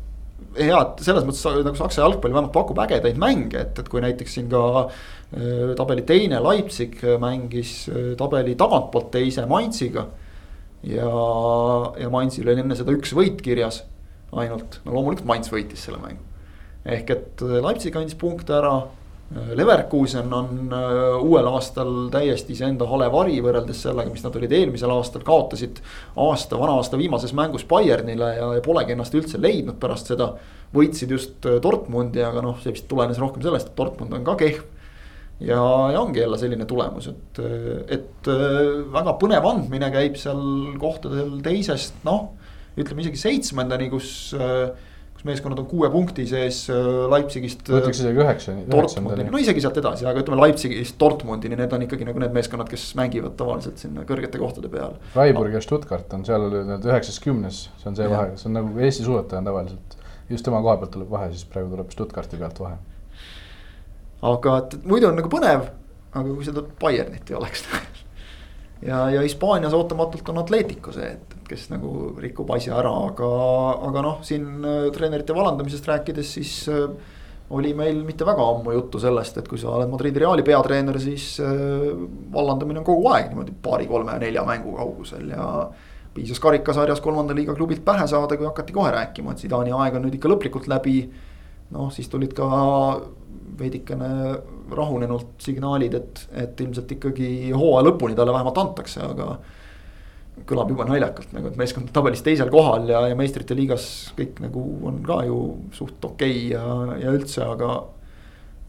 head, 0.58 1.00
selles 1.04 1.24
mõttes 1.26 1.44
nagu 1.64 1.78
Saksa 1.78 2.02
jalgpall 2.02 2.34
vähemalt 2.34 2.52
pakub 2.54 2.80
ägedaid 2.84 3.20
mänge, 3.20 3.60
et, 3.62 3.78
et 3.78 3.88
kui 3.88 4.02
näiteks 4.04 4.36
siin 4.36 4.50
ka 4.52 4.64
äh, 4.84 5.72
tabeli 5.78 6.04
teine 6.08 6.42
Leipzig 6.44 6.98
mängis 7.22 7.86
äh, 7.92 8.12
tabeli 8.20 8.56
tagantpoolt 8.60 9.10
teise 9.14 9.46
Mainziga. 9.50 10.06
ja, 10.82 11.08
ja 11.98 12.10
Mainzil 12.10 12.48
oli 12.48 12.64
enne 12.64 12.76
seda 12.78 12.94
üks 12.94 13.14
võit 13.16 13.40
kirjas 13.44 13.82
ainult, 14.32 14.80
no 14.84 14.96
loomulikult 14.96 15.28
Mainz 15.28 15.52
võitis 15.52 15.86
selle 15.86 16.00
mängu. 16.02 16.24
ehk 16.84 17.14
et 17.16 17.46
äh, 17.46 17.60
Leipzig 17.64 17.96
andis 17.96 18.18
punkte 18.18 18.58
ära 18.58 18.74
Leverkusen 19.32 20.32
on 20.34 20.72
äh, 20.72 21.22
uuel 21.24 21.46
aastal 21.46 22.08
täiesti 22.12 22.52
iseenda 22.52 22.84
hale 22.90 23.06
vari 23.12 23.38
võrreldes 23.44 23.80
sellega, 23.86 24.12
mis 24.12 24.24
nad 24.24 24.34
olid 24.36 24.52
eelmisel 24.52 24.92
aastal, 24.92 25.24
kaotasid 25.24 25.80
aasta, 26.20 26.58
vana 26.60 26.74
aasta 26.76 27.00
viimases 27.00 27.32
mängus 27.36 27.64
Bayernile 27.68 28.28
ja, 28.36 28.50
ja 28.58 28.64
polegi 28.64 28.92
ennast 28.92 29.16
üldse 29.16 29.40
leidnud 29.40 29.78
pärast 29.80 30.12
seda. 30.12 30.34
võitsid 30.76 31.16
just 31.16 31.48
äh, 31.48 31.58
Dortmundi, 31.64 32.20
aga 32.24 32.44
noh, 32.44 32.60
see 32.60 32.74
vist 32.76 32.88
tulenes 32.90 33.20
rohkem 33.22 33.44
sellest, 33.44 33.72
et 33.72 33.78
Dortmund 33.78 34.12
on 34.18 34.28
ka 34.28 34.36
kehv. 34.44 34.62
ja, 35.40 35.62
ja 35.94 36.00
ongi 36.00 36.20
jälle 36.20 36.38
selline 36.38 36.68
tulemus, 36.68 37.08
et, 37.08 37.42
et 37.88 38.32
äh, 38.32 38.62
väga 38.92 39.16
põnev 39.20 39.48
andmine 39.48 39.92
käib 39.94 40.20
seal 40.20 40.76
kohtadel 40.80 41.38
teisest, 41.44 42.02
noh, 42.04 42.34
ütleme 42.76 43.04
isegi 43.04 43.24
seitsmendani, 43.28 43.88
kus 43.92 44.12
kus 45.22 45.28
meeskonnad 45.30 45.58
on 45.62 45.66
kuue 45.70 45.88
punkti 45.90 46.24
sees 46.26 46.64
äh, 46.70 46.76
Leipzigist. 47.10 47.68
ma 47.70 47.78
ütleks 47.78 48.00
isegi 48.02 48.18
üheksani. 48.18 48.64
Dortmundini, 48.70 49.30
no 49.30 49.38
isegi 49.38 49.62
sealt 49.62 49.78
edasi, 49.78 50.06
aga 50.08 50.22
ütleme 50.24 50.40
Leipzigist 50.42 50.98
Dortmundini, 50.98 51.54
need 51.58 51.74
on 51.76 51.84
ikkagi 51.86 52.08
nagu 52.08 52.22
need 52.22 52.34
meeskonnad, 52.34 52.70
kes 52.70 52.88
mängivad 52.98 53.36
tavaliselt 53.38 53.78
sinna 53.78 54.02
kõrgete 54.08 54.40
kohtade 54.42 54.70
peal. 54.72 54.96
Freiburg 55.14 55.54
ja 55.54 55.62
Stuttgart 55.62 56.10
on 56.16 56.26
seal 56.26 56.48
need 56.50 56.88
üheksas, 56.90 57.20
kümnes, 57.22 57.68
see 57.78 57.92
on 57.92 57.98
see 57.98 58.08
ja. 58.08 58.14
vahe, 58.16 58.34
see 58.40 58.50
on 58.50 58.58
nagu 58.58 58.82
Eesti 58.82 59.06
suusataja 59.06 59.44
on 59.44 59.52
tavaliselt. 59.52 59.96
just 60.32 60.44
tema 60.48 60.62
koha 60.64 60.76
pealt 60.80 60.94
tuleb 60.96 61.14
vahe, 61.14 61.30
siis 61.30 61.46
praegu 61.54 61.70
tuleb 61.70 61.94
Stuttgarti 61.94 62.42
pealt 62.42 62.58
vahe. 62.64 62.76
aga 64.32 64.58
et 64.64 64.78
muidu 64.82 65.12
on 65.12 65.18
nagu 65.22 65.30
põnev, 65.30 65.70
aga 66.10 66.28
kui 66.28 66.50
seda 66.50 66.66
Bayernit 66.82 67.30
ei 67.30 67.38
oleks 67.38 67.68
ja, 68.86 69.10
ja 69.10 69.22
Hispaanias 69.22 69.74
ootamatult 69.74 70.28
on 70.28 70.42
Atletico 70.42 70.92
see, 70.94 71.08
et 71.14 71.36
kes 71.48 71.68
nagu 71.72 72.12
rikub 72.20 72.50
asja 72.56 72.78
ära, 72.80 72.92
aga, 73.08 73.32
aga 73.88 74.04
noh, 74.04 74.20
siin 74.26 74.64
äh, 74.64 74.86
treenerite 74.94 75.36
vallandamisest 75.36 75.88
rääkides, 75.90 76.32
siis 76.38 76.54
äh, 76.72 76.86
oli 77.52 77.74
meil 77.76 78.00
mitte 78.06 78.26
väga 78.26 78.44
ammu 78.54 78.72
juttu 78.72 79.00
sellest, 79.02 79.38
et 79.38 79.48
kui 79.48 79.60
sa 79.60 79.74
oled 79.76 79.90
Madridi 79.92 80.22
Reali 80.22 80.44
peatreener, 80.46 80.98
siis 81.02 81.34
äh, 81.44 81.88
vallandamine 82.34 82.80
on 82.82 82.88
kogu 82.88 83.08
aeg 83.12 83.32
niimoodi 83.32 83.56
paari, 83.64 83.88
kolme, 83.90 84.16
nelja 84.22 84.44
mängu 84.48 84.76
kaugusel 84.78 85.34
ja. 85.34 85.48
piisas 86.14 86.40
karikasarjas 86.40 87.00
kolmanda 87.00 87.36
liiga 87.36 87.54
klubilt 87.56 87.84
pähe 87.84 88.06
saada, 88.08 88.36
kui 88.36 88.48
hakati 88.48 88.74
kohe 88.76 88.90
rääkima, 88.92 89.32
et 89.32 89.44
Zidani 89.44 89.74
aeg 89.76 89.98
on 89.98 90.06
nüüd 90.06 90.18
ikka 90.18 90.32
lõplikult 90.32 90.68
läbi. 90.68 90.96
noh, 91.72 91.88
siis 91.92 92.08
tulid 92.12 92.34
ka 92.36 92.48
veidikene 93.58 94.08
rahunenult 94.70 95.34
signaalid, 95.42 95.94
et, 95.98 96.22
et 96.44 96.60
ilmselt 96.64 96.94
ikkagi 96.96 97.28
hooaja 97.50 97.88
lõpuni 97.88 98.16
talle 98.18 98.34
vähemalt 98.34 98.60
antakse, 98.62 99.02
aga 99.04 99.34
kõlab 100.48 100.70
juba 100.72 100.86
naljakalt 100.88 101.32
nagu, 101.36 101.50
et 101.50 101.58
meeskond 101.60 101.90
on 101.90 101.94
tabelis 101.94 102.22
teisel 102.24 102.50
kohal 102.52 102.88
ja, 102.88 103.02
ja 103.10 103.16
meistrite 103.18 103.56
liigas 103.56 103.86
kõik 104.16 104.40
nagu 104.42 104.62
on 104.88 105.02
ka 105.04 105.20
ju 105.28 105.38
suht 105.76 106.04
okei 106.08 106.46
okay 106.48 106.54
ja, 106.54 106.62
ja 107.04 107.12
üldse, 107.12 107.44
aga. 107.44 107.82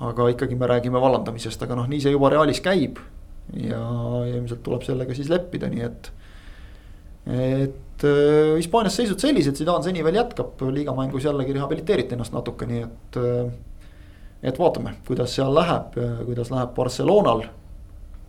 aga 0.04 0.28
ikkagi 0.34 0.58
me 0.60 0.68
räägime 0.68 1.00
vallandamisest, 1.00 1.62
aga 1.64 1.78
noh, 1.80 1.88
nii 1.88 2.02
see 2.04 2.12
juba 2.12 2.34
Realis 2.34 2.60
käib. 2.64 3.00
ja, 3.56 3.80
ja 4.28 4.36
ilmselt 4.36 4.64
tuleb 4.66 4.84
sellega 4.84 5.16
siis 5.16 5.32
leppida, 5.32 5.70
nii 5.72 5.86
et. 5.88 6.12
et 7.32 8.06
äh, 8.10 8.56
Hispaanias 8.58 9.00
seisud 9.00 9.20
sellised, 9.24 9.56
Zidane 9.56 9.88
seni 9.88 10.04
veel 10.04 10.20
jätkab 10.20 10.60
liigamängus 10.68 11.30
jällegi 11.30 11.56
rehabiliteeriti 11.56 12.18
ennast 12.18 12.36
natuke, 12.36 12.68
nii 12.68 12.84
et 12.84 13.20
äh, 13.24 13.54
et 14.44 14.60
vaatame, 14.60 14.98
kuidas 15.08 15.36
seal 15.36 15.54
läheb, 15.56 16.00
kuidas 16.28 16.52
läheb 16.52 16.74
Barcelonal 16.76 17.46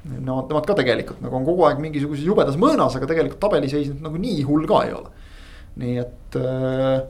Nemad, 0.04 0.50
nemad 0.50 0.66
ka 0.68 0.74
tegelikult 0.76 1.22
nagu 1.24 1.38
on 1.38 1.46
kogu 1.46 1.64
aeg 1.64 1.78
mingisuguses 1.80 2.26
jubedas 2.28 2.58
mõõnas, 2.60 2.92
aga 2.98 3.06
tegelikult 3.08 3.40
tabeliseis 3.40 3.86
nüüd 3.88 4.02
nagu 4.04 4.18
nii 4.20 4.42
hull 4.44 4.66
ka 4.68 4.82
ei 4.84 4.92
ole. 4.92 5.12
nii 5.80 5.94
et 6.02 6.36
äh, 6.36 7.06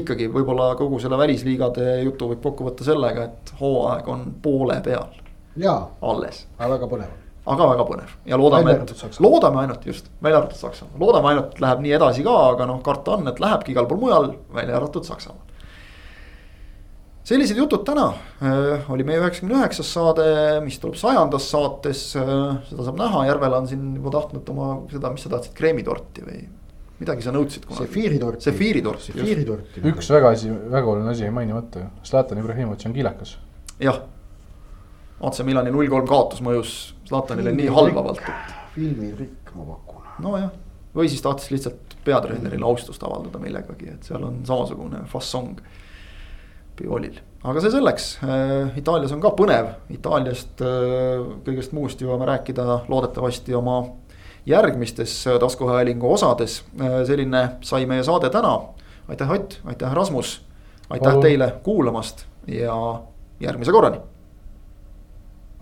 ikkagi 0.00 0.30
võib-olla 0.32 0.70
kogu 0.78 1.02
selle 1.02 1.18
välisliigade 1.20 1.98
jutu 2.06 2.30
võib 2.32 2.40
kokku 2.46 2.70
võtta 2.70 2.86
sellega, 2.86 3.28
et 3.28 3.52
hooaeg 3.60 4.08
on 4.08 4.24
poole 4.42 4.80
peal. 4.86 5.12
alles. 6.00 6.46
aga 6.56 6.72
väga 6.78 6.90
põnev. 6.94 7.12
aga 7.44 7.70
väga 7.74 7.88
põnev 7.92 8.18
ja 8.32 8.40
loodame, 8.40 8.78
et 8.80 9.20
loodame 9.20 9.60
ainult 9.66 9.84
just, 9.84 10.08
välja 10.24 10.40
arvatud 10.40 10.62
Saksamaa, 10.64 10.96
loodame 11.04 11.34
ainult, 11.34 11.60
läheb 11.60 11.84
nii 11.84 11.98
edasi 12.00 12.24
ka, 12.24 12.38
aga 12.54 12.72
noh, 12.72 12.80
karta 12.82 13.18
on, 13.18 13.28
et 13.28 13.40
lähebki 13.40 13.76
igal 13.76 13.90
pool 13.90 14.00
mujal, 14.00 14.32
välja 14.54 14.80
arvatud 14.80 15.04
Saksamaal 15.04 15.43
sellised 17.24 17.56
jutud 17.56 17.84
täna 17.88 18.10
äh, 18.44 18.90
oli 18.92 19.06
meie 19.06 19.20
üheksakümne 19.22 19.56
üheksas 19.58 19.92
saade, 19.96 20.26
mis 20.64 20.76
tuleb 20.82 20.98
sajandas 21.00 21.48
saates 21.52 22.02
äh,. 22.20 22.26
seda 22.68 22.88
saab 22.88 23.00
näha, 23.00 23.24
Järvel 23.30 23.56
on 23.60 23.70
siin 23.70 23.94
juba 23.96 24.12
tahtnud 24.18 24.50
oma 24.52 24.74
seda, 24.92 25.12
mis 25.14 25.24
sa 25.24 25.32
tahtsid, 25.32 25.54
kreemitorti 25.56 26.26
või 26.26 26.42
midagi 27.00 27.24
sa 27.24 27.32
nõudsid 27.34 27.64
kunagi. 27.68 27.88
sefiiritorti. 27.88 28.48
sefiiritorti. 28.48 29.06
sefiiritorti. 29.12 29.84
üks 29.90 30.10
väga 30.14 30.34
asi, 30.36 30.50
väga 30.52 30.90
oluline 30.90 31.14
asi 31.14 31.24
jäi 31.26 31.32
mainimata 31.34 31.86
ju, 31.86 31.92
Zlatan 32.10 32.42
Ibrahimovitš 32.42 32.90
on 32.90 32.96
kiilakas. 32.96 33.36
jah, 33.82 34.02
AC 35.24 35.40
Milani 35.46 35.72
null 35.72 35.88
kolm 35.90 36.08
kaotus 36.08 36.42
mõjus 36.44 36.74
Zlatanile 37.08 37.54
nii 37.56 37.70
halvavalt, 37.72 38.20
et. 38.20 38.52
filmirikk 38.76 39.54
ma 39.56 39.66
pakun. 39.72 40.04
nojah, 40.24 40.52
või 40.94 41.08
siis 41.08 41.24
tahtis 41.24 41.50
lihtsalt 41.54 41.96
peatreenerile 42.04 42.68
austust 42.68 43.02
avaldada 43.02 43.40
millegagi, 43.40 43.88
et 43.96 44.06
seal 44.12 44.22
on 44.28 44.42
samasugune 44.46 45.06
fassong 45.10 45.56
Piolil, 46.76 47.18
aga 47.46 47.62
see 47.62 47.72
selleks, 47.74 48.06
äh, 48.26 48.78
Itaalias 48.78 49.12
on 49.14 49.22
ka 49.22 49.30
põnev, 49.38 49.74
Itaaliast 49.94 50.62
äh, 50.64 51.20
kõigest 51.46 51.74
muust 51.76 52.02
jõuame 52.02 52.26
rääkida 52.28 52.80
loodetavasti 52.90 53.54
oma 53.54 53.80
järgmistes 54.46 55.14
äh, 55.28 55.38
taskuhäälingu 55.40 56.12
osades. 56.12 56.62
selline 57.06 57.44
sai 57.62 57.86
meie 57.86 58.02
saade 58.02 58.30
täna. 58.30 58.60
aitäh, 59.08 59.30
Ott, 59.30 59.60
aitäh, 59.64 59.92
Rasmus. 59.92 60.40
aitäh 60.90 61.12
Olum. 61.12 61.22
teile 61.22 61.54
kuulamast 61.62 62.26
ja 62.46 63.00
järgmise 63.40 63.72
korrani 63.72 64.00